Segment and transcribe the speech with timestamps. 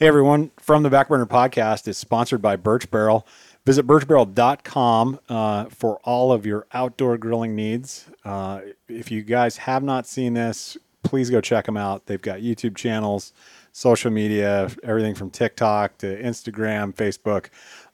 [0.00, 3.24] Hey everyone, from the Backburner Podcast is sponsored by Birch Barrel.
[3.64, 8.06] Visit birchbarrel.com uh, for all of your outdoor grilling needs.
[8.24, 12.06] Uh, if you guys have not seen this, please go check them out.
[12.06, 13.32] They've got YouTube channels,
[13.70, 17.50] social media, everything from TikTok to Instagram, Facebook.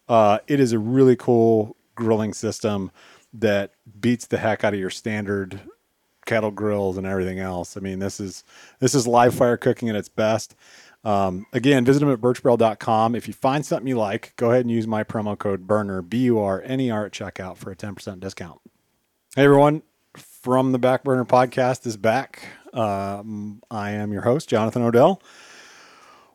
[0.09, 2.91] Uh, it is a really cool grilling system
[3.35, 5.61] that beats the heck out of your standard
[6.25, 7.77] kettle grills and everything else.
[7.77, 8.45] I mean, this is
[8.79, 10.55] this is live fire cooking at its best.
[11.03, 13.15] Um, again, visit them at birchbarrel.com.
[13.15, 16.19] If you find something you like, go ahead and use my promo code BURNER, B
[16.25, 18.61] U R N E R at checkout for a 10% discount.
[19.35, 19.83] Hey, everyone.
[20.43, 22.49] From the Backburner Podcast is back.
[22.73, 25.23] Um, I am your host, Jonathan Odell.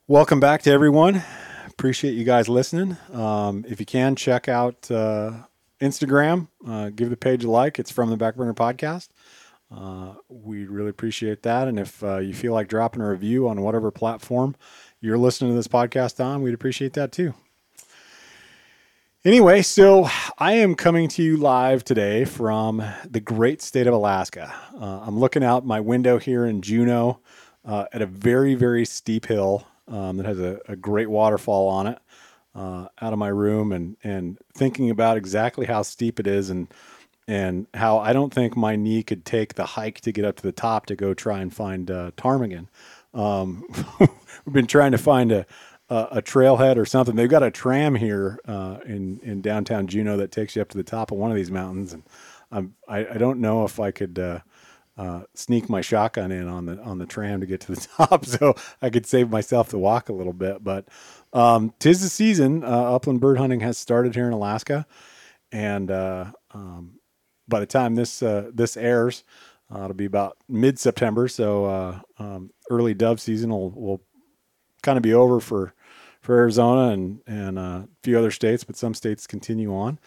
[0.07, 1.23] Welcome back to everyone.
[1.67, 2.97] Appreciate you guys listening.
[3.11, 5.31] Um, if you can, check out uh,
[5.81, 6.47] Instagram.
[6.65, 7.79] Uh, give the page a like.
[7.79, 9.09] It's from the Backburner Podcast.
[9.75, 11.67] Uh, we'd really appreciate that.
[11.67, 14.55] And if uh, you feel like dropping a review on whatever platform
[15.01, 17.33] you're listening to this podcast on, we'd appreciate that too.
[19.25, 24.53] Anyway, so I am coming to you live today from the great state of Alaska.
[24.79, 27.19] Uh, I'm looking out my window here in Juneau
[27.65, 31.87] uh, at a very, very steep hill um, that has a, a, great waterfall on
[31.87, 31.99] it
[32.53, 36.67] uh, out of my room and, and thinking about exactly how steep it is and
[37.27, 40.43] and how I don't think my knee could take the hike to get up to
[40.43, 42.67] the top to go try and find uh, ptarmigan.
[43.13, 43.65] Um,
[43.99, 45.45] we've been trying to find a,
[45.89, 47.15] a, a, trailhead or something.
[47.15, 50.77] They've got a tram here uh, in in downtown Juneau that takes you up to
[50.77, 52.03] the top of one of these mountains, and
[52.51, 54.19] I'm, I, I don't know if I could.
[54.19, 54.39] Uh,
[54.97, 58.25] uh, sneak my shotgun in on the on the tram to get to the top,
[58.25, 60.63] so I could save myself the walk a little bit.
[60.63, 60.87] But
[61.33, 62.63] um, tis the season.
[62.63, 64.85] Uh, upland bird hunting has started here in Alaska,
[65.51, 66.93] and uh, um,
[67.47, 69.23] by the time this uh, this airs,
[69.73, 71.27] uh, it'll be about mid September.
[71.27, 74.01] So uh, um, early dove season will will
[74.81, 75.73] kind of be over for
[76.21, 79.99] for Arizona and and uh, a few other states, but some states continue on.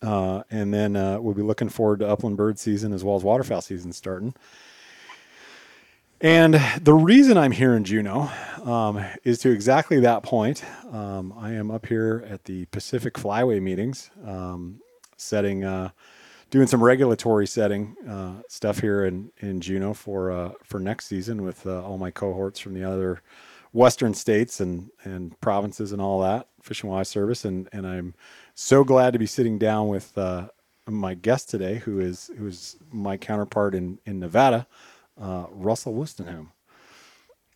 [0.00, 3.60] Uh, and then we'll be looking forward to upland bird season as well as waterfowl
[3.60, 4.32] season starting.
[6.20, 8.28] And the reason I'm here in Juneau
[8.64, 10.64] um, is to exactly that point.
[10.90, 14.80] Um, I am up here at the Pacific Flyway meetings, um,
[15.16, 15.90] setting uh,
[16.50, 21.42] doing some regulatory setting uh, stuff here in, in Juneau for uh, for next season
[21.42, 23.22] with uh, all my cohorts from the other
[23.72, 28.14] western states and, and provinces and all that Fish and Wildlife Service and and I'm
[28.54, 30.48] so glad to be sitting down with uh,
[30.86, 34.66] my guest today who is who is my counterpart in in Nevada,
[35.20, 36.48] uh, Russell Wostenham.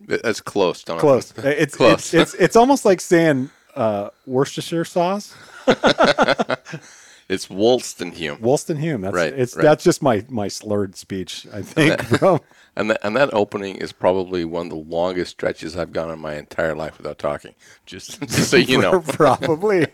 [0.01, 0.83] That's close.
[0.83, 1.33] Don't close.
[1.45, 2.13] It's close.
[2.13, 5.35] It's, it's, it's almost like saying uh, Worcestershire sauce.
[7.33, 8.41] It's Wolstenholme.
[8.41, 9.01] Wolstenholme.
[9.01, 9.33] That's right.
[9.33, 9.63] It's right.
[9.63, 11.47] that's just my my slurred speech.
[11.53, 12.01] I think.
[12.75, 15.93] And that, and that, and that opening is probably one of the longest stretches I've
[15.93, 17.55] gone in my entire life without talking.
[17.85, 19.01] Just, just so you know.
[19.01, 19.87] probably.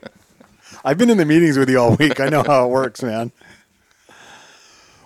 [0.84, 2.20] I've been in the meetings with you all week.
[2.20, 3.32] I know how it works, man.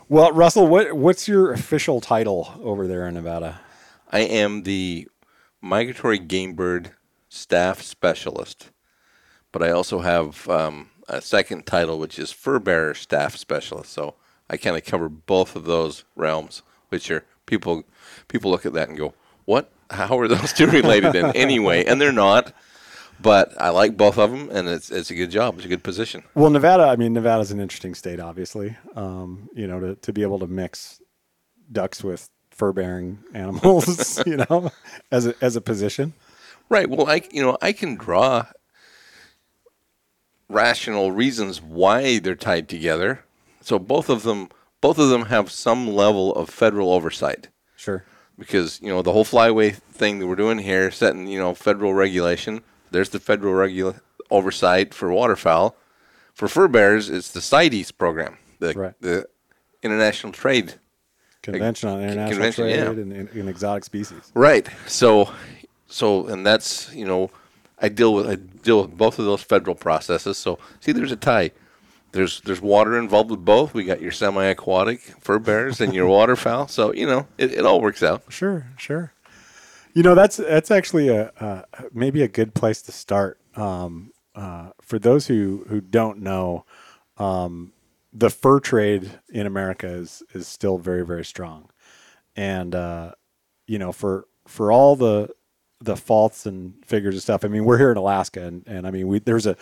[0.07, 3.61] Well, Russell, what what's your official title over there in Nevada?
[4.11, 5.09] I am the
[5.63, 6.93] migratory game bird
[7.31, 8.71] staff specialist,
[9.51, 13.93] but I also have um, a second title, which is fur bearer staff specialist.
[13.93, 14.15] So
[14.51, 17.85] I kind of cover both of those realms, which are people
[18.29, 19.15] people look at that and go,
[19.45, 19.71] "What?
[19.91, 22.53] How are those two related in any way?" And they're not.
[23.21, 25.55] But I like both of them, and it's it's a good job.
[25.57, 26.25] It's a good position.
[26.35, 26.85] Well, Nevada.
[26.85, 28.77] I mean, Nevada's an interesting state, obviously.
[28.97, 31.01] Um, you know, to to be able to mix
[31.71, 34.73] ducks with fur bearing animals, you know,
[35.13, 36.15] as a as a position.
[36.69, 36.89] Right.
[36.89, 38.47] Well, I you know I can draw
[40.53, 43.25] rational reasons why they're tied together.
[43.61, 44.49] So both of them
[44.81, 47.49] both of them have some level of federal oversight.
[47.77, 48.05] Sure.
[48.37, 51.95] Because, you know, the whole flyway thing that we're doing here, setting, you know, federal
[51.95, 54.01] regulation, there's the federal regula-
[54.31, 55.77] oversight for waterfowl.
[56.35, 58.95] For fur bears, it's the CITES program, the, right.
[59.01, 59.27] the
[59.83, 60.75] International Trade
[61.43, 63.21] Convention on International Convention, Trade yeah.
[63.21, 64.33] in, in exotic species.
[64.35, 64.69] Right.
[64.87, 65.33] So,
[65.87, 67.31] so, and that's, you know,
[67.83, 70.39] I deal with I deal with both of those federal processes.
[70.39, 71.51] So see, there's a tie.
[72.13, 73.75] There's there's water involved with both.
[73.75, 76.69] We got your semi-aquatic fur bears and your waterfowl.
[76.69, 78.23] So you know it, it all works out.
[78.29, 79.13] Sure, sure.
[79.95, 83.39] You know, that's that's actually a, a maybe a good place to start.
[83.57, 86.65] Um, uh, for those who who don't know,
[87.19, 87.73] um,
[88.13, 91.69] the fur trade in America is is still very very strong,
[92.37, 93.13] and uh,
[93.67, 95.29] you know for for all the
[95.83, 97.45] the faults and figures and stuff.
[97.45, 99.57] I mean, we're here in Alaska, and, and I mean, we there's a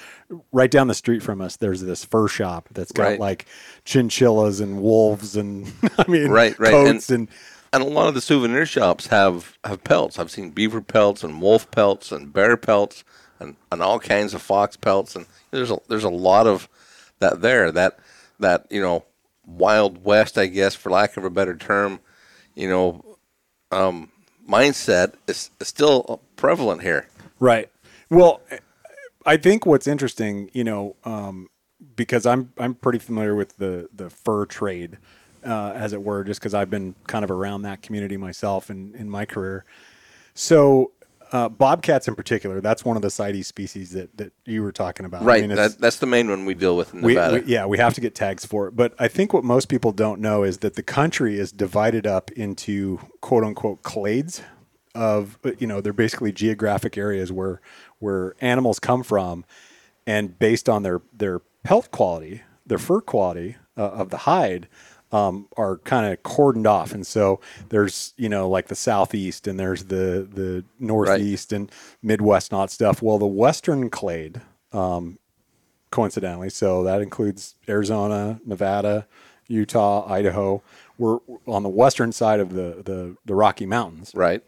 [0.53, 1.57] right down the street from us.
[1.57, 3.21] There's this fur shop that's got Right.
[3.21, 3.47] like
[3.85, 7.29] chinchillas and wolves, and I mean, Right, right, coats and- and
[7.73, 10.19] And a lot of the souvenir shops have, have pelts.
[10.19, 13.05] I've seen beaver pelts and wolf pelts and bear pelts
[13.39, 15.15] and, and all kinds of fox pelts.
[15.15, 16.69] And there's a, there's a lot of
[17.21, 17.71] that there.
[17.71, 17.99] That
[18.41, 19.05] that you know
[19.47, 22.01] wild west, I guess, for lack of a better term,
[22.57, 23.05] you know,
[23.71, 24.11] um,
[24.51, 27.07] mindset is, is still prevalent here.
[27.39, 27.71] Right.
[28.11, 28.41] Well,
[29.25, 31.49] I think what's interesting, you know, um,
[31.97, 34.99] because I'm I'm pretty familiar with the the fur trade,
[35.45, 38.95] uh, as it were, just because I've been kind of around that community myself in
[38.95, 39.65] in my career.
[40.35, 40.93] So.
[41.33, 45.07] Uh, bobcats in particular, that's one of the CITES species that, that you were talking
[45.07, 45.23] about.
[45.23, 45.41] I Right.
[45.47, 47.95] mean, that, that's the main one we deal with in we, we- yeah, we have
[47.95, 48.75] to get tags for it.
[48.75, 52.33] But I think what most people don't know is that the country is divided up
[52.33, 54.43] into quote unquote clades
[54.93, 57.61] of you know they're basically geographic areas where
[58.01, 59.45] where animals come from,
[60.07, 64.67] and based on their their pelt quality, their fur quality uh, of the hide.
[65.13, 67.41] Um, are kind of cordoned off, and so
[67.71, 71.71] there's you know like the southeast, and there's the the northeast and
[72.03, 73.03] midwest, not stuff.
[73.03, 74.41] Well, the western clade,
[75.91, 76.51] coincidentally.
[76.51, 79.07] So that includes Arizona, Nevada,
[79.49, 80.63] Utah, Idaho.
[80.99, 84.13] We're on the western side of the, the, the Rocky Mountains.
[84.15, 84.43] right.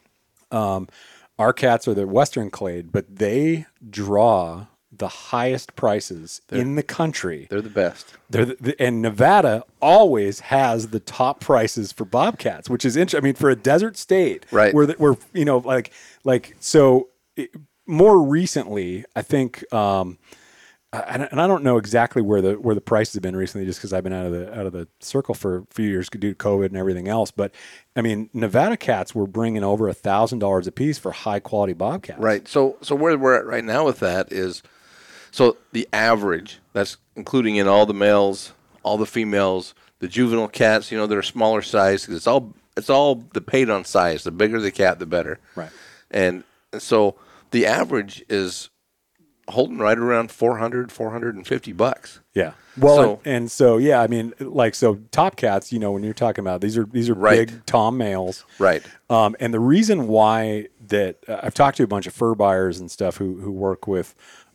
[1.39, 7.47] Our cats are the western clade, but they draw the highest prices in the country.
[7.49, 8.15] They're the best.
[8.29, 13.19] They're the, and Nevada always has the top prices for bobcats, which is interesting.
[13.19, 14.75] I mean, for a desert state, Right.
[14.75, 15.93] Where the, where you know, like
[16.25, 17.09] like so.
[17.37, 17.51] It,
[17.87, 20.19] more recently, I think, um,
[20.93, 23.79] I, and I don't know exactly where the where the prices have been recently, just
[23.81, 26.21] because I've been out of the out of the circle for a few years due
[26.21, 27.31] to COVID and everything else.
[27.31, 27.53] But
[27.97, 31.73] I mean, Nevada cats were bringing over a thousand dollars a piece for high quality
[31.73, 32.21] bobcats.
[32.21, 32.47] Right.
[32.47, 34.63] So so where we're at right now with that is
[35.33, 38.53] so the average, that's including in all the males,
[38.85, 42.89] all the females, the juvenile cats, you know, they're smaller size 'cause it's all it's
[42.89, 44.23] all the paid on size.
[44.25, 45.39] The bigger the cat, the better.
[45.57, 45.69] Right.
[46.11, 46.45] And
[46.79, 47.17] so
[47.51, 48.71] the average is
[49.49, 52.21] holding right around 400, 450 bucks.
[52.33, 52.53] Yeah.
[52.79, 55.71] Well, So- and, and so yeah, I mean, like so, top cats.
[55.73, 57.47] You know, when you're talking about these are these are Right.
[57.49, 58.83] big tom males, Right.
[59.11, 62.81] Um, and the reason why that uh, I've talked to a bunch of fur buyers
[62.81, 64.15] and stuff who who work with,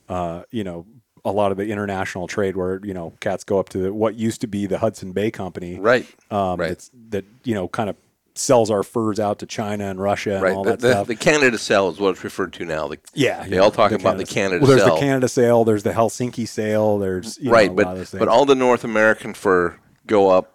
[0.09, 0.86] uh, you know,
[1.25, 4.15] a lot of the international trade where you know cats go up to the, what
[4.15, 6.06] used to be the Hudson Bay Company, Right.
[6.31, 6.69] Um, Right.
[6.69, 7.95] That's, that you know kind of
[8.36, 10.54] sells our furs out to China and Russia and Right.
[10.54, 11.07] all The, that the, stuff.
[11.07, 12.88] the Canada cell is what it's referred to now.
[12.88, 14.94] The, yeah, They yeah, all talk about the Canada Well, there's sale.
[14.94, 15.63] the Canada sale.
[15.65, 17.00] There's the Helsinki sale.
[17.00, 17.74] There's you right.
[17.74, 20.54] know, a lot of those But but all the North American fur go up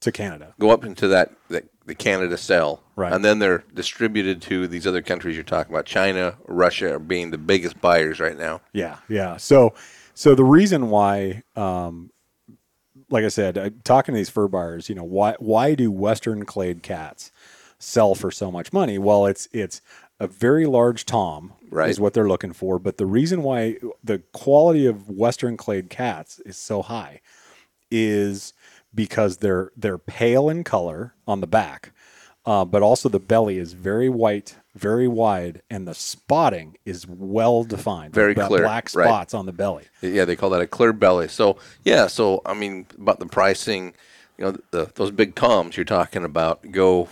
[0.00, 0.54] to Canada.
[0.60, 3.12] go up into that, that the Canada cell, Right.
[3.12, 5.86] and then they're distributed to these other countries you're talking about.
[5.86, 8.60] China, Russia are being the biggest buyers right now.
[8.72, 9.36] Yeah, yeah.
[9.36, 9.72] So,
[10.14, 12.10] so the reason why, um,
[13.08, 16.44] like I said, uh, talking to these fur buyers, you know, why why do Western
[16.44, 17.30] clade cats
[17.78, 18.98] sell for so much money?
[18.98, 19.80] Well, it's it's
[20.18, 21.90] a very large tom Right.
[21.90, 26.40] is what they're looking for, but the reason why the quality of Western clade cats
[26.46, 27.20] is so high
[27.90, 28.54] is
[28.96, 31.92] because they're they're pale in color on the back,
[32.44, 37.62] uh, but also the belly is very white, very wide, and the spotting is well
[37.62, 38.14] defined.
[38.14, 39.06] Very That clear, black right.
[39.06, 39.84] spots on the belly.
[40.00, 41.28] Yeah, they call that a clear belly.
[41.28, 43.94] So yeah, so I mean about the pricing,
[44.38, 47.08] you know, the, those big toms you're talking about go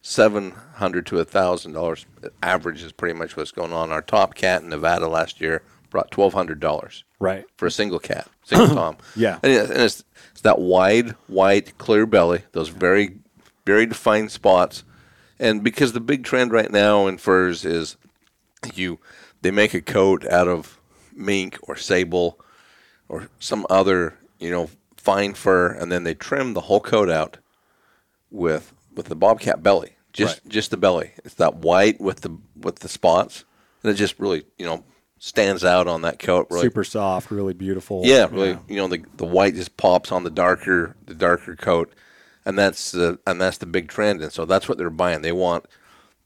[0.00, 2.06] seven hundred to a thousand dollars.
[2.42, 3.90] Average is pretty much what's going on.
[3.90, 5.62] Our top cat in Nevada last year
[5.96, 7.04] brought twelve hundred dollars.
[7.18, 7.46] Right.
[7.56, 8.98] for a single cat, single tom.
[9.14, 9.38] Yeah.
[9.42, 13.16] and, it, and it's, it's that wide, white, clear belly, those very,
[13.64, 14.84] very defined spots,
[15.38, 17.96] and because the big trend right now in furs is
[18.74, 18.98] you,
[19.40, 20.78] they make a coat out of
[21.14, 22.38] mink or sable
[23.08, 27.38] or some other you know fine fur, and then they trim the whole coat out
[28.30, 30.52] with with the bobcat belly, just Right.
[30.52, 31.12] just the belly.
[31.24, 33.46] It's that white with the with the spots,
[33.82, 34.84] and it just really you know
[35.18, 36.46] stands out on that coat.
[36.50, 38.02] Really, Super soft, really beautiful.
[38.04, 38.58] yeah, really.
[38.68, 41.92] You know, the the white just pops on the darker the darker coat,
[42.44, 44.22] and that's the and that's the big trend.
[44.22, 45.22] And so that's what they're buying.
[45.22, 45.66] They want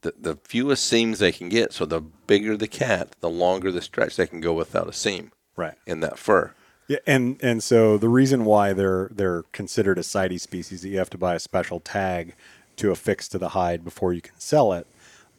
[0.03, 1.73] the the fewest seams they can get.
[1.73, 5.33] So the bigger the cat, the longer the stretch they can go without a seam
[5.57, 5.75] Right.
[5.87, 6.53] in that fur.
[6.89, 10.99] Yeah, and and so the reason why they're they're considered a CITES species that you
[10.99, 12.35] have to buy a special tag
[12.77, 14.87] to affix to the hide before you can sell it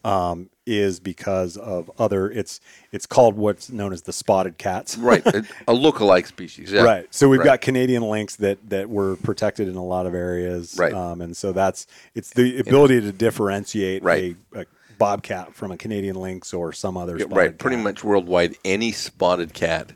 [0.05, 2.29] um, is because of other.
[2.29, 2.59] It's
[2.91, 4.97] it's called what's known as the spotted cats.
[4.97, 6.71] Right, a, a look-alike species.
[6.71, 6.81] Yeah.
[6.83, 7.07] Right.
[7.13, 7.45] So we've Right.
[7.45, 10.75] got Canadian lynx that that were protected in a lot of areas.
[10.77, 10.93] Right.
[10.93, 14.35] Um, and so that's it's the ability to differentiate Right.
[14.53, 14.65] a, a
[14.97, 17.17] bobcat from a Canadian lynx or some other.
[17.17, 17.57] Yeah, right.
[17.57, 19.93] Pretty much worldwide, any spotted cat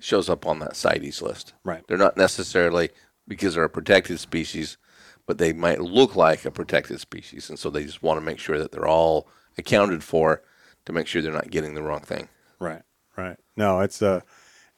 [0.00, 1.52] shows up on that CITES list.
[1.64, 1.86] Right.
[1.86, 2.90] They're not necessarily
[3.26, 4.78] because they're a protected species,
[5.26, 8.38] but they might look like a protected species, and so they just want to make
[8.38, 10.42] sure that they're all accounted for
[10.86, 12.28] to make sure they're not getting the wrong thing.
[12.58, 12.82] Right.
[13.16, 13.36] Right.
[13.56, 14.22] No, it's a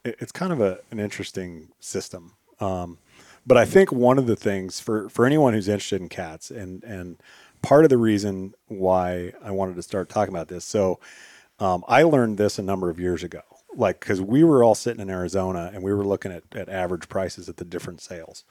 [0.04, 2.32] it's kind of a an interesting system.
[2.58, 2.99] Um,
[3.46, 6.82] but I think one of the things for for anyone who's interested in cats and
[6.84, 7.22] and
[7.62, 10.64] part of the reason why I wanted to start talking about this.
[10.64, 10.99] So
[11.58, 13.42] um, I learned this a number of years ago,
[13.75, 17.08] like because we were all sitting in Arizona and we were looking at, at average
[17.08, 18.44] prices at the different sales.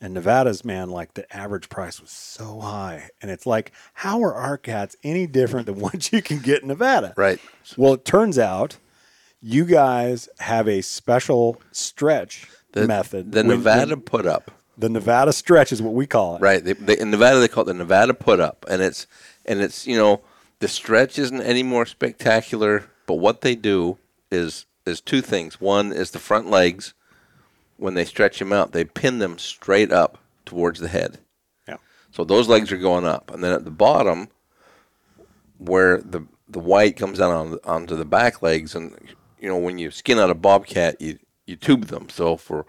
[0.00, 4.34] And Nevada's man, like the average price was so high, and it's like, how are
[4.34, 7.14] our cats any different than what you can get in Nevada?
[7.16, 7.38] Right.
[7.76, 8.76] Well, it turns out
[9.40, 13.32] you guys have a special stretch The method.
[13.32, 14.50] The When- Nevada when- put up.
[14.76, 16.40] the Nevada stretch is what we call it.
[16.42, 16.62] Right.
[16.62, 19.06] They, they, in Nevada, they call it the Nevada put up, and it's
[19.46, 20.20] and it's you know
[20.58, 23.96] the stretch isn't any more spectacular, but what they do
[24.30, 25.60] is is two things.
[25.60, 26.92] One is the front legs.
[27.76, 31.18] When they stretch them out, they pin them straight up towards the head.
[31.66, 31.76] Yeah.
[32.12, 34.28] So those legs are going up, and then at the bottom,
[35.58, 38.96] where the the white comes down on, onto the back legs, and
[39.40, 42.08] you know when you skin out a bobcat, you you tube them.
[42.08, 42.66] So for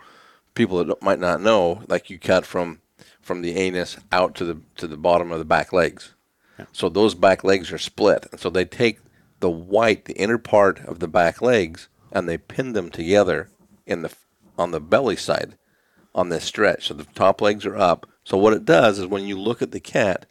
[0.54, 2.82] people that might not know, like you cut from
[3.22, 6.14] from the anus out to the to the bottom of the back legs.
[6.58, 6.66] Yeah.
[6.72, 9.00] So those back legs are split, and so they take
[9.40, 13.50] the white, the inner part of the back legs, and they pin them together
[13.86, 14.10] in the
[14.58, 15.58] on the belly side
[16.14, 16.88] on this stretch.
[16.88, 18.08] So the top legs are up.
[18.24, 20.26] So what it does is when you look at the cat,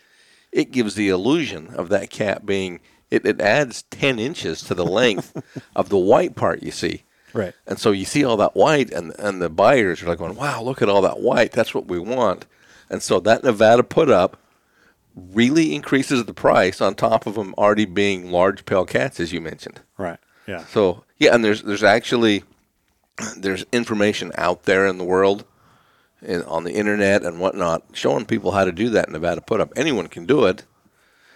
[0.51, 4.85] it gives the illusion of that cat being it, it adds ten inches to the
[4.85, 5.41] length
[5.77, 7.05] of the white part you see.
[7.33, 7.53] Right.
[7.67, 10.63] And so you see all that white, and and the buyers are like going, "Wow,
[10.63, 11.53] look at all that white.
[11.53, 12.47] That's what we want."
[12.89, 14.39] And so that Nevada put up
[15.17, 19.41] really increases the price on top of them already being large pale cats, as you
[19.41, 19.81] mentioned.
[19.99, 20.19] Right.
[20.47, 20.65] Yeah.
[20.67, 22.45] So yeah, and there's there's actually
[23.37, 25.45] there's information out there in the world,
[26.23, 29.73] in, on the internet and whatnot, showing people how to do that Nevada put up.
[29.77, 30.65] Anyone can do it.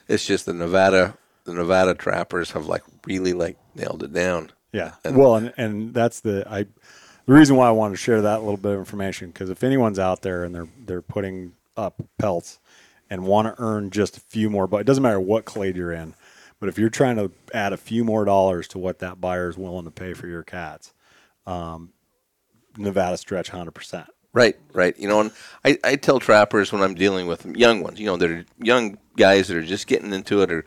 [0.08, 1.16] It's just the Nevada
[1.48, 4.52] the Nevada trappers have like really like nailed it down.
[4.72, 4.92] Yeah.
[5.04, 6.66] well, and, and that's the I
[7.26, 9.98] the reason why I wanted to share that little bit of information because if anyone's
[9.98, 12.58] out there and they're they're putting up pelts
[13.10, 15.92] and want to earn just a few more, but it doesn't matter what clade you're
[15.92, 16.14] in,
[16.60, 19.56] but if you're trying to add a few more dollars to what that buyer is
[19.56, 20.92] willing to pay for your cats,
[21.48, 21.92] um,
[22.76, 24.08] Nevada stretch hundred percent.
[24.34, 24.96] Right, right.
[24.98, 25.32] You know, and
[25.64, 28.98] I, I tell trappers when I'm dealing with them, young ones, you know, they're young
[29.16, 30.64] guys that are just getting into it or,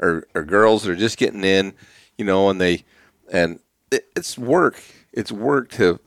[0.00, 1.74] or, or girls that are just getting in,
[2.18, 2.84] you know, and they,
[3.32, 3.60] and
[3.92, 4.82] it, it's work.
[5.12, 6.00] It's work to,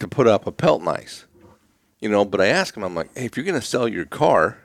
[0.00, 1.24] to put up a pelt nice,
[2.00, 4.04] you know, but I ask them, I'm like, hey, if you're going to sell your
[4.04, 4.58] car,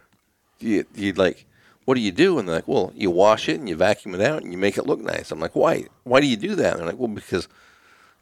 [0.59, 1.45] you, you like,
[1.85, 2.39] what do you do?
[2.39, 4.77] And they're like, well, you wash it and you vacuum it out and you make
[4.77, 5.31] it look nice.
[5.31, 5.85] I'm like, why?
[6.03, 6.73] Why do you do that?
[6.73, 7.47] And they're like, well, because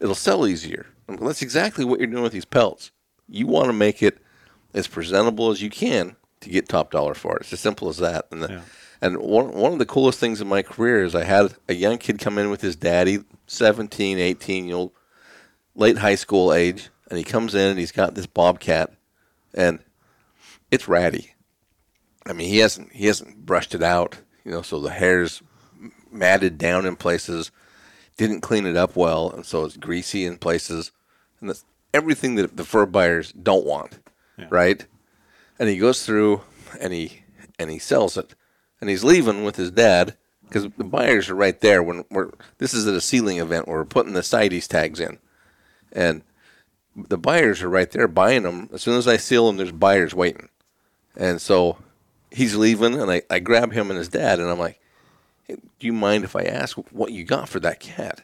[0.00, 0.86] it'll sell easier.
[1.08, 2.90] That's exactly what you're doing with these pelts.
[3.28, 4.18] You want to make it
[4.72, 7.42] as presentable as you can to get top dollar for it.
[7.42, 8.26] It's as simple as that.
[8.30, 8.60] And the, Yeah.
[9.00, 11.98] and one one of the coolest things in my career is I had a young
[11.98, 14.92] kid come in with his daddy, 17, 18 year old,
[15.74, 18.92] late high school age, and he comes in and he's got this bobcat,
[19.54, 19.78] and
[20.70, 21.34] it's ratty.
[22.26, 25.42] I mean, he hasn't he hasn't brushed it out, you know, so the hair's
[26.10, 27.50] matted down in places.
[28.16, 30.92] Didn't clean it up well, and so it's greasy in places,
[31.40, 33.98] and that's everything that the fur buyers don't want,
[34.50, 34.86] right?
[35.58, 36.42] And he goes through
[36.80, 37.22] and he
[37.58, 38.34] and he sells it,
[38.80, 41.82] and he's leaving with his dad because the buyers are right there.
[41.82, 45.18] When we're this is at a sealing event where we're putting the CITES tags in,
[45.92, 46.22] and
[46.96, 48.68] the buyers are right there buying them.
[48.72, 50.48] As soon as I seal them, there's buyers waiting,
[51.16, 51.78] and so
[52.30, 54.80] he's leaving, and I, I grab him and his dad, and I'm like,
[55.44, 58.22] hey, "Do you mind if I ask what you got for that cat?"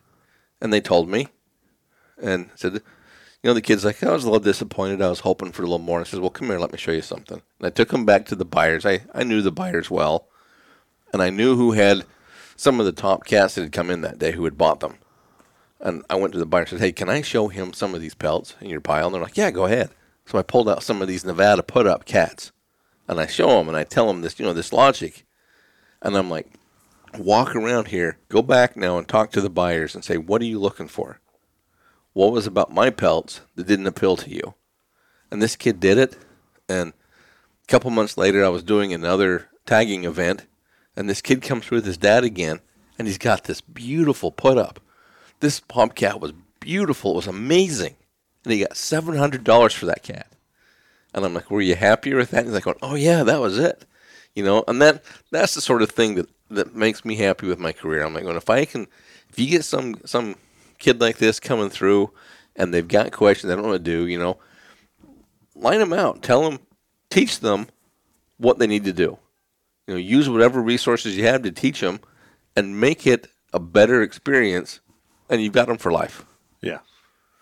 [0.61, 1.29] And they told me,
[2.21, 2.81] and said, "You
[3.45, 5.00] know, the kid's like, I was a little disappointed.
[5.00, 6.79] I was hoping for a little more." And I says, "Well, come here, let me
[6.79, 8.85] show you something." And I took him back to the buyers.
[8.85, 10.27] I I knew the buyers well,
[11.12, 12.05] and I knew who had
[12.57, 14.99] some of the top cats that had come in that day who had bought them.
[15.81, 18.03] And I went to the buyer and said, "Hey, can I show him some of
[18.03, 19.91] these pelts in your pile?" And they're like, "Yeah, go ahead."
[20.27, 22.53] So I pulled out some of these Nevada put up cats,
[23.09, 25.25] and I show him and I tell him this, you know, this logic,
[26.03, 26.53] and I'm like,
[27.19, 30.47] "Walk around here, go back now and talk to the buyers and say, what are
[30.47, 31.21] you looking for?
[32.12, 34.55] What was about my pelts that didn't appeal to you?"
[35.31, 36.17] And this kid did it,
[36.69, 40.47] and a couple months later, I was doing another tagging event,
[40.97, 42.61] and this kid comes through with his dad again,
[42.99, 44.81] and he's got this beautiful put up.
[45.40, 47.12] This pump cat was beautiful.
[47.12, 47.97] It was amazing,
[48.45, 50.26] and he got seven hundred dollars for that cat.
[51.14, 53.59] And I'm like, "Were you happier with that?" And he's like, "Oh yeah, that was
[53.59, 53.85] it."
[54.35, 57.59] You know, and that that's the sort of thing that that makes me happy with
[57.59, 58.04] my career.
[58.04, 58.87] I'm like, "Well, if I can,
[59.30, 60.37] if you get some some
[60.78, 62.11] kid like this coming through,
[62.57, 64.38] and they've got questions they don't know to do, you know,
[65.54, 66.61] line them out, tell them,
[67.11, 67.69] teach them
[68.38, 69.19] what they need to do.
[69.87, 72.00] You know, use whatever resources you have to teach them,
[72.57, 74.80] and make it a better experience,
[75.28, 76.25] and you've got them for life.
[76.61, 76.80] Yeah,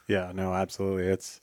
[0.06, 1.06] yeah, no, absolutely.
[1.06, 1.40] It's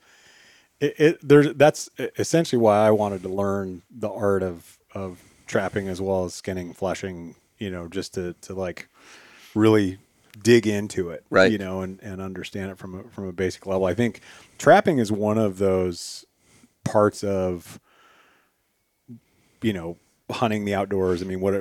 [0.79, 5.87] it, it there's that's essentially why I wanted to learn the art of of trapping
[5.87, 7.35] as well as skinning, fleshing.
[7.57, 8.89] You know, just to to like
[9.53, 9.97] really
[10.43, 11.51] dig into it, Right.
[11.51, 13.85] You know, and and understand it from a, from a basic level.
[13.85, 14.21] I think
[14.57, 16.25] trapping is one of those
[16.83, 17.79] parts of
[19.61, 19.97] you know
[20.29, 21.21] hunting the outdoors.
[21.21, 21.53] I mean, what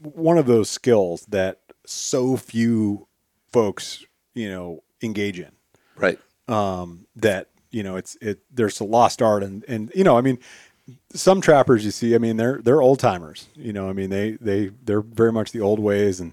[0.00, 3.06] one of those skills that so few
[3.52, 4.04] folks
[4.34, 5.52] you know engage in
[5.96, 6.18] Right.
[6.48, 10.22] um, that you know it's it there's a lost art and and you know I
[10.22, 10.38] mean
[11.14, 14.32] some trappers you see I mean they're they're old timers you know I mean they
[14.32, 16.32] they they're very much the old ways and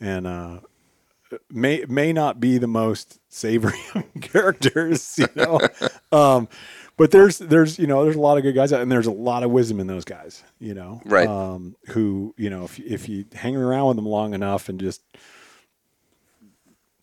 [0.00, 0.60] and uh,
[1.50, 3.78] may may not be the most savory
[4.20, 5.60] characters you know
[6.12, 6.48] um,
[6.96, 9.12] but there's there's you know there's a lot of good guys out and there's a
[9.12, 11.28] lot of wisdom in those guys you know Right.
[11.28, 15.00] um, who you know if if you hang around with them long enough and just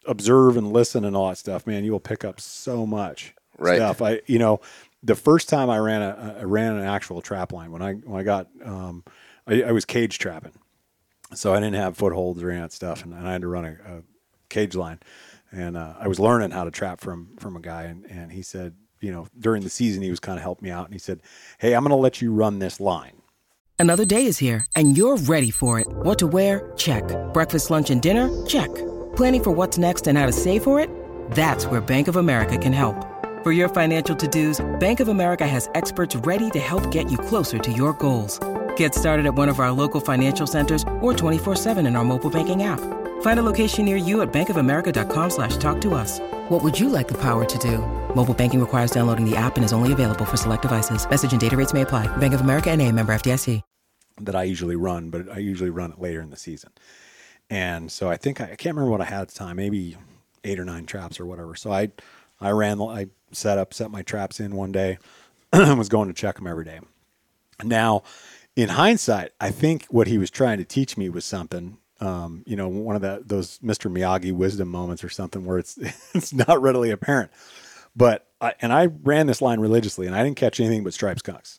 [0.06, 3.76] observe and listen and all that stuff, man, you will pick up so much Right.
[3.76, 4.02] stuff.
[4.02, 4.62] I, you know,
[5.04, 8.20] the first time I ran a, I ran an actual trap line when I, when
[8.20, 9.04] I got, um,
[9.48, 10.54] I, I was cage trapping.
[11.34, 13.04] So I didn't have footholds or any of that stuff.
[13.04, 14.04] And, and I had to run a, a
[14.50, 15.00] cage line
[15.52, 17.84] and, uh, I was learning how to trap from, from a guy.
[17.84, 20.72] And, and he said, you know, during the season, he was kind of helping me
[20.72, 21.22] out and he said,
[21.58, 23.22] Hey, I'm going to let you run this line.
[23.82, 25.88] Another day is here, and you're ready for it.
[25.88, 26.74] What to wear?
[26.76, 27.04] Check.
[27.32, 28.30] Breakfast, lunch, and dinner?
[28.46, 28.68] Check.
[29.16, 30.90] Planning for what's next and how to save for it?
[31.32, 33.09] That's where Bank of America can help.
[33.42, 37.58] For your financial to-dos, Bank of America has experts ready to help get you closer
[37.58, 38.38] to your goals.
[38.76, 42.64] Get started at one of our local financial centers or 24-7 in our mobile banking
[42.64, 42.82] app.
[43.22, 46.20] Find a location near you at bankofamerica.com slash talk to us.
[46.50, 47.78] What would you like the power to do?
[48.14, 51.10] Mobile banking requires downloading the app and is only available for select devices.
[51.10, 52.08] Message and data rates may apply.
[52.18, 53.62] Bank of America and a member FDIC.
[54.20, 56.72] that I usually run, but I usually run it later in the season.
[57.50, 59.96] And so I think I, I can't remember what I had at the time, maybe
[60.44, 61.56] eight or nine traps or whatever.
[61.56, 61.92] So I,
[62.42, 64.98] I ran, I set up, set my traps in one day,
[65.54, 66.80] and was going to check them every day.
[67.64, 68.04] Now,
[68.56, 71.78] in hindsight, I think what he was trying to teach me was something.
[72.02, 73.92] Um, you know, one of the those Mr.
[73.92, 75.78] Miyagi wisdom moments or something where it's
[76.14, 77.32] it's not readily apparent.
[77.96, 81.20] But I, and I ran this line religiously, and I didn't catch anything but striped
[81.20, 81.59] skunks.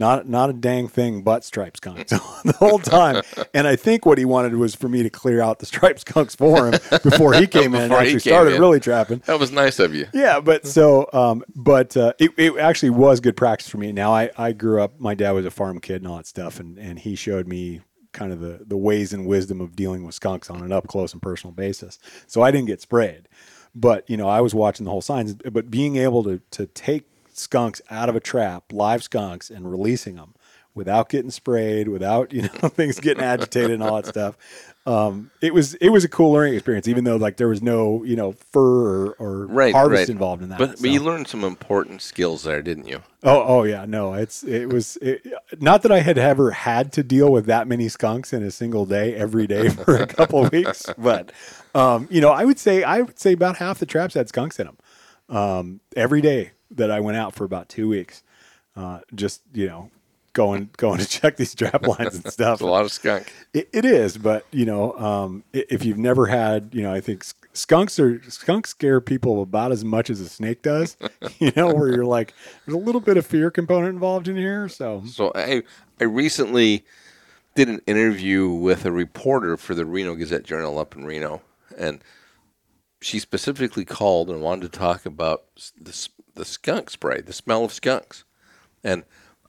[0.00, 2.10] Not not a dang thing but striped skunks
[2.44, 3.22] the whole time.
[3.54, 6.34] And I think what he wanted was for me to clear out the striped skunks
[6.34, 8.60] for him before he came in and Before he actually came started in.
[8.60, 9.22] really trapping.
[9.26, 10.06] That was nice of you.
[10.14, 13.92] Yeah, but so, um, but uh, it, it actually was good practice for me.
[13.92, 16.58] Now, I, I grew up, my dad was a farm kid and all that stuff,
[16.60, 17.82] and, and he showed me
[18.12, 21.12] kind of the, the ways and wisdom of dealing with skunks on an up close
[21.12, 21.98] and personal basis.
[22.26, 23.28] So I didn't get sprayed,
[23.74, 25.34] but you know, I was watching the whole signs.
[25.34, 27.04] But being able to to take
[27.40, 30.34] skunks out of a trap, live skunks, and releasing them
[30.72, 34.36] without getting sprayed, without you know things getting agitated and all that stuff.
[34.86, 38.02] Um, it was it was a cool learning experience, even though like there was no
[38.04, 39.74] you know fur or, or Right.
[39.74, 40.08] harvest right.
[40.08, 40.58] involved in that.
[40.58, 43.02] But, so- but you learned some important skills there, didn't you?
[43.22, 45.26] oh oh yeah, no, it's it was it,
[45.58, 48.86] not that I had ever had to deal with that many skunks in a single
[48.86, 51.30] day every day for a couple of weeks, but
[51.74, 54.58] um, you know I would say I would say about half the traps had skunks
[54.58, 54.78] in them
[55.36, 58.22] um, every day that I went out for about two weeks.
[58.76, 59.90] Uh, just you know
[60.32, 62.54] going going to check these trap lines and stuff.
[62.54, 63.32] It's a lot of skunk.
[63.52, 67.24] It, it is, but you know, um, if you've never had, you know, I think
[67.52, 70.96] skunks are skunks scare people about as much as a snake does.
[71.38, 74.68] you know, where you're like, there's a little bit of fear component involved in here.
[74.68, 75.62] So So I
[76.00, 76.84] I recently
[77.54, 81.42] did an interview with a reporter for the Reno Gazette Journal up in Reno,
[81.76, 82.02] and
[83.02, 85.44] she specifically called and wanted to talk about
[85.80, 86.08] the
[86.40, 88.24] the skunk spray, the smell of skunks,
[88.82, 89.04] and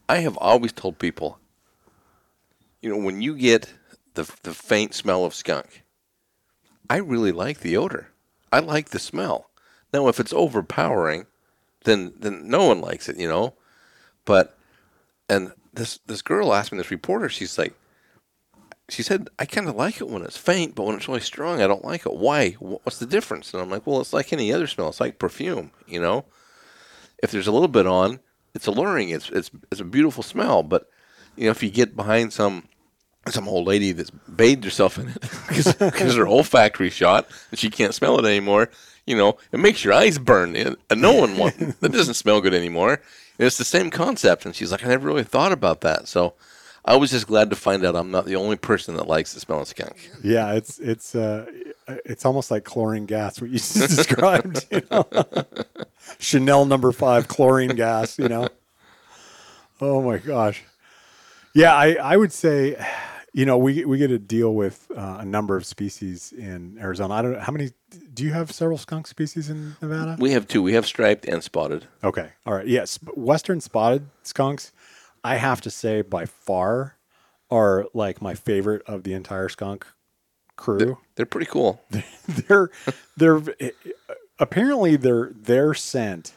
[0.10, 1.40] I have always told people,
[2.82, 3.74] you know, when you get
[4.16, 5.84] the the faint smell of skunk,
[6.90, 8.10] I really like the odor.
[8.52, 9.50] I like the smell.
[9.94, 11.28] Now, if it's overpowering,
[11.86, 13.54] then then no one likes it, you know.
[14.26, 14.58] But
[15.30, 17.74] and this this girl asked me, this reporter, she's like,
[18.90, 21.62] she said, I kind of like it when it's faint, but when it's really strong,
[21.62, 22.14] I don't like it.
[22.14, 22.52] Why?
[22.60, 23.54] What's the difference?
[23.54, 24.90] And I'm like, well, it's like any other smell.
[24.90, 26.26] It's like perfume, you know.
[27.22, 28.20] If there's a little bit on,
[28.54, 29.10] it's alluring.
[29.10, 30.64] It's it's it's a beautiful smell.
[30.64, 30.90] But
[31.36, 32.68] you know, if you get behind some
[33.30, 37.94] some old lady that's bathed herself in it because her olfactory shot and she can't
[37.94, 38.70] smell it anymore.
[39.06, 40.56] You know, it makes your eyes burn.
[40.56, 42.94] And no one wants that doesn't smell good anymore.
[42.94, 44.46] And it's the same concept.
[44.46, 46.08] And she's like, I never really thought about that.
[46.08, 46.34] So
[46.84, 49.40] I was just glad to find out I'm not the only person that likes the
[49.40, 50.10] smell of skunk.
[50.24, 51.46] Yeah, it's it's uh,
[51.88, 53.40] it's almost like chlorine gas.
[53.40, 54.66] What you just described.
[54.72, 55.08] You know?
[56.20, 58.18] Chanel number five chlorine gas.
[58.18, 58.48] You know.
[59.80, 60.64] Oh my gosh.
[61.54, 62.84] Yeah, I I would say,
[63.34, 67.14] you know, we we get to deal with uh, a number of species in Arizona.
[67.14, 67.72] I don't know how many.
[68.14, 70.18] Do you have several skunk species in Nevada?
[70.20, 70.62] We have two.
[70.64, 71.88] We have striped and spotted.
[72.04, 72.30] Okay.
[72.46, 72.68] All right.
[72.68, 73.00] Yes.
[73.16, 74.72] Western spotted skunks,
[75.24, 76.98] I have to say by far
[77.50, 79.86] are like my favorite of the entire skunk
[80.56, 80.98] crew.
[81.16, 81.82] They're pretty cool.
[82.28, 82.70] they're
[83.18, 83.42] they're
[84.40, 86.34] apparently their their scent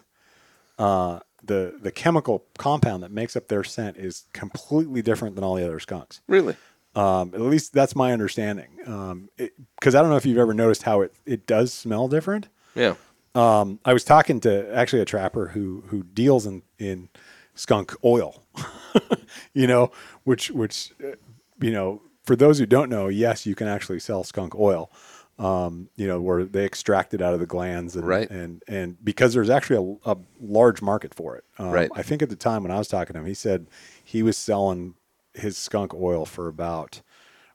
[0.78, 5.54] uh the the chemical compound that makes up their scent is completely different than all
[5.54, 6.20] the other skunks.
[6.26, 6.56] Really?
[6.94, 8.78] Um, at least that's my understanding.
[8.86, 12.48] Um, because I don't know if you've ever noticed how it it does smell different.
[12.74, 12.94] Yeah.
[13.34, 17.08] Um, I was talking to actually a trapper who who deals in in
[17.54, 18.42] skunk oil,
[19.54, 19.90] you know,
[20.24, 21.12] which which uh,
[21.60, 24.90] you know for those who don't know, yes, you can actually sell skunk oil.
[25.36, 28.30] Um, you know, where they extract it out of the glands, and Right.
[28.30, 31.42] and and because there's actually a, a large market for it.
[31.58, 31.90] Um, Right.
[31.92, 33.66] I think at the time when I was talking to him, he said
[34.04, 34.94] he was selling
[35.32, 37.02] his skunk oil for about,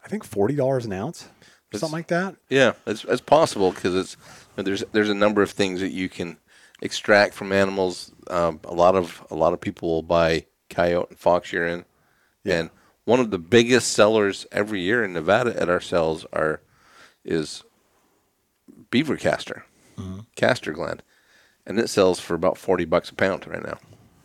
[0.03, 1.29] I think forty dollars an ounce,
[1.71, 2.35] something like that.
[2.49, 4.17] Yeah, it's, it's possible because it's
[4.57, 6.35] there's there's a number of things that you can
[6.81, 8.11] extract from animals.
[8.29, 11.85] Um, a lot of a lot of people will buy coyote and fox urine,
[12.45, 12.69] and
[13.05, 16.61] one of the biggest sellers every year in Nevada at our cells are
[17.25, 17.63] is
[18.91, 19.65] beaver castor,
[20.35, 21.03] castor gland,
[21.65, 23.77] and it sells for about forty bucks a pound right now.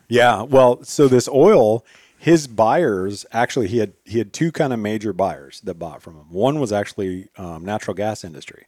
[0.08, 1.84] Yeah, well, so this oil,
[2.18, 6.14] his buyers actually he had he had two kind of major buyers that bought from
[6.14, 6.30] him.
[6.30, 8.66] One was actually um, natural gas industry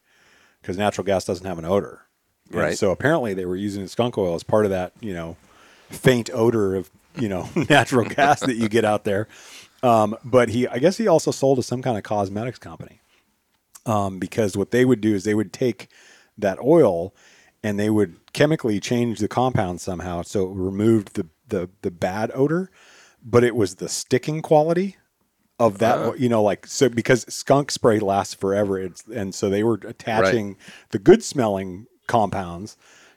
[0.61, 2.03] because natural gas doesn't have an odor,
[2.51, 2.79] And Right.
[2.79, 5.37] So apparently they were using skunk oil as part of that you know
[5.91, 9.29] faint odor of you know natural gas that you get out there.
[9.83, 13.01] Um, but he, I guess he also sold to some kind of cosmetics company
[13.85, 15.89] um, because what they would do is they would take
[16.39, 17.15] that oil
[17.63, 22.31] and they would chemically change the compound somehow so it removed the, the, the bad
[22.35, 22.71] odor,
[23.23, 24.97] but it was the sticking quality
[25.59, 28.79] of that, you know, like, so because skunk spray lasts forever.
[28.79, 30.57] It's, and so they were attaching
[30.91, 32.77] the good smelling compounds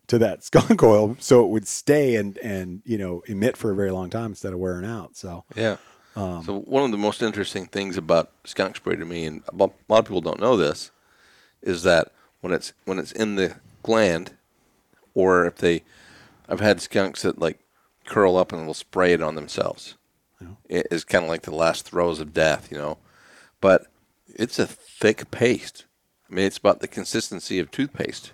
[0.09, 3.75] to that skunk oil so it would stay and, and, you know, emit for a
[3.75, 5.15] very long time instead of wearing out.
[5.15, 5.77] So, Yeah.
[6.15, 9.55] Um, so one of the most interesting things about skunk spray to me, and a
[9.55, 10.91] lot of people don't know this,
[11.61, 14.35] is that when it's when it's in the gland,
[15.13, 15.83] or if they,
[16.47, 17.59] I've had skunks that like
[18.05, 19.95] curl up and will spray it on themselves.
[20.67, 22.97] It is kind of like the last throes of death, you know.
[23.61, 23.87] But
[24.27, 25.85] it's a thick paste.
[26.29, 28.31] I mean, it's about the consistency of toothpaste.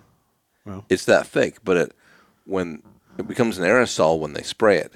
[0.88, 1.94] It's that thick, but it
[2.44, 2.82] when
[3.18, 4.92] it becomes an aerosol when they spray it,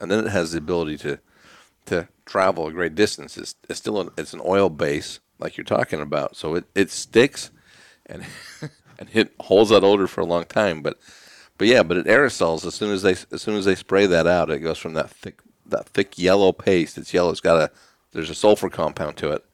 [0.00, 1.18] and then it has the ability to
[1.86, 3.36] to travel a great distance.
[3.36, 6.90] It's, it's still an, it's an oil base like you're talking about, so it, it
[6.90, 7.50] sticks
[8.06, 8.24] and
[8.98, 10.82] and it holds that odor for a long time.
[10.82, 10.98] But
[11.58, 14.26] but yeah, but it aerosols as soon as they as soon as they spray that
[14.26, 16.98] out, it goes from that thick that thick yellow paste.
[16.98, 17.30] It's yellow.
[17.30, 17.70] It's got a
[18.12, 19.44] there's a sulfur compound to it.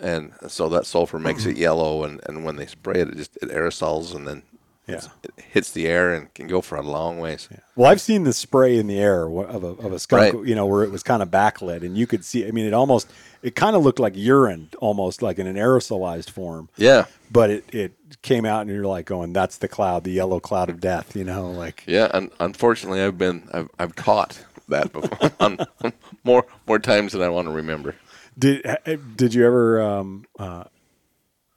[0.00, 2.04] And so that sulfur makes it yellow.
[2.04, 4.42] And, and when they spray it, it just it aerosols and then
[4.86, 5.00] Yeah.
[5.24, 7.48] it hits the air and can go for a long ways.
[7.74, 10.46] Well, I've seen the spray in the air of a, of a skunk, Right.
[10.46, 12.72] you know, where it was kind of backlit and you could see, I mean, it
[12.74, 13.10] almost,
[13.42, 17.64] it kind of looked like urine, almost like in an aerosolized form, Yeah, but it,
[17.74, 21.16] it came out and you're like going, that's the cloud, the yellow cloud of death,
[21.16, 25.58] you know, like, Yeah, and unfortunately, I've been I've, I've caught that before on
[26.24, 27.94] more more times than I want to remember.
[28.38, 30.64] Did, eh, did you ever, um, uh,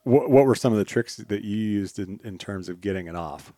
[0.03, 3.07] what, what were some of the tricks that you used in, in terms of getting
[3.07, 3.53] it off?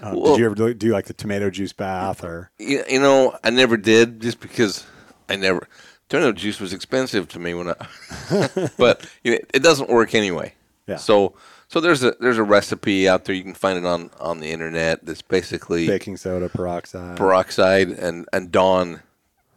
[0.00, 2.50] Um, Well- did you ever do, do like the tomato juice bath or?
[2.58, 4.84] You, you know, I never did just because
[5.28, 5.68] I never
[6.12, 8.68] tomato juice was expensive to me when I.
[8.76, 10.54] but you know, it doesn't work anyway.
[10.86, 10.96] Yeah.
[10.96, 11.34] So
[11.68, 14.50] so there's a there's a recipe out there you can find it on on the
[14.50, 17.16] internet that's basically Baking soda, peroxide.
[17.16, 19.00] peroxide and and Dawn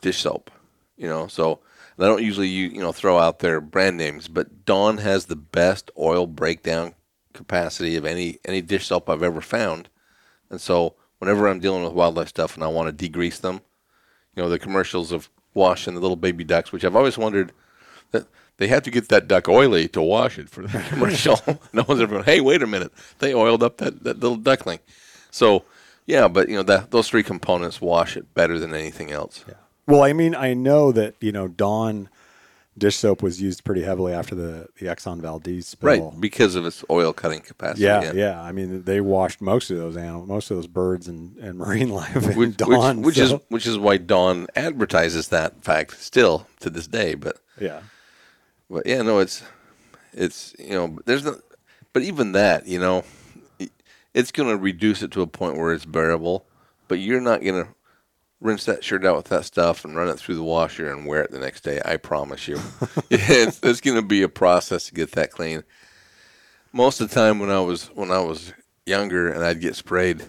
[0.01, 0.49] dish soap.
[0.97, 1.59] You know, so
[1.97, 5.35] and I don't usually you know throw out their brand names, but Dawn has the
[5.35, 6.93] best oil breakdown
[7.33, 9.89] capacity of any any dish soap I've ever found.
[10.49, 13.61] And so whenever I'm dealing with wildlife stuff and I want to degrease them,
[14.35, 17.51] you know, the commercials of washing the little baby ducks, which I've always wondered
[18.11, 18.27] that
[18.57, 21.39] they have to get that duck oily to wash it for the commercial.
[21.73, 24.79] no one's ever going, hey, wait a minute, they oiled up that, that little duckling.
[25.31, 25.63] So,
[26.05, 29.43] yeah, but you know that those three components wash it better than anything else.
[29.87, 32.09] Well, I mean, I know that you know Dawn
[32.77, 36.09] dish soap was used pretty heavily after the the Exxon Valdez spill.
[36.11, 37.83] Right, because of its oil cutting capacity.
[37.83, 41.37] Yeah, yeah, I mean, they washed most of those animals, most of those birds and,
[41.37, 42.97] and marine life Which, Dawn.
[42.97, 47.13] which, which so- is which is why Dawn advertises that fact still to this day.
[47.15, 47.81] But yeah,
[48.69, 49.43] But yeah, no, it's
[50.13, 51.39] it's you know, there's no,
[51.93, 53.03] but even that, you know,
[54.13, 56.45] it's going to reduce it to a point where it's bearable.
[56.87, 57.69] But you're not going to
[58.41, 61.23] rinse that shirt out with that stuff and run it through the washer and wear
[61.23, 61.81] it the next day.
[61.83, 62.59] I promise you,
[63.09, 65.63] it's, it's going to be a process to get that clean.
[66.71, 68.53] Most of the time, when I was when I was
[68.85, 70.23] younger and I'd get sprayed,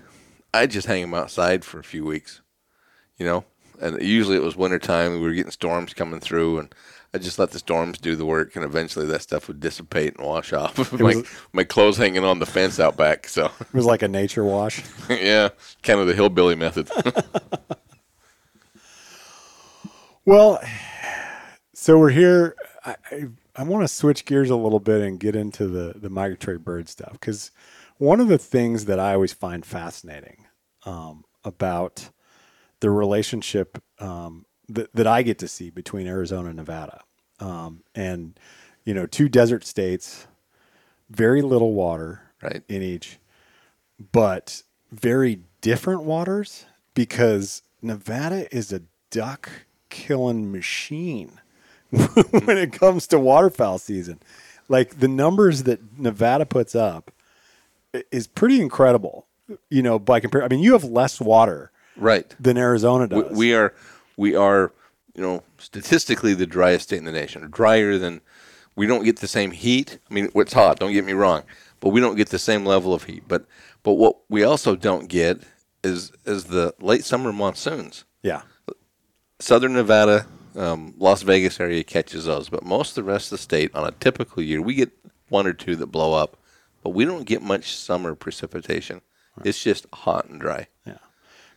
[0.55, 2.41] I'd just hang them outside for a few weeks
[3.19, 3.45] you know.
[3.81, 5.13] And usually it was wintertime.
[5.13, 6.75] We were getting storms coming through, and
[7.13, 10.27] I just let the storms do the work, and eventually that stuff would dissipate and
[10.27, 10.93] wash off.
[10.99, 13.29] my, was- my clothes hanging on the fence out back.
[13.29, 14.83] So, it was like a nature wash.
[15.11, 15.51] yeah,
[15.83, 16.91] kind of the hillbilly method.
[20.27, 20.61] Well,
[21.75, 22.57] so we're here.
[22.85, 23.25] I, I,
[23.57, 26.89] I want to switch gears a little bit and get into the, the migratory bird
[26.89, 27.53] stuff because
[27.99, 30.47] one of the things that I always find fascinating
[30.85, 32.11] um, about
[32.81, 37.03] the relationship um, that, that I get to see between Arizona and Nevada,
[37.41, 38.39] um, and
[38.85, 40.27] you know, two desert states,
[41.11, 42.63] very little water Right.
[42.69, 43.19] in each,
[44.13, 44.63] but
[44.93, 49.51] very different waters because Nevada is a duck
[49.89, 51.41] killing machine
[51.91, 54.21] when it comes to waterfowl season.
[54.69, 57.11] Like the numbers that Nevada puts up
[58.11, 59.27] is pretty incredible.
[59.71, 62.35] You know, by compare, I mean, you have less water right.
[62.41, 63.37] than Arizona We, does.
[63.37, 63.75] we are,
[64.17, 64.73] we are,
[65.15, 67.49] you know, statistically the driest state in the nation.
[67.49, 68.21] Drier than,
[68.75, 69.99] we don't get the same heat.
[70.11, 70.81] I mean, it's hot.
[70.81, 71.45] Don't get me wrong,
[71.79, 73.23] but we don't get the same level of heat.
[73.29, 73.47] But,
[73.85, 75.43] but what we also don't get
[75.85, 78.05] is is the late summer monsoons.
[78.23, 78.43] yeah,
[79.39, 83.43] Southern Nevada, um, Las Vegas area catches those, but most of the rest of the
[83.43, 84.91] state on a typical year, we get
[85.29, 86.37] one or two that blow up,
[86.83, 89.03] but we don't get much summer precipitation.
[89.45, 90.69] It's just hot and dry.
[90.87, 90.99] yeah.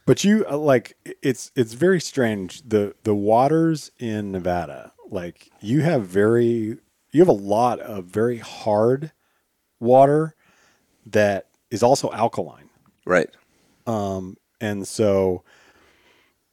[0.05, 4.91] But you uh, like it's it's very strange the the waters in Nevada.
[5.09, 6.77] Like you have very
[7.11, 9.13] you have a lot of very hard
[9.79, 10.35] water
[11.05, 12.69] that is also alkaline.
[13.05, 13.29] Right.
[14.61, 15.43] And so,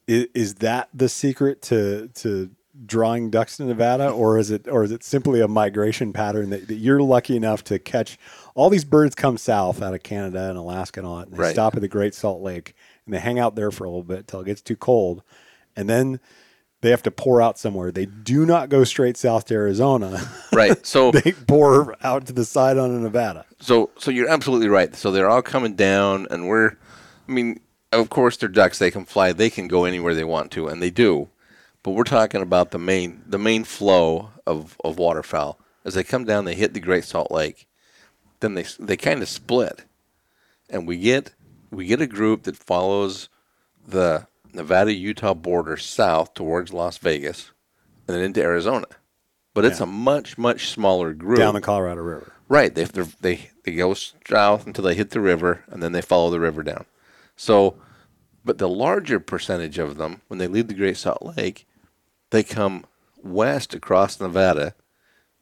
[0.07, 2.51] is, is that the secret to to
[2.85, 6.67] drawing ducks to Nevada, or is it or is it simply a migration pattern that,
[6.67, 8.17] that you're lucky enough to catch?
[8.55, 11.41] All these birds come south out of Canada and Alaska and all that, and they
[11.41, 11.53] Right.
[11.53, 14.27] stop at the Great Salt Lake and they hang out there for a little bit
[14.27, 15.23] till it gets too cold,
[15.75, 16.19] and then
[16.81, 17.91] they have to pour out somewhere.
[17.91, 20.21] They do not go straight south to Arizona.
[20.53, 20.77] Right.
[20.85, 23.45] So they pour out to the side on Nevada.
[23.59, 24.95] So, so you're absolutely right.
[24.95, 26.77] So they're all coming down, and we're,
[27.27, 27.59] I mean,
[27.91, 28.79] of course they're ducks.
[28.79, 29.31] They can fly.
[29.33, 31.29] They can go anywhere they want to, and they do.
[31.83, 36.25] But we're talking about the main, the main flow of, of waterfowl as they come
[36.25, 36.45] down.
[36.45, 37.67] They hit the Great Salt Lake,
[38.39, 39.85] then they they kind of split,
[40.69, 41.33] and we get
[41.71, 43.29] we get a group that follows
[43.87, 47.51] the Nevada Utah border south towards Las Vegas,
[48.07, 48.87] and then into Arizona.
[49.53, 52.33] But it's a much much smaller group Down the Colorado River.
[52.47, 52.73] Right.
[52.73, 56.39] They they they go south until they hit the river, and then they follow the
[56.39, 56.85] river down.
[57.37, 57.77] So,
[58.43, 61.65] but the larger percentage of them, when they leave the Great Salt Lake,
[62.31, 62.85] they come
[63.23, 64.75] west across Nevada,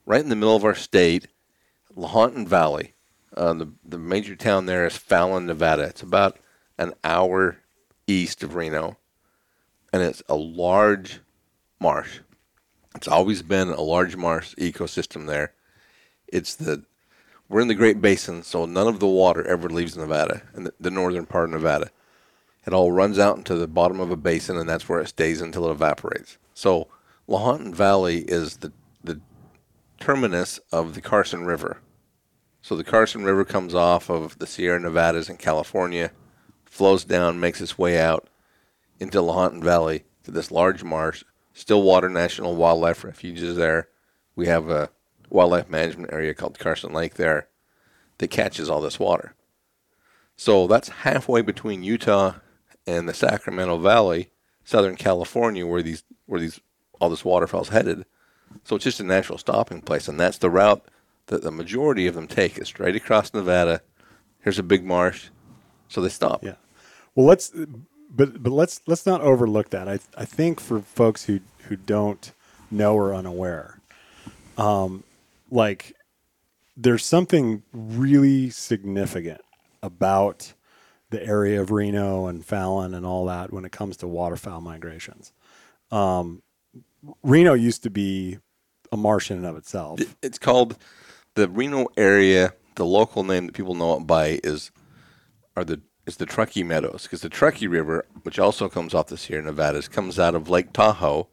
[0.06, 1.28] right in the middle of our state,
[1.96, 2.94] Lahontan Valley.
[3.36, 5.84] Uh, the the major town there is Fallon, Nevada.
[5.84, 6.38] It's about
[6.78, 7.58] an hour
[8.08, 8.98] east of Reno,
[9.92, 11.22] and it's a large
[11.80, 12.20] marsh.
[12.96, 15.54] It's always been a large marsh ecosystem there.
[16.28, 16.84] It's the
[17.48, 20.74] we're in the Great Basin, so none of the water ever leaves Nevada and the,
[20.80, 21.92] the northern part of Nevada.
[22.66, 25.40] It all runs out into the bottom of a basin, and that's where it stays
[25.40, 26.38] until it evaporates.
[26.56, 26.88] So
[27.30, 28.72] Lahontan Valley is the
[29.04, 29.22] the
[30.00, 31.78] terminus of the Carson River.
[32.64, 36.12] So the Carson River comes off of the Sierra Nevadas in California,
[36.66, 38.28] flows down, makes its way out
[39.00, 41.24] into Lahontan Valley to this large marsh.
[41.54, 43.90] Stillwater National Wildlife Refuge is there.
[44.36, 44.90] We have a
[45.36, 47.48] wildlife management area called Carson Lake there
[48.18, 49.36] that catches all this water.
[50.38, 52.36] So that's halfway between Utah
[52.88, 54.30] and the Sacramento Valley,
[54.64, 56.60] Southern California, where these where these
[57.00, 58.06] all this waterfowl's headed.
[58.64, 60.84] So it's just a natural stopping place, and that's the route
[61.28, 62.58] that the majority of them take.
[62.58, 63.82] Is straight across Nevada.
[64.42, 65.30] Here's a big marsh,
[65.88, 66.44] so they stop.
[66.44, 66.56] Yeah.
[67.16, 67.52] Well, let's
[68.10, 69.88] but but let's let's not overlook that.
[69.88, 72.32] I I think for folks who who don't
[72.70, 73.80] know or unaware,
[74.58, 75.04] um,
[75.50, 75.94] like
[76.78, 79.42] there's something really significant
[79.82, 80.54] about
[81.10, 85.32] the area of Reno and Fallon and all that when it comes to waterfowl migrations.
[85.92, 86.42] Um,
[87.24, 88.40] Reno used to be
[88.92, 90.00] a marsh in and of itself.
[90.22, 90.78] It's called
[91.36, 92.54] the Reno area.
[92.76, 94.72] The local name that people know it by is
[95.56, 99.18] are the is the Truckee Meadows because the Truckee River, which also comes off the
[99.18, 101.30] Sierra Nevadas, comes out of Lake Tahoe,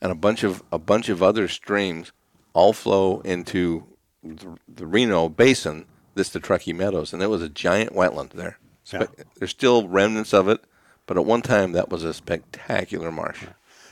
[0.00, 2.12] and a bunch of a bunch of other streams
[2.52, 3.86] all flow into
[4.22, 5.86] the, the Reno Basin.
[6.14, 8.58] This the Truckee Meadows, and it was a giant wetland there.
[8.92, 9.06] Yeah.
[9.36, 10.60] There's still remnants of it,
[11.06, 13.44] but at one time that was a spectacular marsh.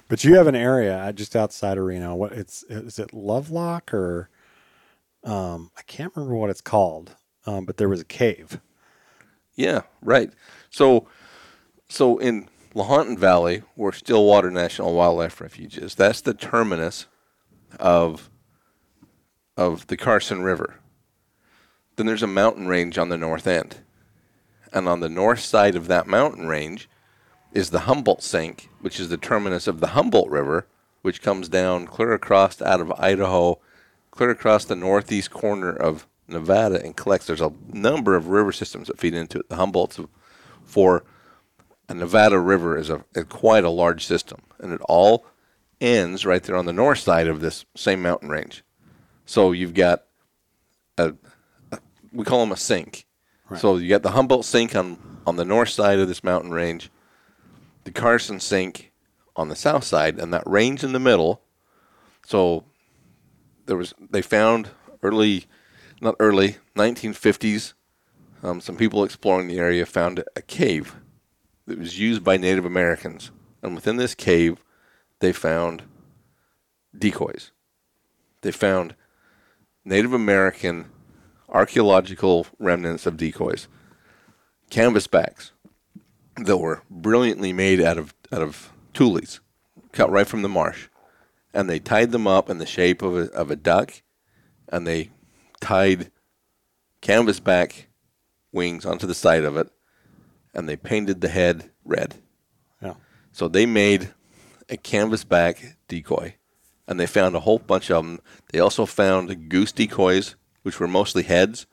[0.09, 2.15] But you have an area just outside of Reno.
[2.17, 4.31] What it's is it Lovelock or
[5.25, 7.17] um, I can't remember what it's called.
[7.47, 8.61] Um, but there was a cave.
[9.55, 10.33] Yeah, right.
[10.71, 11.09] So,
[11.89, 17.07] so in Lahontan Valley, where Stillwater National Wildlife Refuge is, that's the terminus
[17.81, 18.31] of
[19.59, 20.77] of the Carson River.
[21.97, 23.79] Then there's a mountain range on the north end,
[24.73, 26.89] and on the north side of that mountain range
[27.53, 30.69] is the Humboldt Sink, which is the terminus of the Humboldt River,
[31.03, 33.59] which comes down clear across out of Idaho,
[34.13, 37.27] clear across the northeast corner of Nevada, and collects.
[37.27, 39.49] There's a number of river systems that feed into it.
[39.49, 39.99] The Humboldt's
[40.65, 41.03] for
[41.89, 45.27] a Nevada River is a, a quite a large system, and it all
[45.81, 48.63] ends right there on the north side of this same mountain range.
[49.29, 50.05] So you've got
[50.97, 51.13] a,
[51.71, 51.79] a
[52.15, 53.05] we call them a sink.
[53.59, 56.91] So you got the Humboldt Sink on on the north side of this mountain range,
[57.85, 58.91] the Carson Sink
[59.37, 61.43] on the south side, and that range in the middle.
[62.25, 62.65] So
[63.67, 64.71] there was they found
[65.03, 65.45] early,
[66.01, 67.75] not early, 1950s.
[68.43, 70.97] Um, some people exploring the area found a cave
[71.67, 73.31] that was used by Native Americans,
[73.63, 74.65] and within this cave,
[75.19, 75.83] they found
[76.99, 77.53] decoys.
[78.41, 78.95] They found
[79.89, 80.91] Native American
[81.49, 83.69] archaeological remnants of decoys,
[84.69, 85.53] canvas canvasbacks
[86.37, 89.41] that were brilliantly made out of out of tules,
[89.93, 90.89] cut right from the marsh,
[91.55, 94.03] and they tied them up in the shape of a, of a duck,
[94.69, 95.11] and they
[95.59, 96.11] tied
[97.01, 97.87] canvasback
[98.53, 99.71] wings onto the side of it,
[100.53, 102.17] and they painted the head red.
[102.83, 102.95] Yeah.
[103.33, 104.13] So they made
[104.69, 106.35] a canvasback decoy,
[106.89, 108.19] and they found a whole bunch of them.
[108.51, 111.67] They also found goose decoys, which were mostly heads.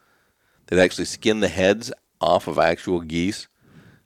[0.68, 3.48] They'd actually skin the heads off of actual geese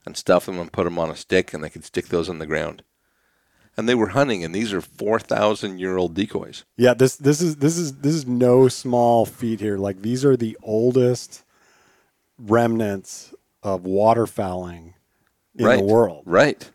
[0.06, 2.38] and stuff them and put them on a stick, and they could stick those in
[2.38, 2.84] the ground.
[3.76, 6.64] And they were hunting, and these are four thousand year old decoys.
[6.76, 9.78] Yeah, this this is this is this is no small feat here.
[9.78, 11.44] Like these are the oldest
[12.38, 14.94] remnants of waterfowling
[15.60, 15.78] in right.
[15.78, 16.22] the world.
[16.26, 16.70] Right.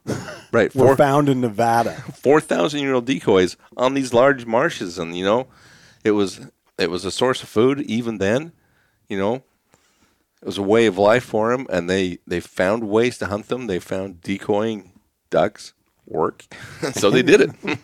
[0.51, 0.73] Right.
[0.75, 1.93] Were Four found in Nevada.
[2.13, 5.47] four thousand year old decoys on these large marshes, and you know,
[6.03, 8.51] it was it was a source of food even then.
[9.09, 13.17] You know, it was a way of life for them, and they they found ways
[13.19, 13.67] to hunt them.
[13.67, 14.91] They found decoying
[15.29, 15.73] ducks
[16.05, 16.45] work,
[16.93, 17.79] so they did it.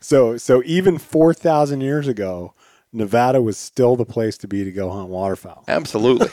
[0.00, 2.54] So so even four thousand years ago,
[2.92, 5.64] Nevada was still the place to be to go hunt waterfowl.
[5.68, 6.28] Absolutely.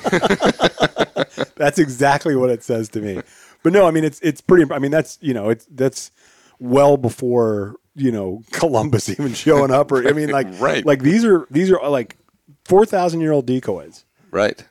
[1.58, 3.22] That's exactly what it says to me.
[3.64, 4.72] But no, I mean it's it's pretty.
[4.72, 6.12] I mean that's you know it's that's
[6.60, 10.86] well before you know Columbus even showing up or I mean like Right.
[10.86, 12.18] like these are these are like
[12.66, 14.64] four thousand year old decoys right.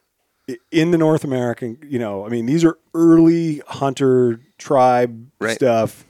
[0.70, 1.78] in the North American.
[1.86, 5.54] You know, I mean these are early hunter tribe Right.
[5.56, 6.04] stuff.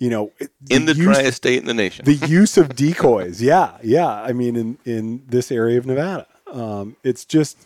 [0.00, 0.30] You know,
[0.70, 2.04] In the use- driest state in the nation.
[2.04, 3.42] the use of decoys.
[3.42, 4.06] Yeah, yeah.
[4.08, 7.56] I mean, in in this area of Nevada, um, it's just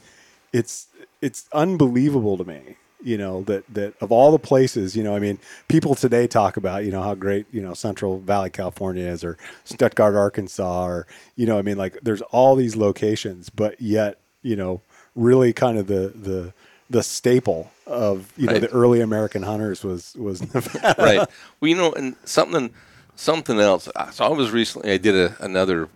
[0.50, 0.86] it's
[1.20, 2.76] it's unbelievable to me.
[3.04, 5.38] You know that that of all the places, you know, I mean,
[5.68, 9.36] people today talk about you know how great you know Central Valley, California is, or
[9.64, 14.56] Stuttgart, Arkansas, or you know, I mean, like there's all these locations, but yet you
[14.56, 14.80] know,
[15.14, 16.52] really kind of the the
[16.90, 18.60] the staple of you know Right.
[18.62, 20.94] the early American hunters was was Nevada.
[21.02, 21.28] right.
[21.60, 22.70] Well, you know, and something
[23.16, 23.88] something else.
[24.12, 24.92] So I was recently.
[24.92, 25.88] I did a, another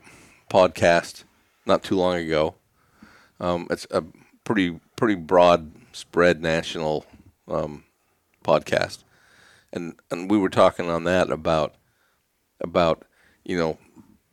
[0.51, 1.25] podcast
[1.67, 2.55] not too long ago.
[3.41, 4.03] Um, it's a
[4.45, 7.07] pretty pretty broad spread national
[7.49, 7.85] um,
[8.45, 9.05] podcast,
[9.73, 11.75] and and we were talking on that about
[12.61, 13.05] about
[13.45, 13.79] you know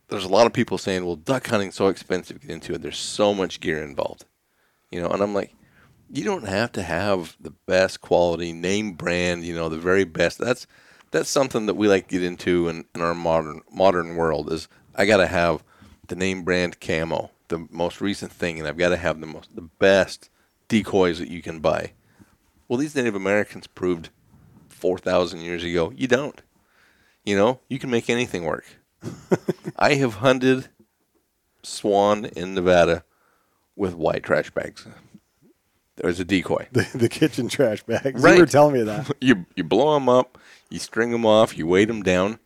[0.08, 2.82] there's a lot of people saying well duck hunting's so expensive to get into it.
[2.82, 4.24] There's so much gear involved.
[4.90, 5.54] You know and i'm like
[6.10, 10.38] you don't have to have the best quality name brand you know the very best.
[10.38, 10.66] That's
[11.10, 14.68] that's something that we like to get into in, in our modern modern world is
[14.96, 15.62] i got to have
[16.08, 19.54] the name brand camo the most recent thing and i've got to have the most
[19.54, 20.28] the best
[20.68, 21.92] decoys that you can buy
[22.68, 24.10] well these native americans proved
[24.68, 26.42] 4000 years ago you don't
[27.24, 28.64] you know you can make anything work
[29.76, 30.68] i have hunted
[31.62, 33.04] swan in nevada
[33.76, 34.86] with white trash bags
[35.96, 38.22] there's a decoy the, the kitchen trash bags.
[38.22, 38.34] Right.
[38.34, 39.10] You were telling me that.
[39.20, 40.38] you you blow them up,
[40.68, 42.38] you string them off, you weight them down,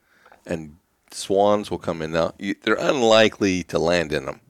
[0.47, 0.77] and
[1.11, 2.35] swans will come in now.
[2.39, 4.41] You, they're unlikely to land in them,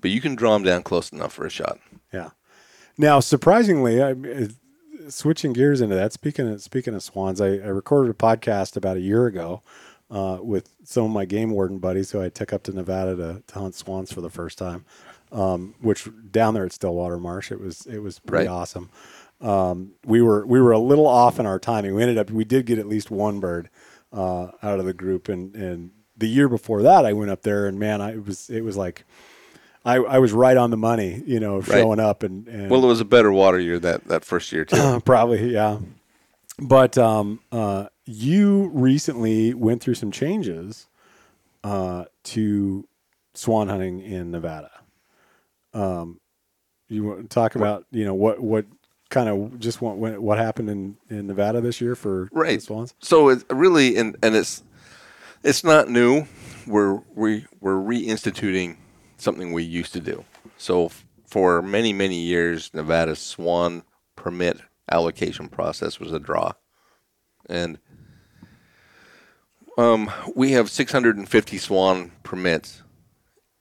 [0.00, 1.78] but you can draw them down close enough for a shot.
[2.12, 2.30] Yeah.
[2.98, 4.14] Now, surprisingly, I,
[5.08, 6.12] switching gears into that.
[6.12, 9.62] Speaking of speaking of swans, I, I recorded a podcast about a year ago
[10.10, 13.42] uh, with some of my game warden buddies who I took up to Nevada to,
[13.46, 14.84] to hunt swans for the first time.
[15.32, 18.52] Um, which down there at Stillwater Marsh, it was it was pretty Right.
[18.52, 18.90] awesome.
[19.40, 21.94] Um, we were we were a little off in our timing.
[21.94, 23.70] We ended up we did get at least one bird
[24.12, 27.66] uh, out of the group, and and the year before that, I went up there,
[27.66, 29.04] and man, I it was it was like.
[29.84, 32.86] I, I was right on the money, you know, showing up and, and Well, it
[32.86, 35.00] was a better water year that, that first year too.
[35.04, 35.78] Probably, yeah.
[36.58, 40.86] But um, uh, you recently went through some changes
[41.64, 42.86] uh, to
[43.34, 44.70] swan hunting in Nevada.
[45.74, 46.20] Um,
[46.88, 48.66] you want to talk about you know what what
[49.08, 52.94] kind of just what what happened in, in Nevada this year for right swans?
[53.00, 54.62] so it's really and and it's
[55.42, 56.26] it's not new
[56.66, 58.76] we're we we're reinstituting
[59.22, 60.24] something we used to do.
[60.56, 63.82] So f- for many many years nevada's swan
[64.16, 64.60] permit
[64.90, 66.52] allocation process was a draw.
[67.48, 67.78] And
[69.78, 72.82] um, we have 650 swan permits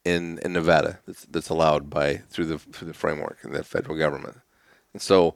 [0.04, 3.98] in, in Nevada that's, that's allowed by through the through the framework in the federal
[3.98, 4.38] government,
[4.94, 5.36] and so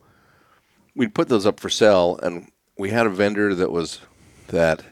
[0.96, 4.00] we'd put those up for sale, and we had a vendor that was
[4.48, 4.84] that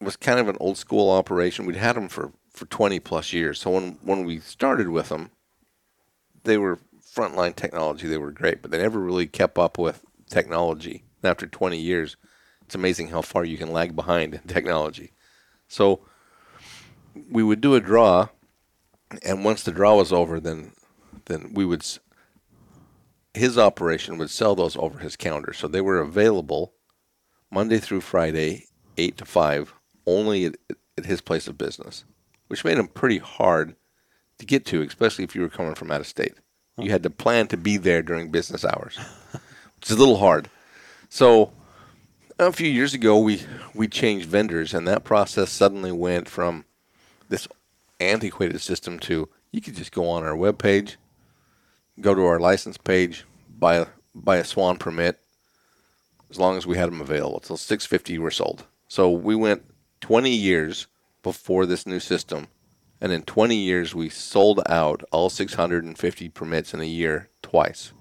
[0.00, 1.66] was kind of an old school operation.
[1.66, 3.60] We'd had them for, for 20 plus years.
[3.60, 5.30] So when when we started with them,
[6.44, 6.78] they were
[7.14, 8.08] frontline technology.
[8.08, 11.04] They were great, but they never really kept up with technology.
[11.22, 12.16] And after 20 years,
[12.62, 15.12] it's amazing how far you can lag behind in technology.
[15.68, 16.00] So
[17.30, 18.28] we would do a draw,
[19.24, 20.72] and once the draw was over, then
[21.26, 21.84] then we would
[23.34, 25.52] his operation would sell those over his counter.
[25.52, 26.74] So they were available
[27.50, 29.74] Monday through Friday, 8 to 5,
[30.06, 30.56] only at,
[30.96, 32.04] at his place of business,
[32.54, 33.74] which made them pretty hard
[34.38, 36.34] to get to, especially if you were coming from out of state.
[36.78, 38.96] You had to plan to be there during business hours,
[39.32, 40.48] which is a little hard.
[41.08, 41.50] So
[42.38, 43.42] a few years ago, we,
[43.74, 46.64] we changed vendors, and that process suddenly went from
[47.28, 47.48] this
[47.98, 50.94] antiquated system to you could just go on our webpage,
[52.00, 53.24] go to our license page,
[53.58, 55.18] buy a, buy a swan permit,
[56.30, 57.40] as long as we had them available.
[57.40, 58.64] Till 650 were sold.
[58.86, 59.64] So we went
[60.02, 60.86] 20 years
[61.24, 62.46] before this new system,
[63.00, 67.92] and in 20 years we sold out all 650 permits in a year twice.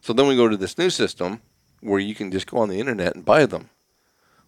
[0.00, 1.40] So then we go to this new system
[1.80, 3.70] where you can just go on the internet and buy them.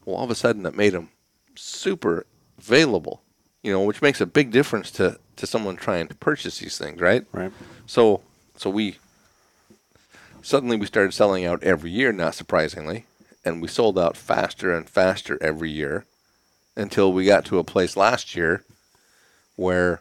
[0.05, 1.09] Well, all of a sudden that made them
[1.57, 3.23] super available,
[3.65, 7.01] you know, which makes a big difference to, to someone trying to purchase these things,
[7.01, 7.27] right?
[7.33, 7.51] Right.
[7.87, 8.23] So
[8.55, 8.99] so we
[10.43, 13.07] suddenly we started selling out every year, not surprisingly,
[13.45, 16.05] and we sold out faster and faster every year
[16.79, 18.65] until we got to a place last year
[19.57, 20.01] where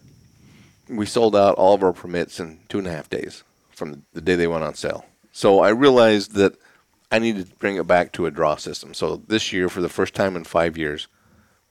[0.87, 4.21] we sold out all of our permits in two and a half days from the
[4.21, 5.05] day they went on sale.
[5.31, 6.55] So I realized that
[7.11, 8.93] I needed to bring it back to a draw system.
[8.93, 11.07] So this year, for the first time in five years,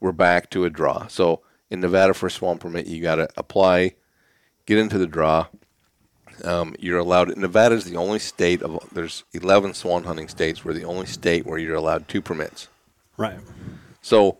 [0.00, 1.06] we're back to a draw.
[1.06, 1.40] So
[1.70, 3.94] in Nevada for a swan permit, you got to apply,
[4.66, 5.46] get into the draw.
[6.44, 7.34] Um, you're allowed.
[7.36, 10.64] Nevada is the only state of there's 11 swan hunting states.
[10.64, 12.68] We're the only state where you're allowed two permits.
[13.16, 13.38] Right.
[14.02, 14.36] So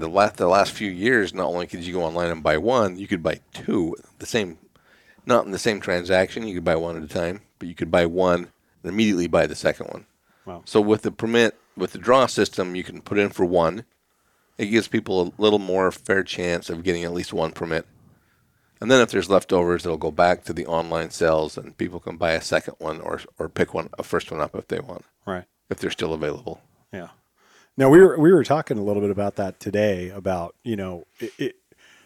[0.00, 2.98] the last the last few years, not only could you go online and buy one,
[2.98, 4.58] you could buy two the same,
[5.26, 6.46] not in the same transaction.
[6.46, 8.48] You could buy one at a time, but you could buy one
[8.82, 10.06] and immediately buy the second one.
[10.44, 10.62] Wow.
[10.64, 13.84] So with the permit, with the draw system, you can put in for one.
[14.56, 17.86] It gives people a little more fair chance of getting at least one permit.
[18.80, 22.16] And then if there's leftovers, it'll go back to the online sales, and people can
[22.16, 25.04] buy a second one or or pick one a first one up if they want,
[25.26, 25.44] Right.
[25.68, 26.60] if they're still available.
[26.92, 27.08] Yeah.
[27.78, 31.06] Now we were we were talking a little bit about that today about you know
[31.20, 31.56] it, it,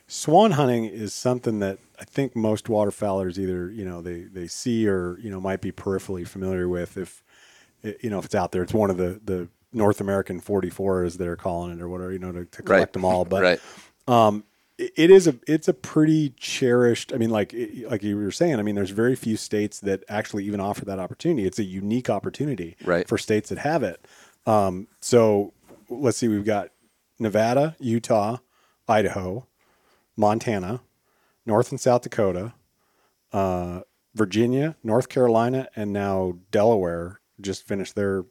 [0.07, 4.87] swan hunting is something that I think most waterfowlers either you know they they see
[4.87, 7.25] or you know might be peripherally familiar with if
[8.03, 8.63] you know if it's out there.
[8.63, 12.19] It's one of the the North American 44 as they're calling it or whatever you
[12.19, 12.93] know to, to collect Right.
[12.93, 13.25] them all.
[13.25, 13.61] But right.
[14.07, 14.45] um,
[14.77, 17.15] it it is a it's a pretty cherished.
[17.15, 17.55] I mean, like
[17.89, 18.59] like you were saying.
[18.59, 21.47] I mean, there's very few states that actually even offer that opportunity.
[21.47, 23.09] It's a unique opportunity Right.
[23.09, 24.07] for states that have it.
[24.47, 25.53] Um, so
[26.01, 26.71] let's see, we've got
[27.19, 28.39] Nevada, Utah,
[28.89, 29.47] Idaho,
[30.17, 30.83] Montana,
[31.47, 32.55] North and South Dakota,
[33.33, 33.81] uh,
[34.15, 38.25] Virginia, North Carolina, and now Delaware just finished their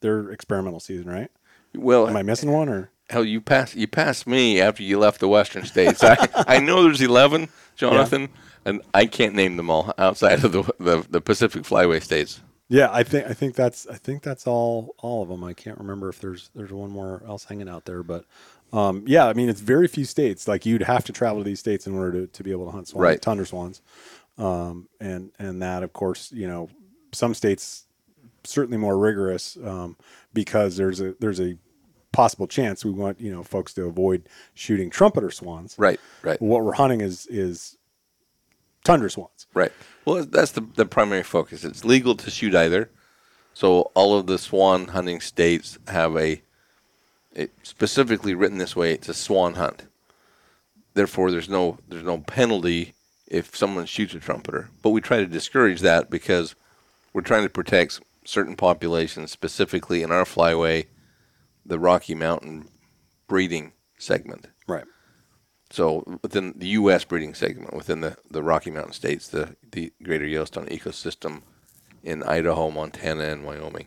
[0.00, 1.08] their experimental season.
[1.08, 1.30] Right?
[1.74, 2.90] Well, Am I missing one or?
[3.08, 6.02] hell, you passed you passed me after you left the Western states.
[6.02, 6.16] I,
[6.46, 8.28] I know there's eleven, Jonathan,
[8.64, 12.40] and I can't name them all outside of the the, the Pacific Flyway states.
[12.70, 15.42] Yeah, I think I think that's I think that's all all of them.
[15.44, 18.24] I can't remember if there's there's one more else hanging out there, but
[18.72, 20.46] um, yeah, I mean it's very few states.
[20.46, 22.70] Like you'd have to travel to these states in order to, to be able to
[22.70, 23.20] hunt swans, Right.
[23.20, 23.82] tundra swans,
[24.38, 26.70] um, and and that of course you know
[27.12, 27.86] some states
[28.44, 29.96] certainly more rigorous um,
[30.32, 31.58] because there's a there's a
[32.12, 35.74] possible chance we want you know folks to avoid shooting trumpeter swans.
[35.76, 36.40] Right, right.
[36.40, 37.76] What we're hunting is is
[38.84, 39.46] tundra swans.
[39.54, 39.72] Right.
[40.04, 41.64] Well, that's the the primary focus.
[41.64, 42.90] It's legal to shoot either.
[43.52, 46.42] So all of the swan hunting states have a,
[47.34, 48.92] it specifically written this way.
[48.92, 49.86] It's a swan hunt.
[50.94, 52.94] Therefore, there's no there's no penalty
[53.26, 54.70] if someone shoots a trumpeter.
[54.82, 56.54] But we try to discourage that because
[57.12, 60.86] we're trying to protect certain populations, specifically in our flyway,
[61.64, 62.68] the Rocky Mountain
[63.28, 64.48] breeding segment.
[65.70, 67.04] So within the U.S.
[67.04, 71.42] breeding segment, within the, the Rocky Mountain states, the, the Greater Yellowstone ecosystem
[72.02, 73.86] in Idaho, Montana, and Wyoming.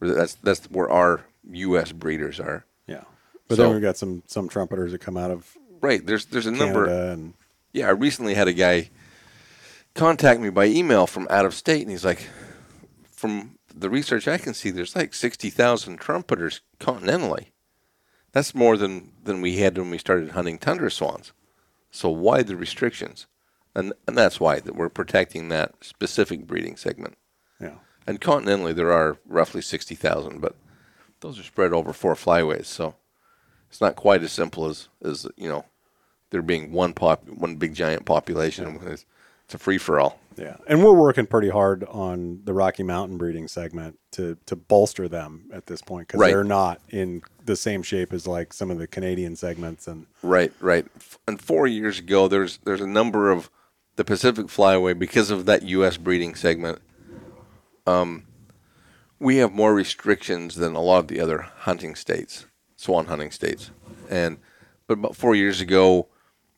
[0.00, 1.92] That's that's where our U.S.
[1.92, 2.64] breeders are.
[2.86, 3.04] Yeah.
[3.48, 6.04] But So- then we've got some some trumpeters that come out of Right.
[6.04, 6.86] There's there's a number.
[6.86, 7.34] And
[7.72, 8.90] Yeah, I recently had a guy
[9.94, 12.28] contact me by email from out of state, and he's like,
[13.10, 17.46] from the research I can see, there's like sixty thousand trumpeters continentally.
[18.38, 21.32] That's more than than we had when we started hunting tundra swans.
[21.90, 23.26] So why the restrictions?
[23.74, 27.18] And and that's why that we're protecting that specific breeding segment.
[27.60, 27.78] yeah.
[28.06, 30.54] And continentally, there are roughly sixty thousand, but
[31.18, 32.94] those are spread over four flyways, so
[33.68, 35.64] it's not quite as simple as as you know
[36.30, 38.78] there being one pop one big giant population.
[38.84, 39.04] It's,
[39.46, 40.20] it's a free for all.
[40.38, 45.08] Yeah, and we're working pretty hard on the Rocky Mountain breeding segment to to bolster
[45.08, 46.30] them at this point because Right.
[46.30, 50.52] they're not in the same shape as like some of the Canadian segments and Right,
[50.60, 50.86] right.
[51.26, 53.50] And four years ago, there's there's a number of
[53.96, 55.96] the Pacific Flyway because of that U.S.
[55.96, 56.80] breeding segment.
[57.86, 58.24] Um,
[59.18, 63.70] we have more restrictions than a lot of the other hunting states, swan hunting states,
[64.08, 64.38] and
[64.86, 66.06] but about four years ago,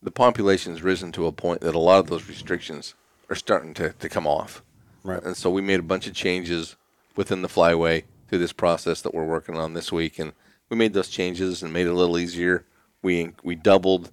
[0.02, 2.94] the population's risen to a point that a lot of those restrictions
[3.30, 4.62] are starting to, to come off.
[5.02, 5.22] Right.
[5.22, 6.76] And so we made a bunch of changes
[7.16, 10.32] within the flyway through this process that we're working on this week, and
[10.68, 12.66] we made those changes and made it a little easier.
[13.02, 14.10] We we doubled.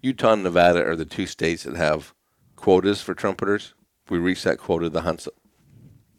[0.00, 2.12] Utah and Nevada are the two states that have
[2.56, 3.74] quotas for trumpeters.
[4.08, 5.26] We that quota, the hunt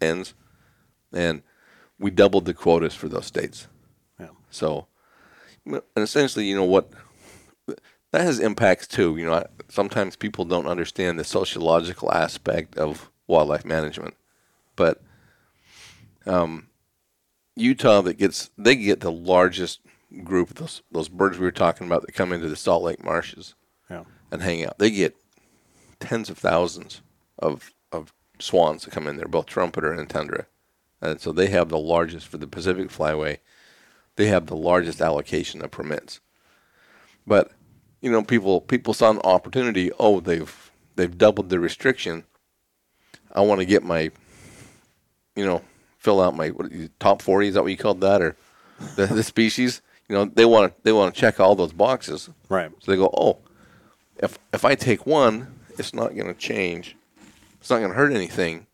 [0.01, 0.33] ends,
[1.11, 1.43] and
[1.99, 3.67] we doubled the quotas for those states.
[4.19, 4.87] yeah, So,
[5.65, 6.89] and essentially, you know what,
[8.13, 9.17] that has impacts too.
[9.17, 14.13] You know, I- sometimes people don't understand the sociological aspect of wildlife management,
[14.75, 15.01] but
[16.27, 16.67] um,
[17.55, 19.79] Utah that gets they get the largest
[20.23, 23.03] group of those those birds we were talking about that come into the Salt Lake
[23.03, 23.55] marshes
[23.89, 24.77] yeah, and hang out.
[24.77, 25.15] They get
[25.99, 27.01] tens of thousands
[27.39, 30.45] of of swans that come in there, both trumpeter and tundra,
[31.01, 33.39] and so they have the largest for the Pacific Flyway.
[34.17, 36.19] They have the largest allocation of permits,
[37.25, 37.51] but
[38.03, 39.89] you know people people saw an opportunity.
[39.97, 42.25] Oh, they've they've doubled the restriction.
[43.31, 44.11] I want to get my,
[45.35, 45.63] you know,
[45.97, 47.47] fill out my what, top forty.
[47.47, 48.35] Is that what you called that, or
[48.97, 49.81] the, the species?
[50.09, 52.29] You know, they want to they want to check all those boxes.
[52.49, 53.37] right, So they go, oh,
[54.17, 56.97] if if I take one, it's not going to change.
[57.61, 58.67] It's not going to hurt anything.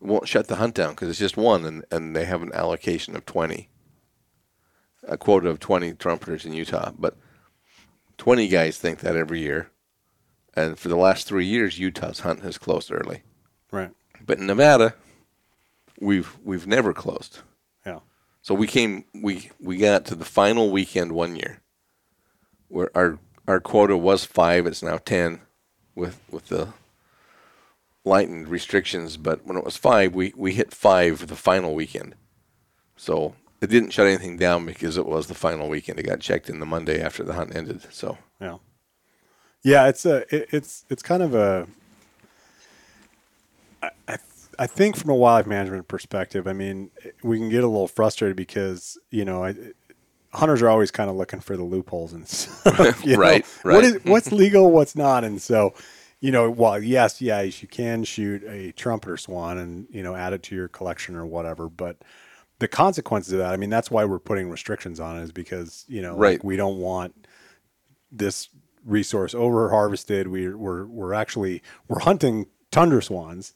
[0.00, 2.52] It won't shut the hunt down because it's just one, and, and they have an
[2.54, 3.68] allocation of 20,
[5.06, 6.92] a quota of 20 trumpeters in Utah.
[6.98, 7.16] But
[8.18, 9.70] 20 guys think that every year.
[10.54, 13.22] And for the last three years, Utah's hunt has closed early.
[13.70, 13.90] right,
[14.24, 14.94] But in Nevada,
[16.00, 17.40] we've we've never closed.
[17.84, 18.00] yeah,
[18.40, 21.60] So we came we we got to the final weekend one year
[22.68, 25.40] where our our quota was five, it's now ten
[25.94, 26.72] with with the
[28.04, 32.14] lightened restrictions, but when it was five we, we hit five the final weekend.
[32.96, 35.98] So it didn't shut anything down because it was the final weekend.
[35.98, 37.86] It got checked in the Monday after the hunt ended.
[37.92, 38.58] So yeah,
[39.62, 39.88] yeah.
[39.88, 41.66] It's a it, it's it's kind of a.
[43.82, 44.18] I, I
[44.58, 46.90] I think from a wildlife management perspective, I mean,
[47.22, 49.54] we can get a little frustrated because you know, I,
[50.32, 53.04] hunters are always kind of looking for the loopholes and stuff.
[53.04, 53.18] you know?
[53.18, 53.84] Right, What right.
[53.84, 55.74] is what's legal, what's not, and so
[56.20, 60.32] you know, while yes, yes, you can shoot a trumpeter swan and you know add
[60.32, 61.98] it to your collection or whatever, but
[62.58, 65.84] the consequences of that, I mean, that's why we're putting restrictions on it, is because
[65.88, 66.34] you know, Right.
[66.34, 67.26] like we don't want
[68.12, 68.48] this
[68.84, 70.28] resource over harvested.
[70.28, 73.52] We, we're we're actually we're hunting tundra swans,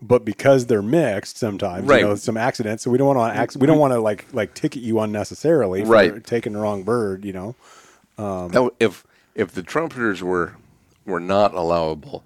[0.00, 2.00] but because they're mixed, sometimes Right.
[2.00, 2.82] you know some accidents.
[2.82, 4.98] So we don't want to mm, ac- we don't want to like like ticket you
[5.00, 6.24] unnecessarily for Right.
[6.24, 7.24] taking the wrong bird.
[7.24, 7.54] You know,
[8.18, 10.54] um, That w- if if the trumpeters were
[11.06, 12.24] were not allowable,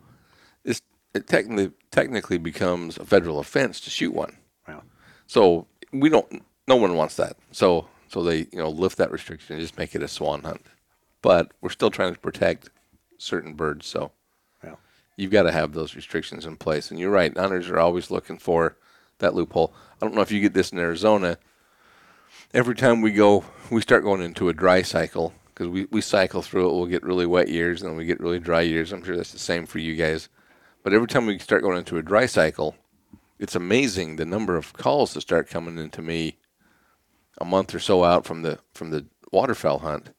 [0.64, 0.80] it's
[1.14, 4.36] it technically technically becomes a federal offense to shoot one.
[4.68, 4.82] Wow.
[5.26, 5.66] So
[6.00, 6.44] we don't.
[6.68, 7.36] No one wants that.
[7.52, 10.64] So so they you know lift that restriction and just make it a swan hunt.
[11.22, 12.70] But we're still trying to protect
[13.18, 13.86] certain birds.
[13.86, 14.12] So
[14.62, 14.76] Yeah.
[15.16, 16.90] you've got to have those restrictions in place.
[16.90, 17.36] And you're right.
[17.36, 18.76] Hunters are always looking for
[19.18, 19.72] that loophole.
[20.00, 21.38] I don't know if you get this in Arizona.
[22.54, 26.42] Every time we go, we start going into a dry cycle because we, we cycle
[26.42, 26.74] through it.
[26.74, 28.92] We'll get really wet years and then we get really dry years.
[28.92, 30.28] I'm sure that's the same for you guys.
[30.82, 32.76] But every time we start going into a dry cycle,
[33.38, 36.38] it's amazing the number of calls that start coming into me
[37.38, 40.10] a month or so out from the from the waterfowl hunt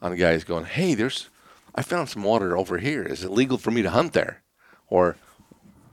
[0.00, 1.28] on guys going, "Hey, there's
[1.74, 3.02] I found some water over here.
[3.02, 4.42] Is it legal for me to hunt there?"
[4.88, 5.16] Or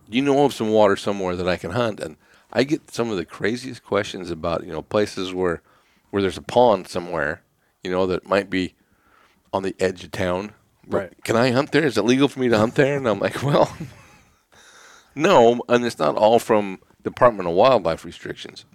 [0.09, 1.99] do you know of some water somewhere that I can hunt?
[1.99, 2.17] And
[2.51, 5.61] I get some of the craziest questions about, you know, places where
[6.09, 7.43] where there's a pond somewhere,
[7.83, 8.73] you know, that might be
[9.53, 10.53] on the edge of town.
[10.87, 11.13] Right.
[11.23, 11.85] Can I hunt there?
[11.85, 12.97] Is it legal for me to hunt there?
[12.97, 13.71] And I'm like, well,
[15.15, 18.65] no, and it's not all from Department of Wildlife restrictions.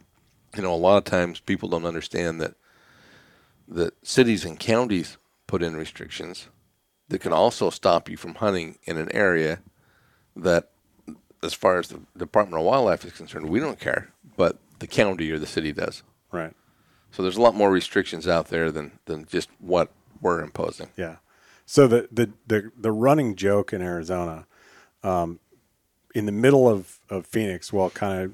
[0.56, 2.54] You know, a lot of times people don't understand that
[3.66, 5.16] that cities and counties
[5.46, 6.48] put in restrictions
[7.08, 9.60] that can also stop you from hunting in an area
[10.36, 10.70] that,
[11.42, 15.30] as far as the Department of Wildlife is concerned, we don't care, but the county
[15.30, 16.02] or the city does.
[16.32, 16.52] Right.
[17.10, 20.88] So there's a lot more restrictions out there than, than just what we're imposing.
[20.96, 21.16] Yeah.
[21.66, 24.46] So the the the, the running joke in Arizona,
[25.02, 25.40] um,
[26.14, 28.32] in the middle of, of Phoenix, well, kind of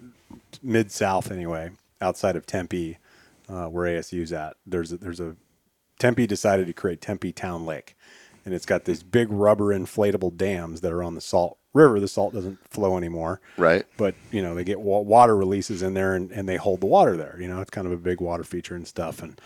[0.62, 1.70] mid south anyway,
[2.00, 2.98] outside of Tempe,
[3.48, 4.56] uh, where ASU's at.
[4.66, 5.36] There's a, there's a
[5.98, 7.96] Tempe decided to create Tempe Town Lake,
[8.44, 12.00] and it's got these big rubber inflatable dams that are on the Salt River.
[12.00, 13.84] The salt doesn't flow anymore, Right.
[13.96, 16.86] but you know they get wa- water releases in there and, and they hold the
[16.86, 19.40] water there you know it's kind of a big water feature and stuff and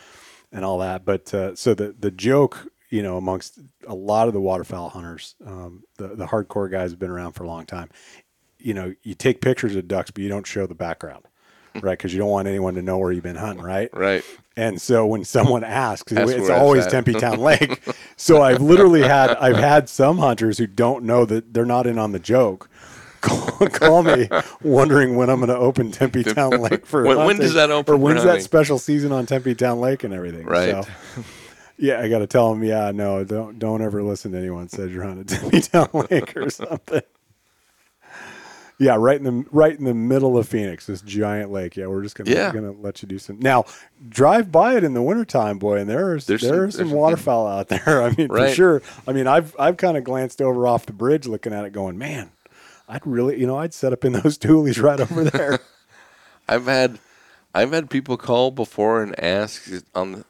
[0.51, 4.33] and all that but uh, so the the joke you know amongst a lot of
[4.33, 7.91] the waterfowl hunters um, the the hardcore guys have been around for a long time
[8.65, 11.25] you know you take pictures of ducks but you don't show the background
[11.83, 14.25] right because you don't want anyone to know where you've been hunting right Right.
[14.57, 16.87] and so when someone asks, That's it's always.
[16.87, 17.81] Tempe Town Lake.
[18.17, 21.99] so I've literally had I've had some hunters who don't know that they're not in
[21.99, 22.69] on the joke.
[23.25, 24.29] Call, call me
[24.63, 27.95] wondering when I'm going to open Tempe Town Lake for When- when does that open
[27.95, 30.45] or when's that special season on Tempe Town Lake and everything.
[30.45, 30.85] Right.
[30.85, 31.25] So,
[31.79, 32.63] yeah, I got to tell them.
[32.63, 36.51] Yeah, no, don't don't ever listen to anyone says you're hunting Tempe Town Lake or
[36.51, 37.01] something.
[38.79, 41.77] Yeah, right in the right in the middle of Phoenix, this giant lake.
[41.77, 42.53] Yeah, we're just gonna Yeah.
[42.53, 43.65] gonna let you do some now.
[44.09, 47.69] Drive by it in the wintertime, boy, and there's There's there's, some- some, waterfowl out
[47.69, 48.03] there.
[48.03, 48.83] I mean, for sure.
[49.07, 51.97] I mean, I've I've kind of glanced over off the bridge, looking at it, going,
[51.99, 52.33] man,
[52.89, 55.61] I'd really, you know, I'd set up in those tules right over there.
[56.49, 56.99] I've had
[57.55, 60.25] I've had people call before and ask on the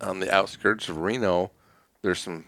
[0.00, 1.50] on the outskirts of Reno.
[2.02, 2.44] There's some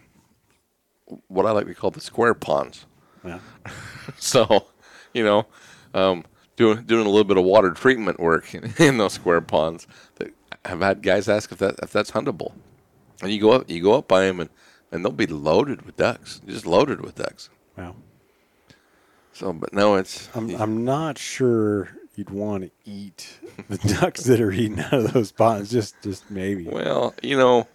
[1.27, 2.85] what I like to call the square ponds.
[3.25, 3.39] yeah.
[4.17, 4.67] So,
[5.13, 5.45] you know,
[5.93, 6.23] um,
[6.55, 9.87] doing doing a little bit of water treatment work in, in those square ponds.
[10.15, 10.33] That
[10.65, 12.53] I've had guys ask if that if that's huntable,
[13.21, 14.49] and you go up you go up by them and
[14.91, 17.49] and they'll be loaded with ducks, just loaded with ducks.
[17.77, 17.95] Wow.
[19.33, 23.37] So, but no, it's I'm I'm not sure you'd want to eat
[23.69, 25.69] the ducks that are eating out of those ponds.
[25.69, 26.67] Just just maybe.
[26.67, 27.67] Well, you know,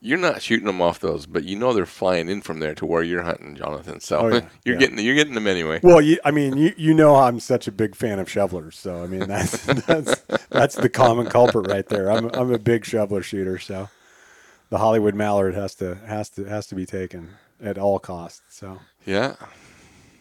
[0.00, 2.86] you're not shooting them off those, but you know they're flying in from there to
[2.86, 3.98] where you're hunting, Jonathan.
[4.00, 4.80] So Oh, yeah, you're yeah.
[4.80, 5.80] getting you're getting them anyway.
[5.82, 9.02] Well, you, I mean, you, you know I'm such a big fan of shovelers, so
[9.02, 10.20] I mean that's that's
[10.50, 12.10] that's the common culprit right there.
[12.10, 13.88] I'm I'm a big shoveler shooter, so
[14.70, 17.30] the Hollywood mallard has to has to has to be taken
[17.60, 18.42] at all costs.
[18.50, 19.34] So Yeah,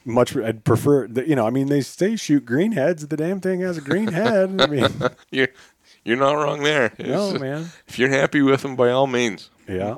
[0.06, 3.08] much I'd prefer, you know, I mean they say shoot green heads.
[3.08, 4.60] The damn thing has a green head.
[4.60, 4.88] I mean,
[5.32, 5.50] you're
[6.04, 6.94] you're not wrong there.
[6.98, 9.50] no It's- man, If you're happy with them, by all means.
[9.68, 9.98] Yeah.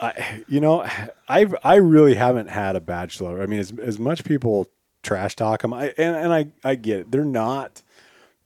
[0.00, 0.82] I, you know,
[1.28, 3.42] I I really haven't had a bachelor.
[3.42, 4.68] I mean, as as much people
[5.02, 7.10] trash talk them, I and, and I I get it.
[7.12, 7.82] They're not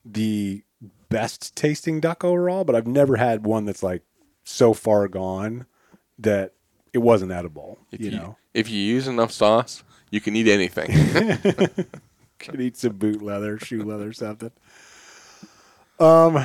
[0.04, 0.62] the
[1.08, 4.02] best tasting duck overall, but I've never had one that's like
[4.44, 5.66] so far gone
[6.18, 6.52] that
[6.92, 7.78] it wasn't edible.
[7.90, 10.88] If you know, if you use enough sauce, you can eat anything.
[12.38, 14.52] could eat some boot leather, shoe leather, something.
[15.98, 16.44] Um.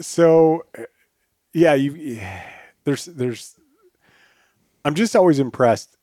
[0.00, 0.64] So,
[1.52, 2.20] yeah, you.
[2.88, 3.54] There's there's.
[4.82, 5.94] I'm just always impressed,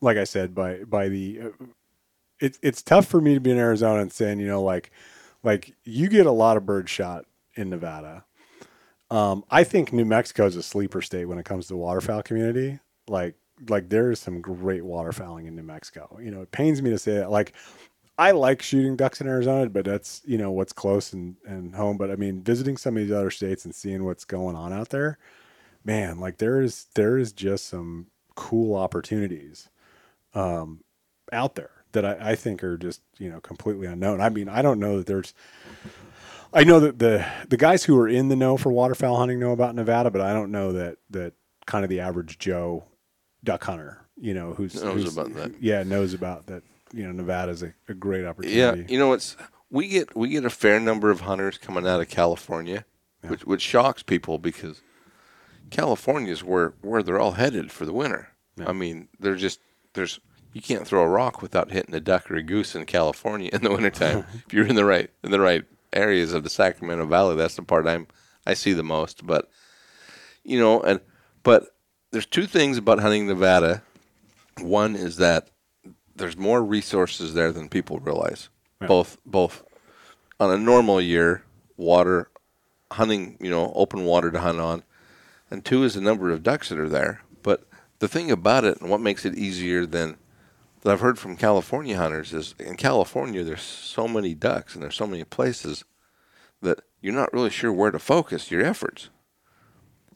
[0.00, 1.40] like I said, by by the.
[1.40, 1.66] Uh,
[2.40, 4.90] it's it's tough for me to be in Arizona and saying, you know, like,
[5.44, 8.24] like you get a lot of bird shot in Nevada.
[9.08, 12.24] Um, I think New Mexico is a sleeper state when it comes to the waterfowl
[12.24, 12.80] community.
[13.06, 13.36] Like,
[13.68, 16.18] like there is some great waterfowling in New Mexico.
[16.20, 17.30] You know, it pains me to say that.
[17.30, 17.52] Like,
[18.18, 21.96] I like shooting ducks in Arizona, but that's you know what's close and, and home.
[21.96, 24.88] But I mean, visiting some of these other states and seeing what's going on out
[24.88, 25.18] there,
[25.84, 29.68] man, like there is there is just some cool opportunities
[30.34, 30.80] um,
[31.32, 34.20] out there that I, I think are just you know completely unknown.
[34.20, 35.34] I mean, I don't know that there's.
[36.54, 39.52] I know that the the guys who are in the know for waterfowl hunting know
[39.52, 41.32] about Nevada, but I don't know that that
[41.66, 42.84] kind of the average Joe
[43.42, 45.60] duck hunter, you know, who's Knows who's- about that.
[45.62, 46.62] Yeah, knows about that.
[46.94, 48.58] You know, Nevada's a, a great opportunity.
[48.82, 49.34] Yeah, you know it's
[49.70, 52.84] we get we get a fair number of hunters coming out of California,
[53.26, 54.82] which which shocks people because
[55.72, 58.28] California is where where they're all headed for the winter.
[58.64, 59.58] I mean, they're just
[59.94, 60.20] there's
[60.52, 63.62] you can't throw a rock without hitting a duck or a goose in California in
[63.62, 64.24] the wintertime.
[64.46, 67.62] if you're in the right in the right areas of the Sacramento Valley, that's the
[67.62, 68.06] part I'm
[68.46, 69.26] I see the most.
[69.26, 69.50] But
[70.44, 71.00] you know, and
[71.42, 71.74] but
[72.10, 73.82] there's two things about hunting Nevada.
[74.60, 75.48] One is that
[76.14, 78.50] there's more resources there than people realize.
[78.80, 79.62] Both both
[80.38, 81.44] on a normal year,
[81.76, 82.28] water
[82.90, 84.82] hunting, you know, open water to hunt on,
[85.52, 87.22] and two is the number of ducks that are there.
[87.42, 87.66] But
[87.98, 90.16] the thing about it and what makes it easier than
[90.80, 94.96] that I've heard from California hunters is in California there's so many ducks and there's
[94.96, 95.84] so many places
[96.62, 99.10] that you're not really sure where to focus your efforts.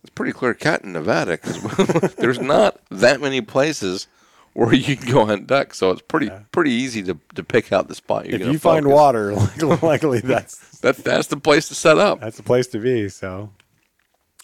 [0.03, 4.07] It's pretty clear cut in Nevada because there's not that many places
[4.55, 7.89] where you can go hunt ducks, so it's pretty pretty easy to, to pick out
[7.89, 9.35] the spot you're if you to find water,
[9.83, 12.21] likely that's That that's the place to set up.
[12.21, 13.11] that's the place to be.
[13.11, 13.51] So,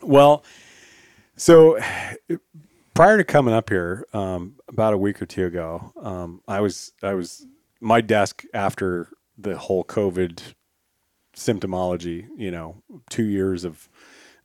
[0.03, 0.45] well,
[1.43, 1.77] so
[2.95, 6.93] prior to coming up here, um, about a week or two ago, um, I was
[7.03, 7.47] I was
[7.81, 10.41] my desk after the whole COVID
[11.37, 12.29] symptomology.
[12.37, 13.89] You know, two years of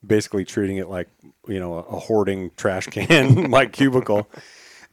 [0.05, 1.07] basically treating it like
[1.47, 4.27] you know a, a hoarding trash can my cubicle.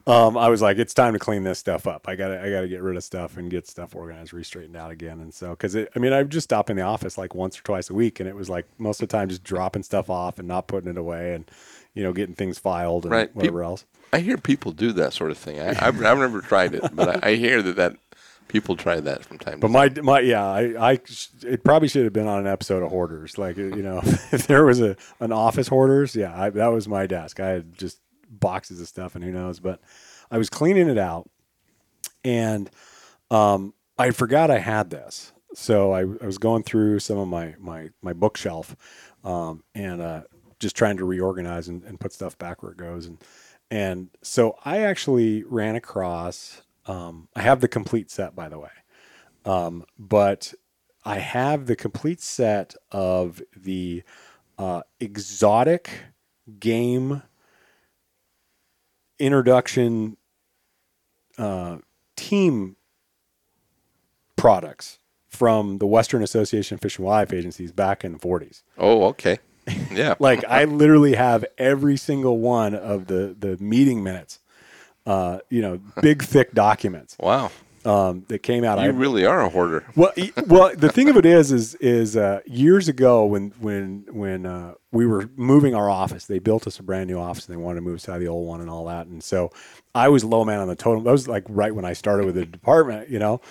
[0.07, 2.07] Um, I was like, it's time to clean this stuff up.
[2.07, 5.19] I gotta, I gotta get rid of stuff and get stuff organized, re-straightened out again.
[5.21, 7.63] And so, cause it, I mean, I just stop in the office like once or
[7.63, 10.39] twice a week, and it was like most of the time just dropping stuff off
[10.39, 11.51] and not putting it away, and
[11.95, 13.35] you know, getting things filed and Right.
[13.35, 13.85] whatever else.
[14.13, 15.61] I hear people do that sort of thing.
[15.61, 17.97] I, I've, I've never tried it, but I, I hear that, that
[18.47, 19.89] people try that from time But to time.
[19.95, 21.01] But my, my, yeah, I, I,
[21.43, 23.39] it probably should have been on an episode of Hoarders.
[23.39, 27.07] Like, you know, if there was a an office Hoarders, yeah, I, that was my
[27.07, 27.41] desk.
[27.41, 27.99] I had just
[28.31, 29.59] boxes of stuff, and who knows.
[29.59, 29.81] But
[30.31, 31.29] I was cleaning it out,
[32.25, 32.71] and
[33.31, 35.33] um, I forgot I had this.
[35.55, 38.77] So I, I was going through some of my my my bookshelf,
[39.25, 40.23] um, and uh,
[40.65, 43.05] just trying to reorganize and, and put stuff back where it goes.
[43.07, 43.19] And
[43.71, 46.63] and so I actually ran across.
[46.87, 48.71] Um, I have the complete set, by the way,
[49.45, 50.55] um, but
[51.05, 54.03] I have the complete set of the
[54.59, 55.91] uh, exotic
[56.59, 57.23] game
[59.19, 60.17] introduction
[61.37, 61.79] uh,
[62.17, 62.77] team
[64.37, 64.99] products
[65.29, 68.63] from the Western Association of Fish and Wildlife Agencies back in the 40s.
[68.79, 69.39] Oh, okay.
[69.93, 70.15] Yeah.
[70.25, 74.39] Like I literally have every single one of the the meeting minutes.
[75.07, 77.51] Uh, you know, big thick documents wow.
[77.85, 78.79] um, that came out.
[78.79, 79.85] You I, really are a hoarder.
[79.97, 80.13] well,
[80.47, 84.75] well, the thing of it is, is is uh, years ago when when when uh,
[84.93, 87.77] we were moving our office, they built us a brand new office and they wanted
[87.77, 89.09] to move us out of the old one and all that.
[89.09, 89.51] And so
[89.95, 91.05] I was low man on the totem.
[91.05, 93.43] That was like right when I started with the department, you know.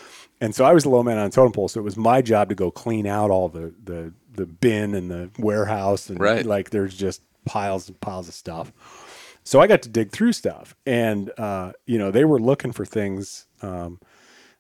[0.42, 1.68] And so I was the low man on the totem pole.
[1.68, 5.10] So it was my job to go clean out all the the the bin and
[5.12, 6.46] the warehouse and Right.
[6.46, 8.72] like there's just piles and piles of stuff.
[9.44, 12.86] So I got to dig through stuff, and uh, you know they were looking for
[12.86, 13.46] things.
[13.62, 14.00] Um,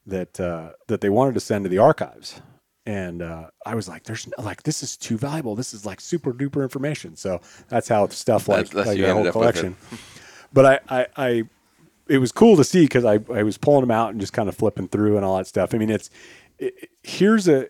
[0.05, 2.41] that uh, that they wanted to send to the archives.
[2.85, 5.55] And uh, I was like, "There's no, like this is too valuable.
[5.55, 9.03] This is like super duper information." So that's how stuff like, That's- that's like you
[9.05, 9.59] that whole ended up with it.
[9.61, 9.77] collection.
[10.51, 11.43] But I, I, I,
[12.09, 14.49] it was cool to see because I, I was pulling them out and just kind
[14.49, 15.73] of flipping through and all that stuff.
[15.73, 16.09] I mean, it's
[16.59, 17.69] it, here's a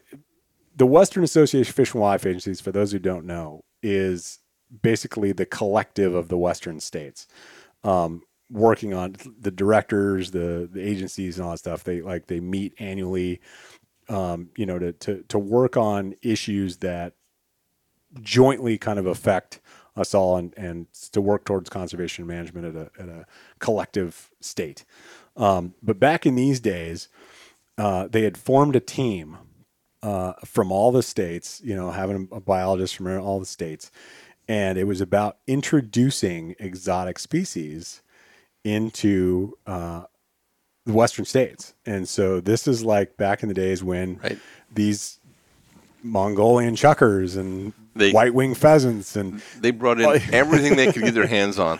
[0.75, 2.61] the Western Association of Fish and Wildlife Agencies.
[2.61, 4.39] For those who don't know, is
[4.81, 7.27] basically the collective of the Western states
[7.83, 11.83] um, working on the directors, the the agencies, and all that stuff.
[11.83, 13.41] They like they meet annually,
[14.09, 17.13] um, you know, to to to work on issues that
[18.21, 19.59] jointly kind of affect
[19.95, 23.25] us all, and and to work towards conservation management at a at a
[23.59, 24.85] collective state.
[25.35, 27.09] Um, but back in these days,
[27.77, 29.37] uh, they had formed a team
[30.03, 33.89] uh, from all the states, you know, having a biologist from all the states,
[34.47, 38.01] and it was about introducing exotic species
[38.63, 40.03] into uh,
[40.85, 41.73] the western states.
[41.85, 44.37] And so this is like back in the days when Right.
[44.73, 45.19] these
[46.03, 51.13] Mongolian chukars and They- white winged pheasants and They brought in everything they could get
[51.13, 51.79] their hands on.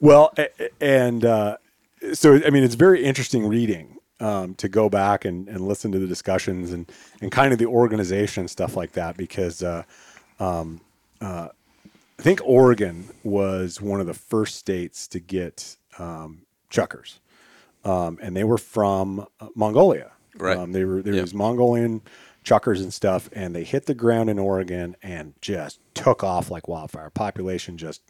[0.00, 0.32] well,
[0.80, 1.56] and uh,
[2.12, 5.98] so I mean, it's very interesting reading um, to go back and, and listen to
[5.98, 6.90] the discussions and
[7.20, 9.82] and kind of the organization and stuff like that because uh,
[10.40, 10.80] um,
[11.20, 11.48] uh,
[12.18, 17.18] I think Oregon was one of the first states to get um, chukars.
[17.84, 20.12] um, and they were from uh, Mongolia.
[20.36, 20.56] Right.
[20.56, 21.22] Um, they were there Yep.
[21.22, 22.02] was Mongolian
[22.44, 26.66] chukars and stuff, and they hit the ground in Oregon and just took off like
[26.68, 27.10] wildfire.
[27.10, 28.02] Population just,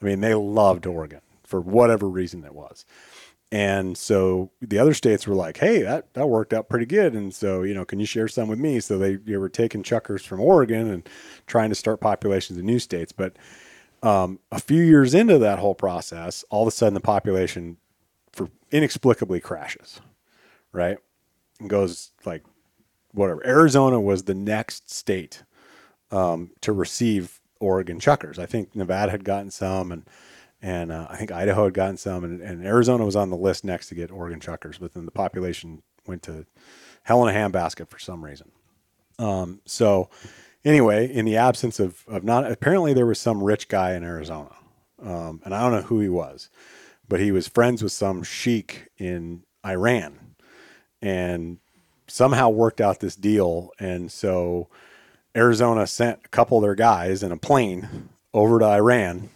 [0.00, 2.84] I mean, they loved Oregon for whatever reason it was.
[3.52, 7.32] And so the other states were like, "Hey, that that worked out pretty good." And
[7.32, 8.80] so, you know, can you share some with me?
[8.80, 11.08] So they, they were taking chukars from Oregon and
[11.46, 13.12] trying to start populations in new states.
[13.12, 13.36] But
[14.02, 17.76] um, a few years into that whole process, all of a sudden the population,
[18.32, 20.00] for inexplicably, crashes,
[20.72, 20.98] right?
[21.60, 22.42] And goes like
[23.12, 23.46] whatever.
[23.46, 25.44] Arizona was the next state
[26.10, 28.38] um, to receive Oregon chukars.
[28.38, 30.04] I think Nevada had gotten some, and
[30.64, 33.64] and uh, I think Idaho had gotten some, and, and Arizona was on the list
[33.64, 34.80] next to get Oregon chukars.
[34.80, 36.46] But then the population went to
[37.02, 38.50] hell in a handbasket for some reason.
[39.18, 40.08] Um, so
[40.64, 44.56] anyway, in the absence of of not apparently there was some rich guy in Arizona,
[45.02, 46.48] um, and I don't know who he was,
[47.06, 50.34] but he was friends with some sheik in Iran,
[51.02, 51.58] and
[52.06, 54.68] somehow worked out this deal, and so.
[55.36, 59.30] Arizona sent a couple of their guys in a plane over to Iran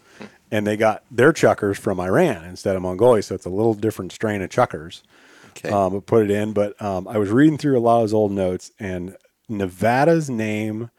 [0.50, 3.22] and they got their chukars from Iran instead of Mongolia.
[3.22, 5.02] So it's a little different strain of chukars.
[5.50, 5.70] Okay.
[5.70, 6.52] Um, put it in.
[6.52, 9.16] But um, I was reading through a lot of his old notes and
[9.48, 10.90] Nevada's name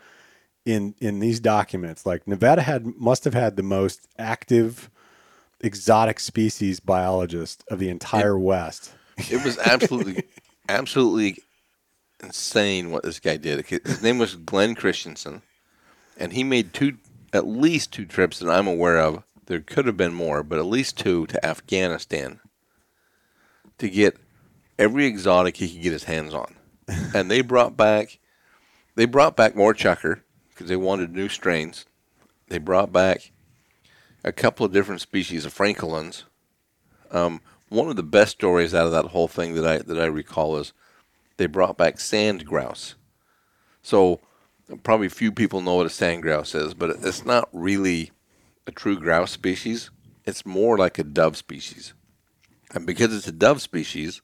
[0.65, 4.89] in in these documents, like Nevada had must have had the most active
[5.61, 8.93] exotic species biologist of the entire West.
[9.17, 10.23] It was absolutely,
[10.69, 11.43] absolutely
[12.23, 13.65] insane what this guy did.
[13.65, 15.41] His name was Glenn Christensen,
[16.17, 16.97] and he made two,
[17.33, 19.23] at least two trips that I'm aware of.
[19.49, 22.39] There could have been more, but at least two to Afghanistan
[23.79, 24.15] to get
[24.77, 26.55] every exotic he could get his hands on.
[27.15, 28.19] and they brought back,
[28.93, 31.87] they brought back more chukar because they wanted new strains.
[32.49, 33.31] They brought back
[34.23, 36.25] a couple of different species of francolins.
[37.09, 40.05] Um, one of the best stories out of that whole thing that I that I
[40.05, 40.73] recall is
[41.37, 42.93] they brought back sand grouse.
[43.81, 44.19] So
[44.83, 48.11] probably few people know what a sand grouse is, but it's not really
[48.69, 49.89] a true grouse species.
[50.25, 51.93] It's more like a dove species,
[52.71, 54.21] and because it's a dove species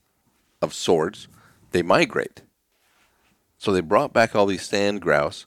[0.61, 1.27] of sorts,
[1.71, 2.43] they migrate.
[3.57, 5.45] So they brought back all these sand grouse.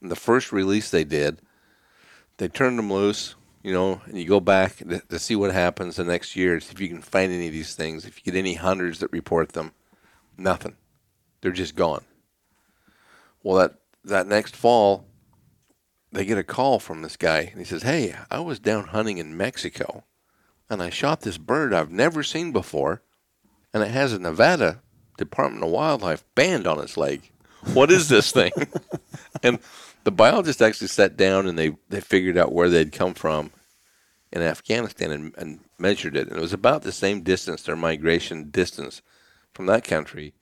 [0.00, 1.42] And the first release they did,
[2.36, 5.96] they turned them loose, you know, and you go back to, to see what happens
[5.96, 8.06] the next year, see if you can find any of these things.
[8.06, 9.72] If you get any hunters that report them,
[10.36, 10.76] nothing.
[11.40, 12.04] They're just gone.
[13.42, 13.74] Well, that
[14.04, 15.04] that next fall,
[16.12, 19.18] they get a call from this guy, and he says, "Hey, I was down hunting
[19.18, 20.04] in Mexico,
[20.70, 23.02] and I shot this bird I've never seen before,
[23.72, 24.82] and it has a Nevada
[25.16, 27.30] Department of Wildlife band on its leg.
[27.74, 28.52] What is this thing?"
[29.42, 29.58] and
[30.04, 33.50] the biologist actually sat down and they, they figured out where they'd come from
[34.32, 36.28] in Afghanistan and, and measured it.
[36.28, 39.02] And it was about the same distance, their migration distance
[39.52, 40.32] from that country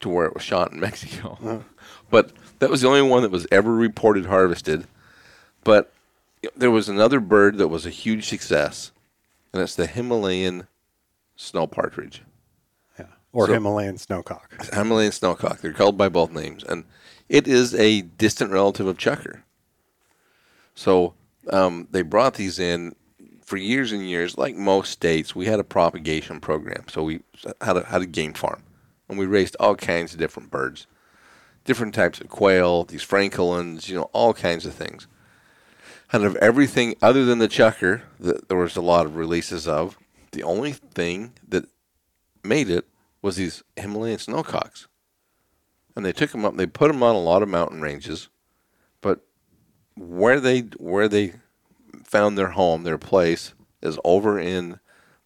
[0.00, 1.64] to where it was shot in Mexico.
[2.10, 4.86] But that was the only one that was ever reported harvested.
[5.64, 5.92] But
[6.54, 8.92] there was another bird that was a huge success,
[9.52, 10.66] and it's the Himalayan
[11.36, 12.22] snow partridge.
[12.98, 13.06] Yeah.
[13.32, 14.72] Or So- Himalayan snowcock.
[14.74, 15.58] Himalayan snowcock.
[15.60, 16.84] They're called by both names, and
[17.28, 19.40] it is a distant relative of chukar.
[20.74, 21.14] So
[21.50, 22.94] um, they brought these in
[23.42, 24.36] for years and years.
[24.36, 26.84] Like most states, we had a propagation program.
[26.88, 27.20] So we
[27.60, 28.62] had a had a game farm,
[29.08, 30.86] and we raised all kinds of different birds,
[31.64, 35.06] different types of quail, these francolins, you know, all kinds of things.
[36.14, 39.98] And of everything other than the chukar, that there was a lot of releases of.
[40.30, 41.64] The only thing that
[42.44, 42.86] made it
[43.20, 44.86] was these Himalayan snowcocks.
[45.96, 46.56] And they took them up.
[46.56, 48.28] They put them on a lot of mountain ranges,
[49.00, 49.26] but
[49.96, 51.34] where they where they
[52.04, 53.52] found their home, their place,
[53.82, 54.78] is over in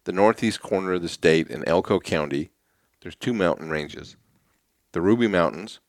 [0.05, 2.49] the northeast corner of the state in Elko County.
[3.01, 4.15] There's two mountain ranges,
[4.93, 5.81] the Ruby Mountains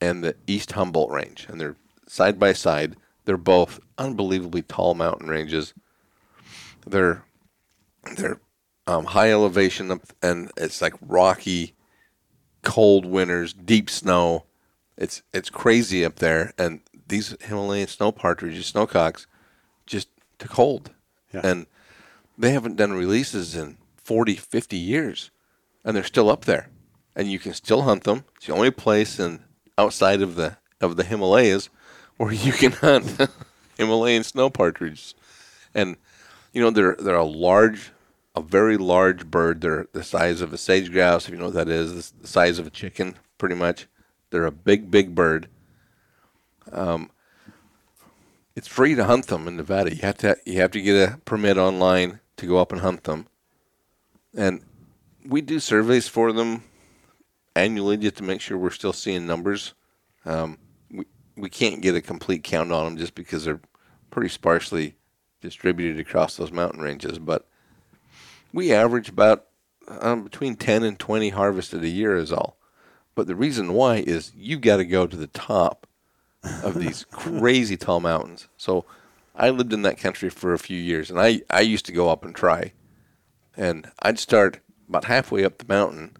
[0.00, 2.94] and the East Humboldt Range, and they're side by side.
[3.24, 5.72] They're both unbelievably tall mountain ranges.
[6.86, 7.24] They're
[8.16, 8.40] they're
[8.86, 11.74] um, high elevation up, and it's like rocky,
[12.62, 14.44] cold winters, deep snow.
[14.98, 19.26] It's it's crazy up there, and these Himalayan snow partridges, snowcocks,
[19.86, 20.90] just took hold,
[21.32, 21.40] Yeah.
[21.44, 21.66] and
[22.36, 25.30] they haven't done releases in 40, 50 years,
[25.84, 26.68] and they're still up there,
[27.14, 28.24] and you can still hunt them.
[28.36, 29.40] It's the only place in
[29.78, 31.68] outside of the of the Himalayas
[32.16, 33.16] where you can hunt
[33.82, 35.14] Himalayan snow partridges,
[35.74, 35.96] and
[36.52, 37.90] you know they're they're a large,
[38.34, 39.60] a very large bird.
[39.60, 42.12] They're the size of a sage grouse, if you know what that is.
[42.12, 43.86] The size of a chicken, pretty much.
[44.30, 45.48] They're a big, big bird.
[46.72, 47.10] Um,
[48.54, 49.94] it's free to hunt them in Nevada.
[49.94, 53.04] You have to you have to get a permit online to go up and hunt
[53.04, 53.26] them,
[54.36, 54.62] and
[55.26, 56.64] we do surveys for them
[57.54, 59.74] annually just to make sure we're still seeing numbers.
[60.24, 60.58] Um,
[60.90, 61.04] we
[61.36, 63.60] we can't get a complete count on them just because they're
[64.12, 64.94] pretty sparsely
[65.40, 67.48] distributed across those mountain ranges, but
[68.52, 69.46] we average about
[69.88, 72.56] um, between 10 and 20 harvested a year is all.
[73.16, 75.86] But the reason why is you got to go to the top
[76.62, 78.48] of these crazy tall mountains.
[78.56, 78.84] So
[79.34, 82.10] I lived in that country for a few years, and I, I used to go
[82.10, 82.72] up and try.
[83.56, 86.16] And I'd start about halfway up the mountain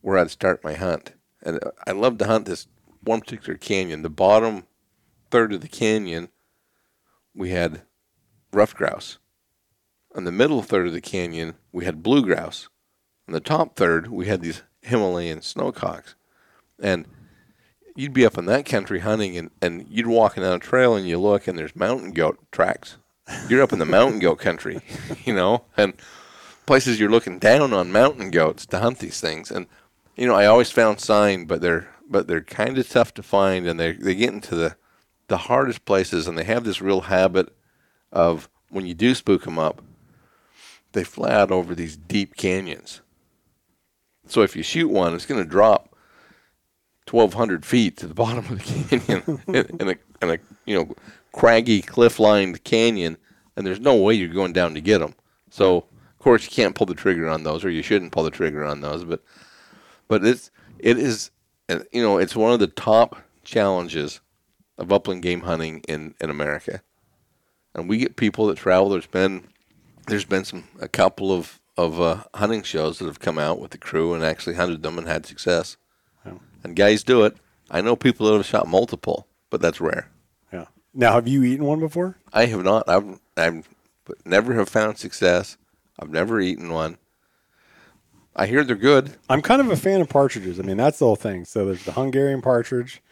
[0.00, 1.12] where I'd start my hunt.
[1.42, 2.66] And I love to hunt this
[3.02, 4.02] one particular canyon.
[4.02, 4.64] The bottom
[5.30, 6.28] third of the canyon,
[7.38, 7.82] we had
[8.52, 9.18] ruffed grouse.
[10.14, 12.68] On the middle third of the canyon, we had blue grouse.
[13.28, 16.14] On the top third, we had these Himalayan snowcocks.
[16.80, 17.06] And
[17.94, 21.06] you'd be up in that country hunting and, and you'd walking down a trail and
[21.06, 22.96] you look and there's mountain goat tracks.
[23.48, 24.80] You're up in the mountain goat country,
[25.24, 25.94] you know, and
[26.66, 29.50] places you're looking down on mountain goats to hunt these things.
[29.50, 29.66] And
[30.16, 33.66] you know, I always found sign, but they're but they're kind of tough to find,
[33.68, 34.76] and they they get into the
[35.28, 37.54] the hardest places, and they have this real habit
[38.12, 39.82] of when you do spook them up,
[40.92, 43.02] they fly out over these deep canyons.
[44.26, 45.94] So if you shoot one, it's going to drop
[47.10, 49.42] 1,200 feet to the bottom of the canyon
[49.78, 50.94] in, a, in a you know
[51.32, 53.16] craggy cliff-lined canyon,
[53.56, 55.14] and there's no way you're going down to get them.
[55.50, 58.30] So of course you can't pull the trigger on those, or you shouldn't pull the
[58.30, 59.04] trigger on those.
[59.04, 59.22] But
[60.08, 61.30] but it's it is
[61.68, 64.20] you know it's one of the top challenges
[64.78, 66.82] of upland game hunting in in America,
[67.74, 68.90] and we get people that travel.
[68.90, 69.44] There's been
[70.06, 73.70] there's been some a couple of of uh, hunting shows that have come out with
[73.70, 75.76] the crew and actually hunted them and had success.
[76.26, 76.34] Yeah.
[76.64, 77.36] And guys do it.
[77.70, 80.10] I know people that have shot multiple, but that's rare.
[80.52, 80.66] Yeah.
[80.92, 82.16] Now, have you eaten one before?
[82.32, 82.88] I have not.
[82.88, 83.68] I've I've
[84.24, 85.56] never have found success.
[85.98, 86.98] I've never eaten one.
[88.34, 89.16] I hear they're good.
[89.28, 90.60] I'm kind of a fan of partridges.
[90.60, 91.44] I mean, that's the whole thing.
[91.44, 93.02] So there's the Hungarian partridge.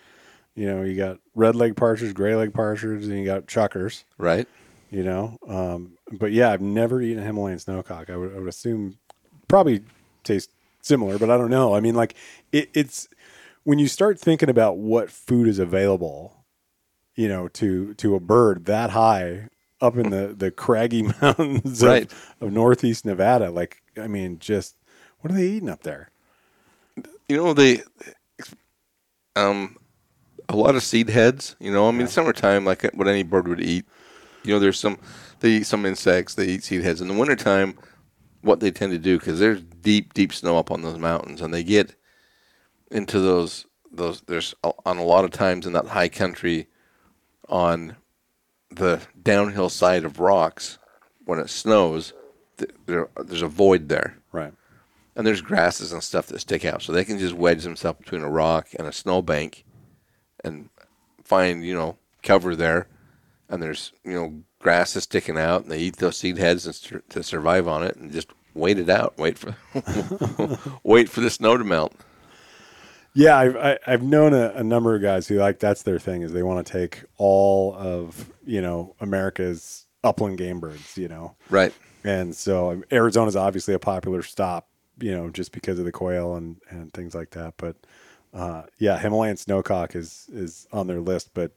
[0.57, 4.03] You know, you got red leg partridge, gray leg partridge, and you got chukars.
[4.19, 4.49] Right.
[4.91, 8.09] You know, um, but yeah, I've never eaten a Himalayan snowcock.
[8.09, 8.99] I would, I would assume
[9.49, 9.83] probably
[10.25, 10.51] taste
[10.81, 11.75] similar, but I don't know.
[11.75, 12.15] I mean, like
[12.53, 13.09] it, it's
[13.65, 16.45] when you start thinking about what food is available,
[17.17, 19.49] you know, to to a bird that high
[19.81, 22.11] up in the the craggy mountains Right.
[22.41, 23.51] of, of northeast Nevada.
[23.51, 24.77] Like, I mean, just
[25.21, 26.11] what are they eating up there?
[27.29, 27.83] You know they,
[29.35, 29.77] um,
[30.49, 31.57] a lot of seed heads.
[31.61, 33.85] You know, I mean, summertime like uh, what any bird would eat.
[34.45, 34.99] You know, there's some
[35.41, 36.35] they eat some insects.
[36.35, 37.79] They eat seed heads in the wintertime.
[38.43, 41.53] What they tend to do because there's deep, deep snow up on those mountains, and
[41.53, 41.95] they get
[42.91, 44.21] into those those.
[44.23, 46.69] There's on a lot of times in that high country,
[47.49, 47.97] on
[48.71, 50.79] the downhill side of rocks
[51.25, 52.13] when it snows,
[52.59, 54.53] th- there, there's a void there Right.
[55.17, 58.23] and there's grasses and stuff that stick out, so they can just wedge themselves between
[58.23, 59.65] a rock and a snowbank,
[60.47, 60.69] and
[61.25, 62.87] find you know cover there.
[63.49, 67.03] And there's you know grasses sticking out, and they eat those seed heads and sur-
[67.11, 69.55] to survive on it, and just wait it out, wait for
[70.83, 71.95] wait for the snow to melt.
[73.15, 76.23] Yeah, I've I, I've known a, a number of guys who like that's their thing
[76.23, 81.35] is they want to take all of you know America's upland game birds, you know,
[81.51, 81.73] Right.
[82.05, 84.69] and so um, Arizona's obviously a popular stop,
[85.01, 87.55] you know, just because of the quail and and things like that.
[87.57, 87.77] But
[88.37, 91.53] uh, yeah, Himalayan snowcock is is on their list, but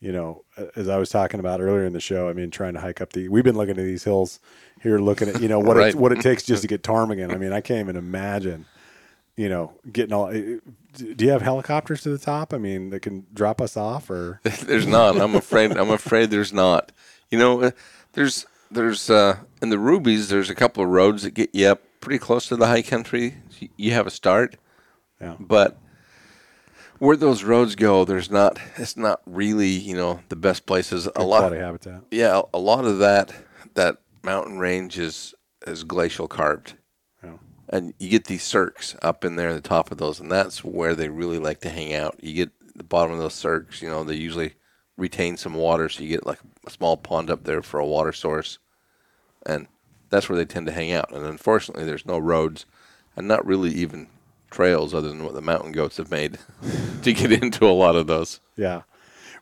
[0.00, 0.44] you know,
[0.76, 3.14] as I was talking about earlier in the show, I mean, trying to hike up
[3.14, 4.38] the, we've been looking at these hills
[4.82, 5.94] here, looking at, you know, what, Right.
[5.94, 7.32] it, what it takes just to get ptarmigan.
[7.32, 8.66] I mean, I can't even imagine,
[9.34, 10.58] you know, getting all, eh,
[10.92, 12.52] do you have helicopters to the top?
[12.52, 15.18] I mean, that can drop us off or, there's not.
[15.18, 15.72] I'm afraid.
[15.72, 16.92] I'm afraid there's not.
[17.30, 17.70] You know, uh,
[18.12, 20.28] there's there's uh, in the Rubies.
[20.28, 23.36] There's a couple of roads that get you up pretty close to the high country.
[23.78, 24.56] You have a start,
[25.18, 25.36] yeah.
[25.40, 25.78] but
[27.04, 28.58] where those roads go, there's not.
[28.76, 31.08] It's not really you know the best places.
[31.14, 31.52] A lot.
[31.52, 32.02] of habitat.
[32.10, 33.34] Yeah, a lot of that
[33.74, 35.34] that mountain range is
[35.66, 36.74] is glacial carved.
[37.22, 37.36] Yeah.
[37.68, 40.64] And you get these cirques up in there at the top of those, and that's
[40.64, 42.16] where they really like to hang out.
[42.22, 44.54] You get the bottom of those cirques, you know, they usually
[44.96, 48.12] retain some water, so you get like a small pond up there for a water
[48.12, 48.58] source,
[49.46, 49.68] and
[50.10, 51.12] that's where they tend to hang out.
[51.12, 52.66] And unfortunately, there's no roads,
[53.16, 54.08] and not really even
[54.54, 56.38] trails other than what the mountain goats have made
[57.02, 58.40] to get into a lot of those.
[58.56, 58.82] Yeah.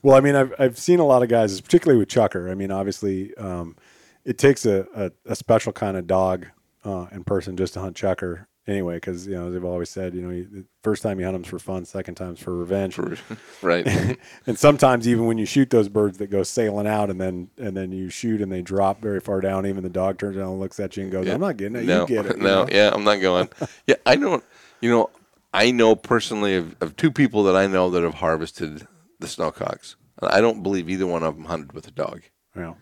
[0.02, 2.50] Well, I mean, I've I've seen a lot of guys, particularly with chukar.
[2.50, 3.76] I mean, obviously, um,
[4.24, 6.46] it takes a, a, a special kind of dog
[6.84, 8.46] uh, in person just to hunt chukar.
[8.66, 11.36] anyway, because you know they've always said, you know, you, the first time you hunt
[11.36, 12.98] them's for fun, second time's for revenge.
[13.62, 13.86] right.
[14.46, 17.76] and sometimes even when you shoot those birds that go sailing out and then and
[17.76, 20.60] then you shoot and they drop very far down, even the dog turns around and
[20.60, 21.84] looks at you and goes, "I'm not getting it.
[21.84, 22.68] no, you get it." no, know?
[22.72, 23.48] yeah, I'm not going.
[23.86, 24.42] yeah, I don't.
[24.82, 25.10] You know,
[25.54, 28.86] I know personally of, of two people that I know that have harvested
[29.20, 29.94] the snowcocks.
[30.20, 32.22] And I don't believe either one of them hunted with a dog,
[32.56, 32.74] Yeah.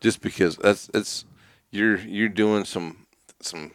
[0.00, 1.24] just because that's it's
[1.70, 3.06] you're you're doing some
[3.40, 3.72] some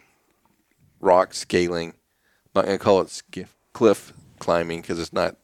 [1.00, 1.90] rock scaling.
[1.90, 5.36] I'm not gonna call it skiff, cliff climbing because it's not.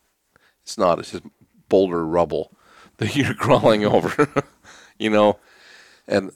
[0.62, 0.98] It's not.
[0.98, 1.24] It's just
[1.68, 2.52] boulder rubble
[2.98, 4.28] that you're crawling over.
[4.98, 5.38] you know,
[6.08, 6.32] and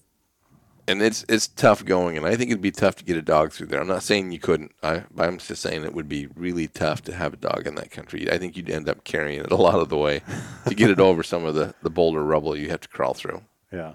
[0.87, 3.53] and it's it's tough going, and I think it'd be tough to get a dog
[3.53, 3.81] through there.
[3.81, 4.73] I'm not saying you couldn't.
[4.83, 7.91] I I'm just saying it would be really tough to have a dog in that
[7.91, 8.31] country.
[8.31, 10.23] I think you'd end up carrying it a lot of the way
[10.67, 13.43] to get it over some of the the boulder rubble you have to crawl through.
[13.73, 13.95] Yeah.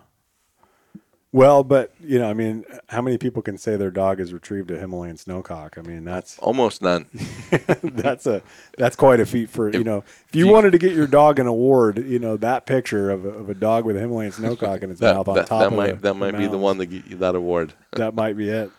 [1.36, 4.72] Well, but you know, I mean, how many people can say their dog has retrieved
[4.72, 5.78] a Himalayan snowcock?
[5.78, 7.08] I mean, that's Almost none.
[7.84, 8.42] that's a
[8.78, 10.06] that's quite a feat for you know.
[10.30, 13.30] If you wanted to get your dog an award, you know that picture of a,
[13.32, 15.68] of a dog with a Himalayan snowcock in its That, mouth on that, top that
[15.68, 17.74] of might the- that might be the one that get you that award.
[17.92, 18.72] that might be it.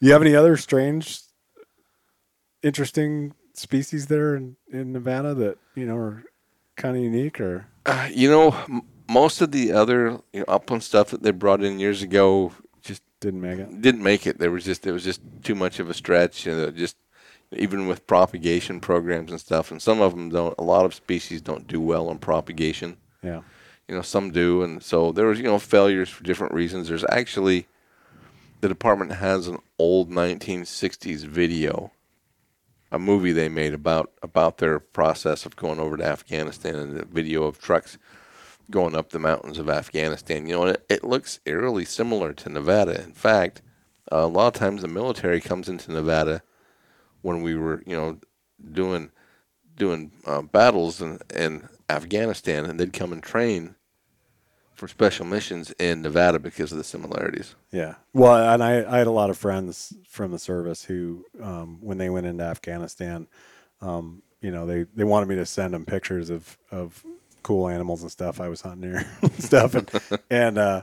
[0.00, 1.18] You have any other strange,
[2.62, 6.22] interesting species there in, in Nevada that you know are
[6.76, 8.54] kind of unique or Uh, you know,
[9.08, 12.52] most of the other you know, upland stuff that they brought in years ago
[12.82, 13.80] just didn't make it?
[13.80, 14.38] didn't make it.
[14.38, 16.46] There was just it was just too much of a stretch.
[16.46, 16.96] You know, just
[17.52, 20.54] even with propagation programs and stuff, and some of them don't.
[20.58, 22.96] A lot of species don't do well on propagation.
[23.22, 23.42] Yeah,
[23.88, 26.88] You know, some do, and so there was you know failures for different reasons.
[26.88, 27.66] There's actually
[28.60, 31.92] the department has an old 1960s video,
[32.90, 37.04] a movie they made about about their process of going over to Afghanistan, and the
[37.04, 37.98] video of trucks
[38.70, 40.46] going up the mountains of Afghanistan.
[40.46, 43.02] You know, it, it looks eerily similar to Nevada.
[43.02, 43.62] In fact,
[44.12, 46.42] uh, a lot of times the military comes into Nevada
[47.22, 48.18] when we were, you know,
[48.72, 49.10] doing
[49.76, 53.74] doing uh, battles in, in Afghanistan, and they'd come and train
[54.74, 57.54] for special missions in Nevada because of the similarities.
[57.70, 57.94] yeah.
[58.12, 61.98] Well, and I, I had a lot of friends from the service who, um, when
[61.98, 63.28] they went into Afghanistan,
[63.80, 67.04] um, you know, they, they wanted me to send them pictures of, of
[67.44, 69.88] cool animals and stuff I was hunting there and stuff and,
[70.28, 70.82] and, uh,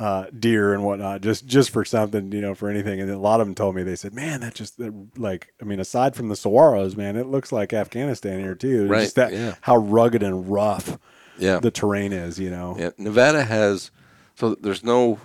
[0.00, 3.00] uh, deer and whatnot, just, just for something, you know, for anything.
[3.00, 5.64] And a lot of them told me, they said, man, that just that, like, I
[5.64, 8.82] mean, aside from the saguaros, man, it looks like Afghanistan here too.
[8.82, 9.54] It's Right, Just that, yeah.
[9.60, 10.98] how rugged and rough
[11.36, 11.58] Yeah.
[11.58, 12.76] the terrain is, you know?
[12.78, 13.90] Yeah, Nevada has
[14.36, 15.18] so there's no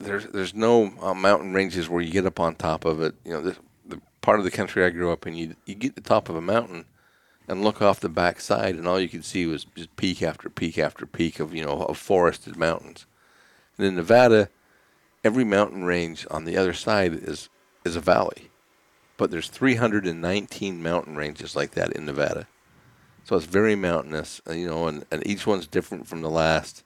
[0.00, 3.14] there's there's no uh, mountain ranges where you get up on top of it.
[3.24, 5.94] You know, the, the part of the country I grew up in, you you get
[5.94, 6.84] the top of a mountain
[7.48, 10.50] and look off the back side, and all you could see was just peak after
[10.50, 13.06] peak after peak of you know of forested mountains.
[13.76, 14.50] And in Nevada,
[15.24, 17.48] every mountain range on the other side is
[17.84, 18.50] is a valley,
[19.16, 22.46] but there's 319 mountain ranges like that in Nevada.
[23.24, 26.82] So it's very mountainous, uh, you know, and, and each one's different from the last.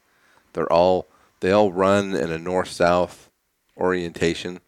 [0.53, 1.09] They're all
[1.41, 3.31] they all run in a north-south
[3.77, 4.61] orientation,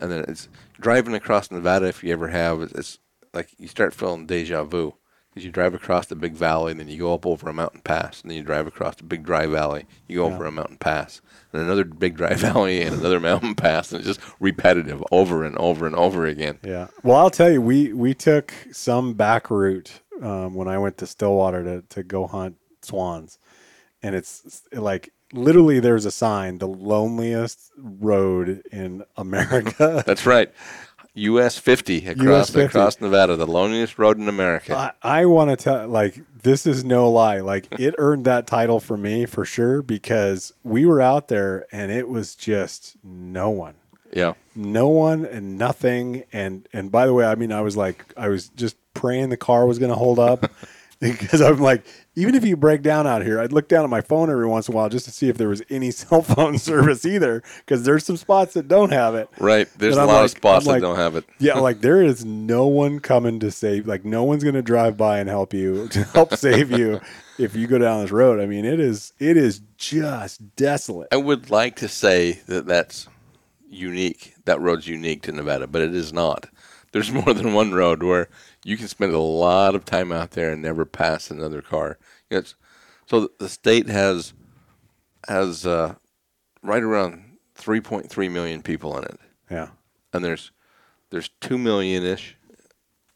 [0.00, 0.48] and then it's
[0.80, 1.86] driving across Nevada.
[1.86, 2.98] If you ever have, it's
[3.32, 4.94] like you start feeling deja vu
[5.32, 7.80] because you drive across the big valley, and then you go up over a mountain
[7.80, 9.86] pass, and then you drive across the big dry valley.
[10.06, 11.22] You go over a mountain pass,
[11.52, 15.56] and another big dry valley, and another mountain pass, and it's just repetitive over and
[15.56, 16.58] over and over again.
[16.62, 16.88] Yeah.
[17.02, 21.06] Well, I'll tell you, we we took some back route um, when I went to
[21.06, 23.38] Stillwater to to go hunt swans,
[24.02, 30.02] and it's like literally there's a sign: the loneliest road in America.
[30.06, 30.52] That's right.
[31.14, 32.66] US 50 across 50.
[32.66, 34.94] across Nevada, the loneliest road in America.
[35.02, 37.40] I, I want to tell, like, this is no lie.
[37.40, 41.92] Like, it earned that title for me for sure because we were out there and
[41.92, 43.74] it was just no one.
[44.12, 44.32] yeah.
[44.54, 48.28] no one and nothing and and by the way i mean i was like i
[48.28, 50.50] was just praying the car was going to hold up
[51.10, 51.84] because i'm like
[52.14, 54.68] even if you break down out here i'd look down at my phone every once
[54.68, 57.82] in a while just to see if there was any cell phone service either because
[57.84, 59.68] there's some spots that don't have it Right.
[59.76, 61.24] There's a lot like- of spots that don't have it.
[61.38, 62.24] yeah like there is
[62.54, 65.88] no one coming to save like no one's going to drive by and help you
[65.88, 67.00] to help save you
[67.38, 71.16] if you go down this road i mean it is it is just desolate I
[71.16, 73.08] would like to say that that's
[73.68, 74.34] unique.
[74.44, 76.46] That road's unique to Nevada, but it is not.
[76.92, 78.28] There's more than one road where
[78.64, 81.98] you can spend a lot of time out there and never pass another car.
[82.30, 82.54] You know, it's,
[83.06, 84.32] so the state has
[85.28, 85.94] has uh,
[86.62, 89.20] right around 3.3 million people in it.
[89.50, 89.68] yeah
[90.12, 90.52] and there's
[91.10, 92.36] there's two million ish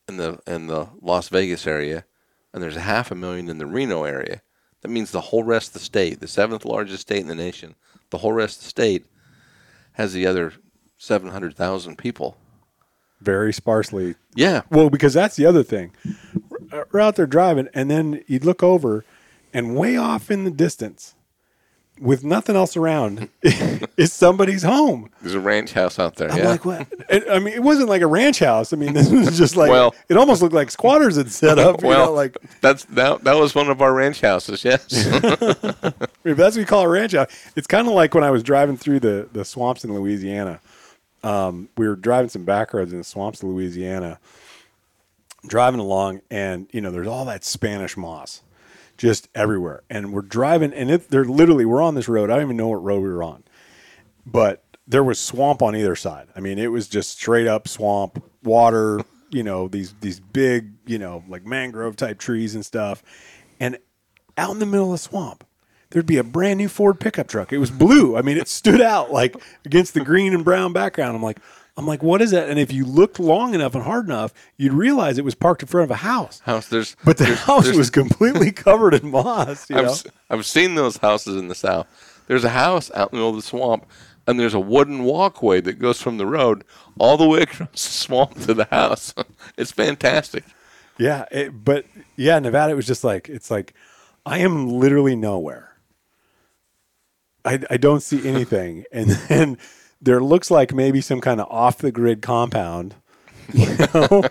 [0.08, 2.04] in the in the Las Vegas area,
[2.52, 4.42] and there's a half a million in the Reno area.
[4.82, 7.74] That means the whole rest of the state, the seventh largest state in the nation,
[8.10, 9.06] the whole rest of the state
[9.92, 10.52] has the other
[10.98, 12.36] seven hundred thousand people.
[13.20, 14.14] Very sparsely.
[14.34, 14.62] Yeah.
[14.70, 15.92] Well, because that's the other thing.
[16.48, 19.04] We're- We're uh, out there driving, and then you'd look over,
[19.52, 21.14] and way off in the distance,
[21.98, 25.08] with nothing else around, is somebody's home.
[25.22, 26.30] There's a ranch house out there.
[26.30, 26.48] I'm yeah.
[26.50, 26.86] like, what?
[27.30, 28.72] I mean, it wasn't like a ranch house.
[28.72, 31.80] I mean, this was just like Well- it almost looked like squatters had set up.
[31.82, 33.24] you well, know, like that's that.
[33.24, 34.62] That was one of our ranch houses.
[34.64, 34.84] Yes.
[34.92, 37.28] if that's what you call a ranch house.
[37.56, 40.60] It's kind of like when I was driving through the the swamps in Louisiana.
[41.26, 44.20] Um, we were driving some back roads in the swamps of Louisiana,
[45.44, 48.42] driving along, and you know, there's all that Spanish moss
[48.96, 49.82] just everywhere.
[49.90, 52.30] And we're driving, and it, they're literally we're on this road.
[52.30, 53.42] I don't even know what road we were on,
[54.24, 56.28] but there was swamp on either side.
[56.36, 59.00] I mean, it was just straight up swamp, water.
[59.30, 63.02] You know, these these big, you know, like mangrove type trees and stuff,
[63.58, 63.78] and
[64.38, 65.42] out in the middle of the swamp,
[65.90, 67.52] there'd be a brand new Ford pickup truck.
[67.52, 68.16] It was blue.
[68.16, 71.16] I mean, it stood out like against the green and brown background.
[71.16, 71.38] I'm like,
[71.78, 72.48] I'm like, what is that?
[72.48, 75.68] And if you looked long enough and hard enough, you'd realize it was parked in
[75.68, 76.40] front of a house.
[76.40, 76.68] house.
[76.68, 76.96] There's.
[77.04, 79.68] But the there's- house there's- was completely covered in moss.
[79.68, 79.90] You I've, know?
[79.90, 81.86] s- I've seen those houses in the south.
[82.28, 83.84] There's a house out in the middle of the swamp,
[84.26, 86.64] and there's a wooden walkway that goes from the road
[86.98, 89.12] all the way across the swamp to the house.
[89.58, 90.44] it's fantastic.
[90.98, 91.84] Yeah, it, but
[92.16, 92.72] yeah, Nevada.
[92.72, 93.74] It was just like it's like
[94.24, 95.75] I am literally nowhere.
[97.46, 99.58] I I don't see anything, and then
[100.00, 102.94] there looks like maybe some kind of off the grid compound.
[103.52, 104.24] You know,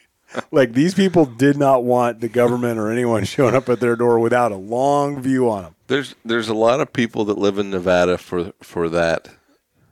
[0.50, 4.18] like these people did not want the government or anyone showing up at their door
[4.18, 5.74] without a long view on them.
[5.86, 9.28] There's there's a lot of people that live in Nevada for for that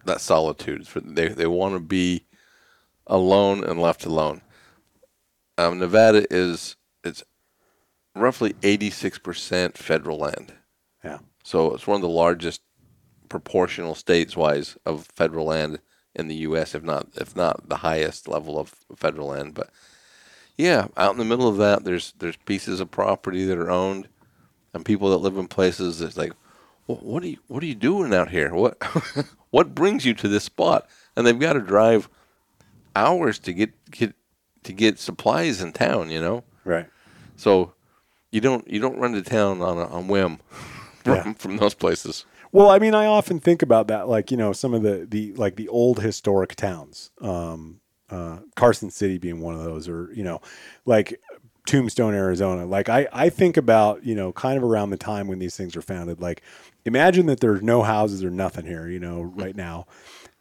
[0.04, 0.88] that solitude.
[0.88, 2.24] For they they want to be
[3.06, 4.40] alone and left alone.
[5.58, 7.22] Um, Nevada is it's
[8.14, 10.54] roughly 86% federal land.
[11.04, 12.60] Yeah, So it's one of the largest
[13.30, 15.80] proportional states wise of federal land
[16.14, 19.70] in the US if not if not the highest level of federal land but
[20.58, 24.08] yeah out in the middle of that there's there's pieces of property that are owned
[24.74, 26.32] and people that live in places that's like
[26.86, 28.76] "Wha- what are you what are you doing out here what
[29.50, 30.86] what brings you to this spot
[31.16, 32.08] and they've got to drive
[32.96, 34.14] hours to get get
[34.64, 36.86] to get supplies in town you know right.
[37.36, 37.72] so
[38.32, 40.38] you don't you don't run to town on a on whim
[41.04, 41.32] from, Yeah.
[41.34, 42.26] from those places.
[42.52, 45.32] Well, I mean, I often think about that, like you know, some of the the
[45.34, 50.24] like the old historic towns, um, uh, Carson City being one of those, or you
[50.24, 50.40] know,
[50.84, 51.20] like
[51.66, 52.66] Tombstone, Arizona.
[52.66, 55.76] Like I I think about you know, kind of around the time when these things
[55.76, 56.20] were founded.
[56.20, 56.42] Like,
[56.84, 59.86] imagine that there's no houses or nothing here, you know, right now,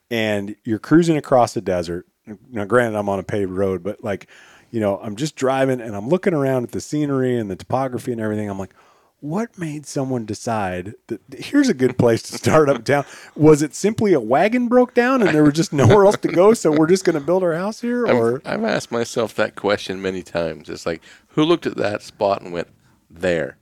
[0.09, 2.07] and you're cruising across the desert.
[2.51, 4.27] Now, granted, I'm on a paved road, but like,
[4.71, 8.11] you know, I'm just driving and I'm looking around at the scenery and the topography
[8.11, 8.49] and everything.
[8.49, 8.73] I'm like,
[9.21, 13.05] what made someone decide that here's a good place to start uptown?
[13.35, 16.53] Was it simply a wagon broke down and there was just nowhere else to go,
[16.53, 18.05] so we're just going to build our house here?
[18.05, 20.69] Or I've, I've asked myself that question many times.
[20.69, 22.69] It's like, who looked at that spot and went,
[23.09, 23.57] "There,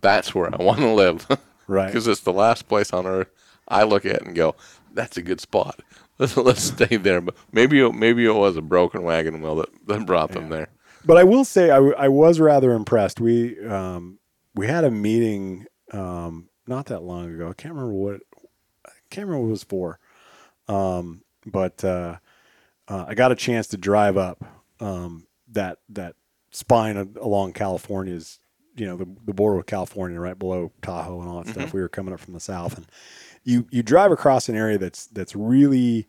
[0.00, 1.26] that's where I want to live,"
[1.68, 1.86] Right.
[1.86, 3.28] Because it's the last place on earth
[3.68, 4.56] I look at and go,
[4.92, 5.80] "That's a good spot.
[6.18, 9.68] Let's let's stay there." But maybe it, maybe it was a broken wagon wheel that,
[9.86, 10.68] that brought them there.
[11.04, 13.20] But I will say I, I was rather impressed.
[13.20, 14.17] We um,
[14.58, 17.48] we had a meeting um, not that long ago.
[17.48, 18.20] I can't remember what
[18.84, 20.00] I can't remember what it was for.
[20.66, 22.16] Um, but uh,
[22.88, 24.44] uh, I got a chance to drive up
[24.80, 26.16] um, that that
[26.50, 28.40] spine along California's
[28.74, 31.72] you know the, the border with California right below Tahoe and all that stuff.
[31.72, 32.86] We were coming up from the south and
[33.44, 36.08] you you drive across an area that's that's really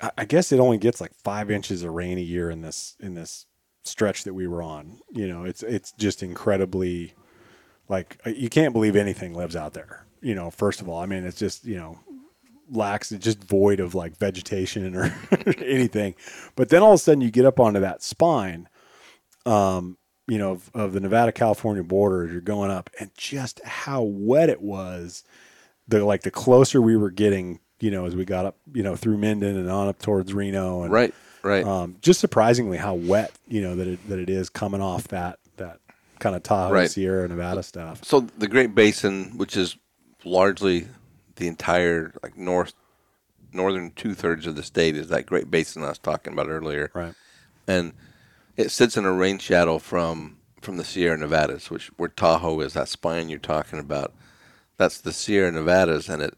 [0.00, 2.96] I- I guess it only gets like five inches of rain a year in this
[2.98, 3.46] in this
[3.84, 4.98] stretch that we were on.
[5.12, 7.14] You know, it's it's just incredibly
[7.88, 10.04] like uh, you can't believe anything lives out there.
[10.20, 11.98] You know, first of all, I mean, it's just you know
[12.70, 15.14] lacks it's just void of like vegetation or
[15.58, 16.14] anything.
[16.56, 18.68] But then all of a sudden you get up onto that spine,
[19.44, 19.98] um,
[20.28, 22.26] you know, of, of the Nevada California border.
[22.30, 25.24] You're going up, and just how wet it was.
[25.88, 28.94] The like the closer we were getting, you know, as we got up, you know,
[28.94, 31.64] through Minden and on up towards Reno, and Right, right.
[31.64, 35.40] um, just surprisingly how wet, you know, that it that it is coming off that
[35.41, 35.41] that
[36.22, 36.90] kind of Tahoe, Right.
[36.90, 38.04] Sierra Nevada stuff.
[38.04, 39.76] so the Great Basin, which is
[40.24, 40.86] largely
[41.36, 42.72] the entire like north
[43.52, 46.90] northern two thirds of the state, is that Great Basin I was talking about earlier.
[46.94, 47.14] Right.
[47.66, 47.92] and
[48.56, 52.74] it sits in a rain shadow from from the Sierra Nevadas, which where Tahoe is
[52.74, 54.12] that spine you're talking about.
[54.76, 56.34] That's the Sierra Nevadas, and it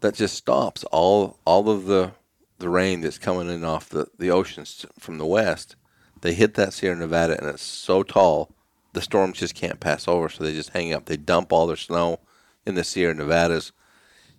[0.00, 2.12] that just stops all all of the
[2.58, 5.74] the rain that's coming in off the the oceans from the west.
[6.20, 8.50] They hit that Sierra Nevada, and it's so tall,
[8.98, 11.04] the storms just can't pass over, so they just hang up.
[11.04, 12.18] They dump all their snow
[12.66, 13.70] in the Sierra Nevadas.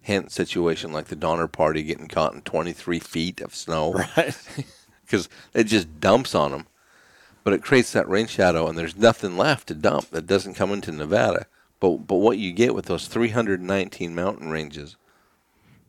[0.01, 4.37] Hence, situation like the Donner Party getting caught in 23 feet of snow Right.
[5.05, 6.67] because it just dumps on them.
[7.45, 10.73] But it creates that rain shadow, and there's nothing left to dump that doesn't come
[10.73, 11.45] into Nevada.
[11.79, 14.97] But but what you get with those 319 mountain ranges,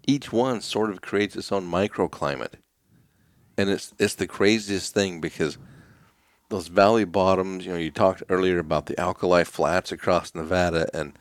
[0.07, 2.55] each one sort of creates its own microclimate,
[3.59, 5.59] and it's it's the craziest thing because
[6.51, 7.65] those valley bottoms.
[7.65, 11.19] You know, you talked earlier about the alkali flats across Nevada, and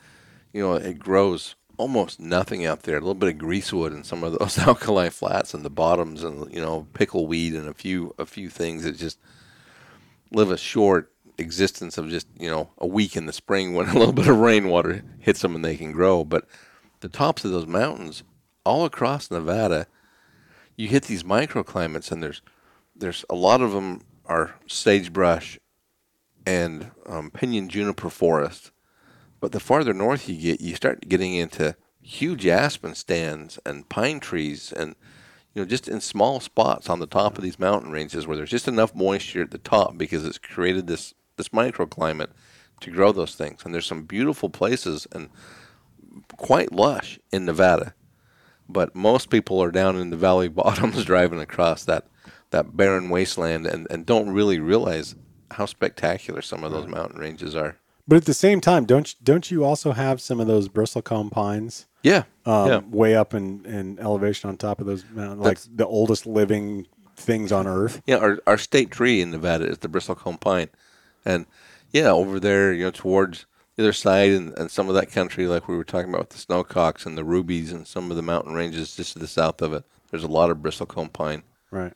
[0.51, 2.97] you know it grows almost nothing out there.
[2.97, 6.53] A little bit of greasewood in some of those alkali flats and the bottoms, and
[6.53, 9.17] you know pickleweed and a few a few things that just
[10.31, 13.97] live a short existence of just you know a week in the spring when a
[13.97, 16.25] little bit of rainwater hits them and they can grow.
[16.25, 16.45] But
[16.99, 18.23] the tops of those mountains,
[18.65, 19.87] all across Nevada,
[20.75, 22.41] you hit these microclimates, and there's
[22.95, 25.59] there's a lot of them are sagebrush
[26.45, 28.71] and um, pinyon juniper forest.
[29.41, 34.19] But the farther north you get, you start getting into huge aspen stands and pine
[34.19, 34.95] trees and
[35.53, 38.49] you know just in small spots on the top of these mountain ranges where there's
[38.49, 42.29] just enough moisture at the top because it's created this this microclimate
[42.81, 43.61] to grow those things.
[43.63, 45.29] And there's some beautiful places and
[46.37, 47.93] quite lush in Nevada.
[48.67, 52.07] But most people are down in the valley bottoms driving across that,
[52.51, 55.15] that barren wasteland and, and don't really realize
[55.51, 57.77] how spectacular some of those mountain ranges are.
[58.07, 61.85] But at the same time, don't don't you also have some of those bristlecone pines?
[62.01, 62.23] Yeah.
[62.45, 62.79] Um, yeah.
[62.79, 67.51] way up in, in elevation on top of those mountains, like the oldest living things
[67.51, 68.01] on Earth.
[68.07, 70.69] Yeah, our our state tree in Nevada is the bristlecone pine,
[71.23, 71.45] and
[71.91, 73.45] yeah, over there, you know, towards
[73.75, 76.29] the other side and, and some of that country, like we were talking about with
[76.29, 79.61] the snowcocks and the Rubies and some of the mountain ranges just to the south
[79.61, 81.43] of it, there's a lot of bristlecone pine.
[81.71, 81.93] Right.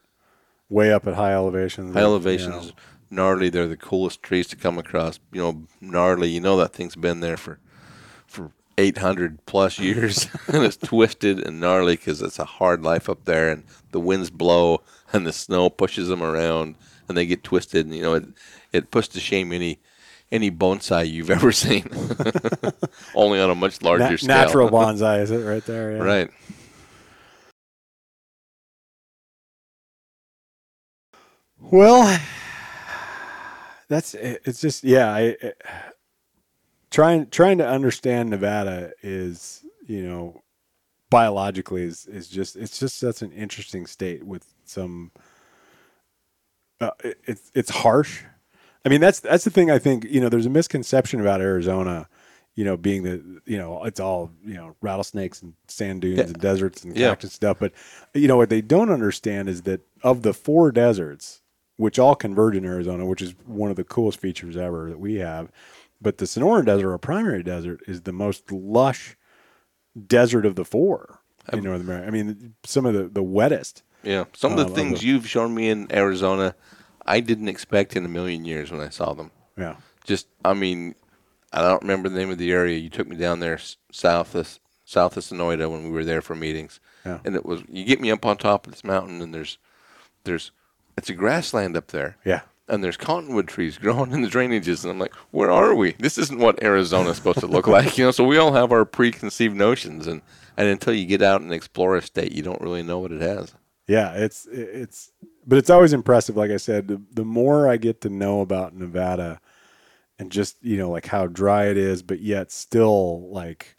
[0.73, 1.93] Way up at high elevations.
[1.93, 2.09] High you know.
[2.11, 2.73] elevations,
[3.11, 3.49] gnarly.
[3.49, 5.19] They're the coolest trees to come across.
[5.31, 6.29] You know, gnarly.
[6.31, 7.59] You know that thing's been there for
[8.25, 13.25] for 800 plus years, and it's twisted and gnarly because it's a hard life up
[13.25, 14.81] there, and the winds blow
[15.13, 16.75] and the snow pushes them around,
[17.07, 17.85] and they get twisted.
[17.85, 18.25] And you know, it
[18.71, 19.79] it puts to shame any
[20.31, 21.85] any bonsai you've ever seen.
[23.15, 24.27] Only on a much larger Na- scale.
[24.27, 25.97] natural bonsai is it right there?
[25.97, 26.03] Yeah.
[26.03, 26.29] right.
[31.71, 32.19] Well,
[33.87, 35.11] that's it's just yeah.
[35.13, 35.61] I, it,
[36.91, 40.41] trying trying to understand Nevada is you know
[41.09, 45.11] biologically is is just it's just such an interesting state with some.
[46.81, 48.23] Uh, it, it's it's harsh.
[48.85, 49.71] I mean that's that's the thing.
[49.71, 52.07] I think you know there's a misconception about Arizona.
[52.55, 56.25] You know, being the you know it's all you know rattlesnakes and sand dunes Yeah.
[56.25, 57.09] and deserts and Yeah.
[57.09, 57.57] cactus stuff.
[57.59, 57.71] But
[58.13, 61.41] you know what they don't understand is that of the four deserts,
[61.77, 65.15] which all converge in Arizona, which is one of the coolest features ever that we
[65.15, 65.51] have.
[66.01, 69.15] But the Sonoran Desert, our primary desert, is the most lush
[70.07, 71.19] desert of the four
[71.51, 72.07] in North America.
[72.07, 73.83] I mean, some of the, the wettest.
[74.03, 75.03] Yeah, some of the uh, love things it.
[75.05, 76.55] you've shown me in Arizona,
[77.05, 79.31] I didn't expect in a million years when I saw them.
[79.57, 79.77] Yeah.
[80.03, 80.95] Just, I mean,
[81.53, 82.77] I don't remember the name of the area.
[82.77, 83.59] You took me down there
[83.91, 87.19] south of south of Sonoyta when we were there for meetings, Yeah.
[87.23, 89.57] and it was you get me up on top of this mountain, and there's
[90.25, 90.51] there's
[90.97, 92.17] it's a grassland up there.
[92.25, 92.41] Yeah.
[92.67, 95.91] And there's cottonwood trees growing in the drainages, and I'm like, where are we?
[95.93, 98.11] This isn't what Arizona's supposed to look like, you know.
[98.11, 100.21] So we all have our preconceived notions, and
[100.55, 103.21] and until you get out and explore a state, you don't really know what it
[103.21, 103.53] has.
[103.87, 105.11] Yeah, it's it's
[105.45, 106.37] but it's always impressive.
[106.37, 109.41] Like I said, the, the more I get to know about Nevada,
[110.17, 113.75] and just you know like how dry it is, but yet still like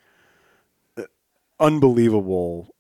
[0.98, 1.04] uh,
[1.58, 2.73] unbelievable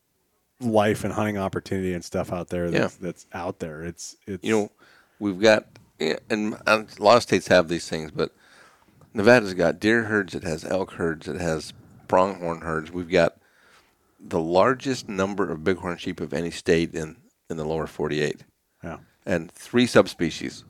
[0.60, 2.70] life and hunting opportunity and stuff out there.
[2.70, 3.82] That's, that's out there.
[3.84, 4.72] It's it's you know,
[5.18, 5.66] we've got,
[5.98, 6.18] and
[6.66, 8.32] and a lot of states have these things, but
[9.12, 11.72] Nevada's got deer herds, it has elk herds, it has
[12.08, 12.90] pronghorn herds.
[12.90, 13.36] We've got
[14.18, 17.16] the largest number of bighorn sheep of any state in,
[17.50, 18.44] in the lower 48,
[18.82, 20.64] yeah and three subspecies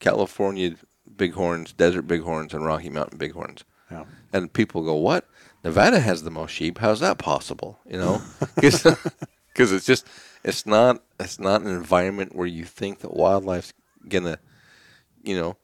[0.00, 0.76] California
[1.06, 3.64] bighorns, desert bighorns, and Rocky Mountain bighorns.
[3.90, 5.28] yeah And people go, "What?
[5.64, 6.78] Nevada has the most sheep?
[6.78, 8.22] How's that possible?" You know,
[8.56, 8.84] because
[9.72, 10.06] it's just
[10.44, 13.72] it's not it's not an environment where you think that wildlife's
[14.08, 14.38] gonna,
[15.22, 15.56] you know,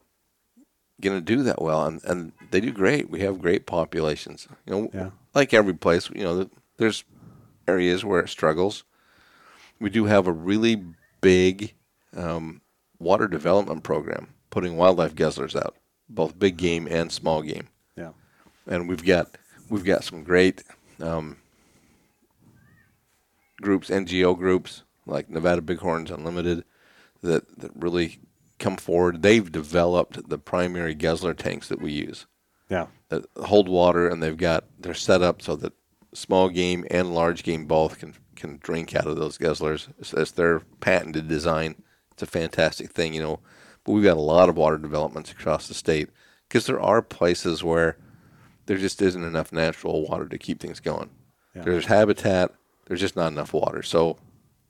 [0.99, 3.09] gonna do that well, and and they do great.
[3.09, 4.47] We have great populations.
[4.65, 5.09] You know, Yeah.
[5.33, 7.03] like every place, you know, there's
[7.67, 8.83] areas where it struggles.
[9.79, 10.83] We do have a really
[11.21, 11.73] big
[12.15, 12.61] um,
[12.99, 15.75] water development program, putting wildlife guzzlers out,
[16.09, 17.67] both big game and small game
[17.97, 18.11] yeah
[18.67, 19.37] and we've got
[19.71, 20.63] we've got some great
[20.99, 21.37] um,
[23.61, 26.63] groups, NGO groups like Nevada Bighorns Unlimited,
[27.23, 28.19] that that really
[28.59, 29.23] come forward.
[29.23, 32.27] They've developed the primary guzzler tanks that we use
[32.69, 35.73] yeah that hold water, and they've got they're set up so that
[36.13, 39.87] small game and large game both can can drink out of those guzzlers.
[39.99, 41.75] It's, it's their patented design.
[42.11, 43.39] it's a fantastic thing, you know.
[43.83, 46.09] But we've got a lot of water developments across the state
[46.47, 47.97] because there are places where
[48.71, 51.09] there just isn't enough natural water to keep things going.
[51.53, 51.63] Yeah.
[51.63, 52.53] There's habitat,
[52.85, 53.83] there's just not enough water.
[53.83, 54.15] So,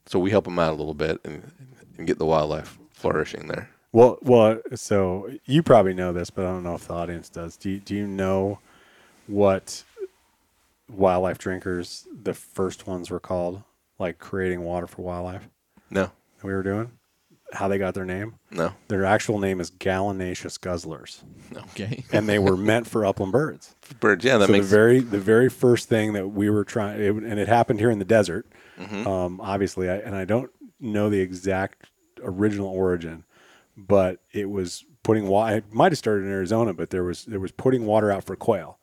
[0.06, 1.52] so we help them out a little bit and,
[1.96, 3.70] and get the wildlife flourishing there.
[3.92, 7.56] Well, well, so you probably know this, but I don't know if the audience does.
[7.56, 8.58] Do you, do you know
[9.28, 9.84] what
[10.90, 13.62] wildlife drinkers the first ones were called?
[14.00, 15.48] Like creating water for wildlife
[15.92, 16.10] No,
[16.42, 16.90] we were doing?
[17.52, 18.34] How they got their name?
[18.50, 21.22] no, Their actual name is gallinaceous guzzlers,
[21.70, 22.04] Okay.
[22.12, 23.74] and they were meant for upland birds.
[24.00, 24.24] birds.
[24.24, 27.10] Yeah, that so makes the very the very first thing that we were trying, it,
[27.14, 28.46] and it happened here in the desert,
[29.06, 30.50] um, obviously, I, and I don't
[30.80, 31.86] know the exact
[32.24, 33.24] original origin,
[33.76, 35.56] but it was putting water.
[35.58, 38.34] It might have started in Arizona, but there was there was putting water out for
[38.34, 38.78] quail,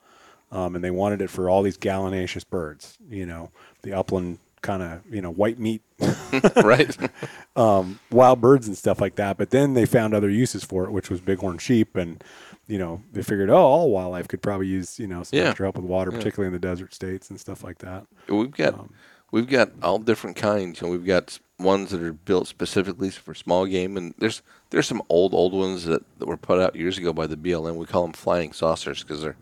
[0.52, 2.98] um, and they wanted it for all these gallinaceous birds.
[3.10, 3.52] You know,
[3.82, 5.82] the upland kind of you know white meat
[6.64, 6.96] right.
[7.56, 9.38] Um, wild birds and stuff like that.
[9.38, 12.24] But then they found other uses for it, which was bighorn sheep, and
[12.68, 15.50] you know they figured, oh, all wildlife could probably use you know some Yeah.
[15.50, 18.06] extra help with water, particularly in the desert states and stuff like that.
[18.30, 18.94] We've got um,
[19.32, 20.80] we've got all different kinds.
[20.80, 24.88] You know, we've got ones that are built specifically for small game, and there's there's
[24.88, 27.76] some old old ones that, that were put out years ago by the BLM.
[27.76, 29.36] We call them flying saucers because they're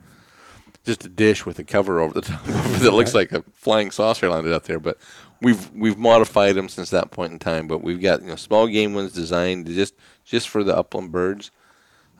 [0.88, 4.30] just a dish with a cover over the top that looks like a flying saucer
[4.30, 4.80] landed up there.
[4.80, 4.97] But
[5.41, 7.68] we've we've modified them since that point in time.
[7.68, 9.93] But we've got you know small game ones designed just
[10.23, 11.51] just for the upland birds.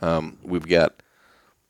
[0.02, 1.02] Um, we've got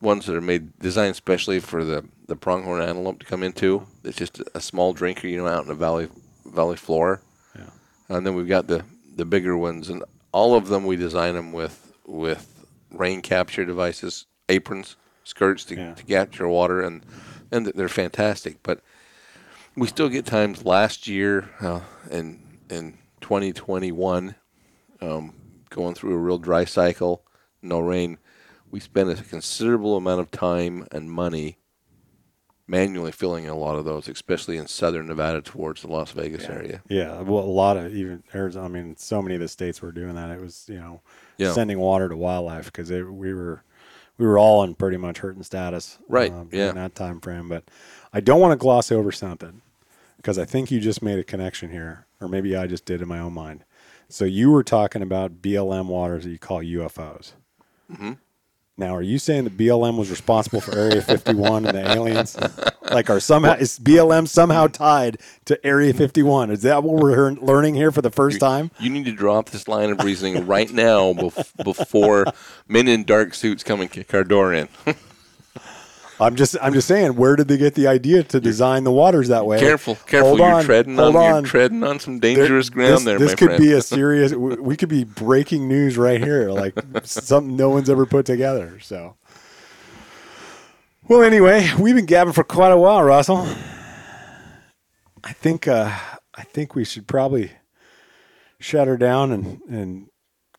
[0.02, 3.86] ones that are made designed specially for the the pronghorn antelope to come into.
[4.04, 6.10] It's just a small drinker, you know, out in the valley
[6.46, 7.22] valley floor.
[7.56, 7.70] Yeah.
[8.10, 8.84] And then we've got the
[9.16, 14.26] the bigger ones, and all of them we design them with with rain capture devices,
[14.50, 14.96] aprons,
[15.28, 15.94] skirts to, Yeah.
[15.94, 17.06] to capture water, and
[17.52, 18.58] and they're fantastic.
[18.64, 18.82] But
[19.76, 24.36] we still get times last year uh, in in 2021
[25.02, 25.34] um,
[25.70, 27.24] going through a real dry cycle,
[27.62, 28.18] no rain.
[28.72, 31.58] We spent a considerable amount of time and money
[32.70, 36.82] manually filling a lot of those, especially in southern Nevada towards the Las Vegas area.
[36.90, 38.66] Yeah, well, a lot of even Arizona.
[38.66, 40.30] I mean, so many of the states were doing that.
[40.32, 41.02] It was you know
[41.38, 41.54] Yeah.
[41.54, 43.64] sending water to wildlife because we were
[44.18, 46.70] we were all in pretty much hurting status, Right, um, yeah.
[46.70, 47.48] in that time frame.
[47.50, 47.64] But
[48.14, 49.62] I don't want to gloss over something
[50.18, 53.08] because I think you just made a connection here, or maybe I just did in
[53.08, 53.64] my own mind.
[54.10, 57.34] So you were talking about BLM waters that you call UFOs.
[57.92, 58.14] Mm-hmm.
[58.80, 62.38] Now, are you saying that BLM was responsible for Area 51 and the aliens?
[62.84, 66.52] Like, are somehow is BLM somehow tied to Area 51?
[66.52, 68.70] Is that what we're learning here for the first time?
[68.80, 72.26] You need to drop this line of reasoning right now bef- before
[72.68, 74.70] men in dark suits come and kick our door in.
[76.20, 79.28] I'm just, I'm just saying, where did they get the idea to design the waters
[79.28, 79.60] that way?
[79.60, 80.30] careful, careful!
[80.30, 83.20] Hold you're on, treading on, hold you're treading on some There- dangerous ground this, there,
[83.20, 83.62] This could friend.
[83.64, 84.34] be a serious.
[84.34, 86.74] we we could be breaking news right here, like
[87.04, 88.80] something no one's ever put together.
[88.80, 89.16] So,
[91.08, 93.48] well, anyway, we've been gabbing for quite a while, Russell.
[95.24, 95.92] I think, uh,
[96.36, 97.52] I think we should probably
[98.60, 100.08] shut her down and and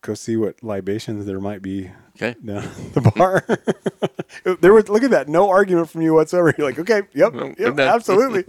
[0.01, 1.91] go see what libations there might be
[2.21, 2.35] okay.
[2.41, 2.59] No,
[2.93, 3.45] the bar.
[4.61, 6.53] there was look at that, no argument from you whatsoever.
[6.57, 8.43] You're like, okay, yep, yep, absolutely.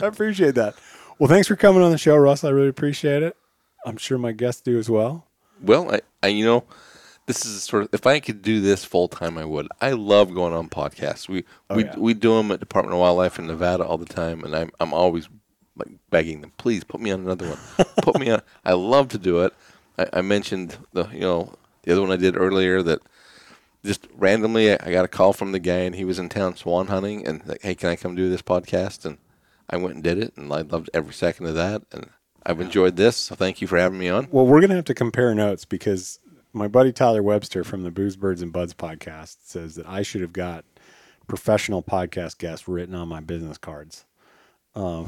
[0.00, 0.74] I appreciate that.
[1.18, 2.50] Well, thanks for coming on the show, Russell.
[2.50, 3.36] I really appreciate it.
[3.84, 5.26] I'm sure my guests do as well.
[5.62, 6.64] Well, I, I, you know,
[7.26, 9.68] this is sort of if I could do this full time, I would.
[9.80, 11.28] I love going on podcasts.
[11.28, 11.98] We oh, we yeah.
[11.98, 14.92] we do them at Department of Wildlife in Nevada all the time, and I'm I'm
[14.92, 15.28] always
[15.76, 17.86] like begging them, please put me on another one.
[18.02, 18.42] put me on.
[18.64, 19.52] I love to do it.
[19.98, 23.00] I, I mentioned the you know the other one I did earlier that
[23.86, 26.88] just randomly I, got a call from the guy and he was in town swan
[26.88, 29.04] hunting and like, hey, can I come do this podcast?
[29.04, 29.18] And
[29.68, 32.08] I went and did it, and I loved every second of that, and
[32.44, 33.16] I've enjoyed this.
[33.16, 34.28] So thank you for having me on.
[34.30, 36.20] Well, we're gonna have to compare notes because
[36.52, 40.20] my buddy Tyler Webster from the Booze Birds and Buds podcast says that I should
[40.20, 40.64] have got
[41.26, 44.04] professional podcast guests written on my business cards.
[44.74, 45.06] Um,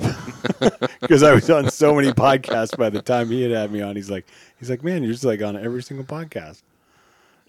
[1.01, 3.97] because I was on so many podcasts by the time he had had me on,
[3.97, 4.27] he's like,
[4.59, 6.63] he's like, man, you're just like on every single podcast.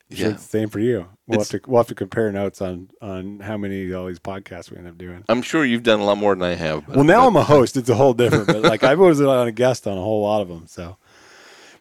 [0.10, 0.36] Yeah.
[0.38, 1.07] Same for you.
[1.27, 4.07] We'll It's- have to we'll have to compare notes on on how many of all
[4.07, 5.23] these podcasts we end up doing.
[5.30, 6.88] I'm sure you've done a lot more than I have.
[6.88, 7.77] But, Well, now I'm a host.
[7.77, 8.48] It's a whole different.
[8.48, 10.65] But like I was on a guest on a whole lot of them.
[10.68, 10.98] So,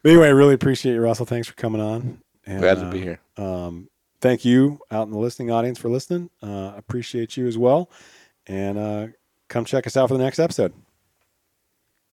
[0.03, 1.25] but anyway, I really appreciate you, Russell.
[1.25, 2.21] Thanks for coming on.
[2.45, 3.19] And, glad to uh, be here.
[4.21, 6.29] Thank you out in the listening audience for listening.
[6.43, 7.89] Uh, appreciate you as well.
[8.47, 9.07] And uh,
[9.47, 10.73] come check us out for the next episode.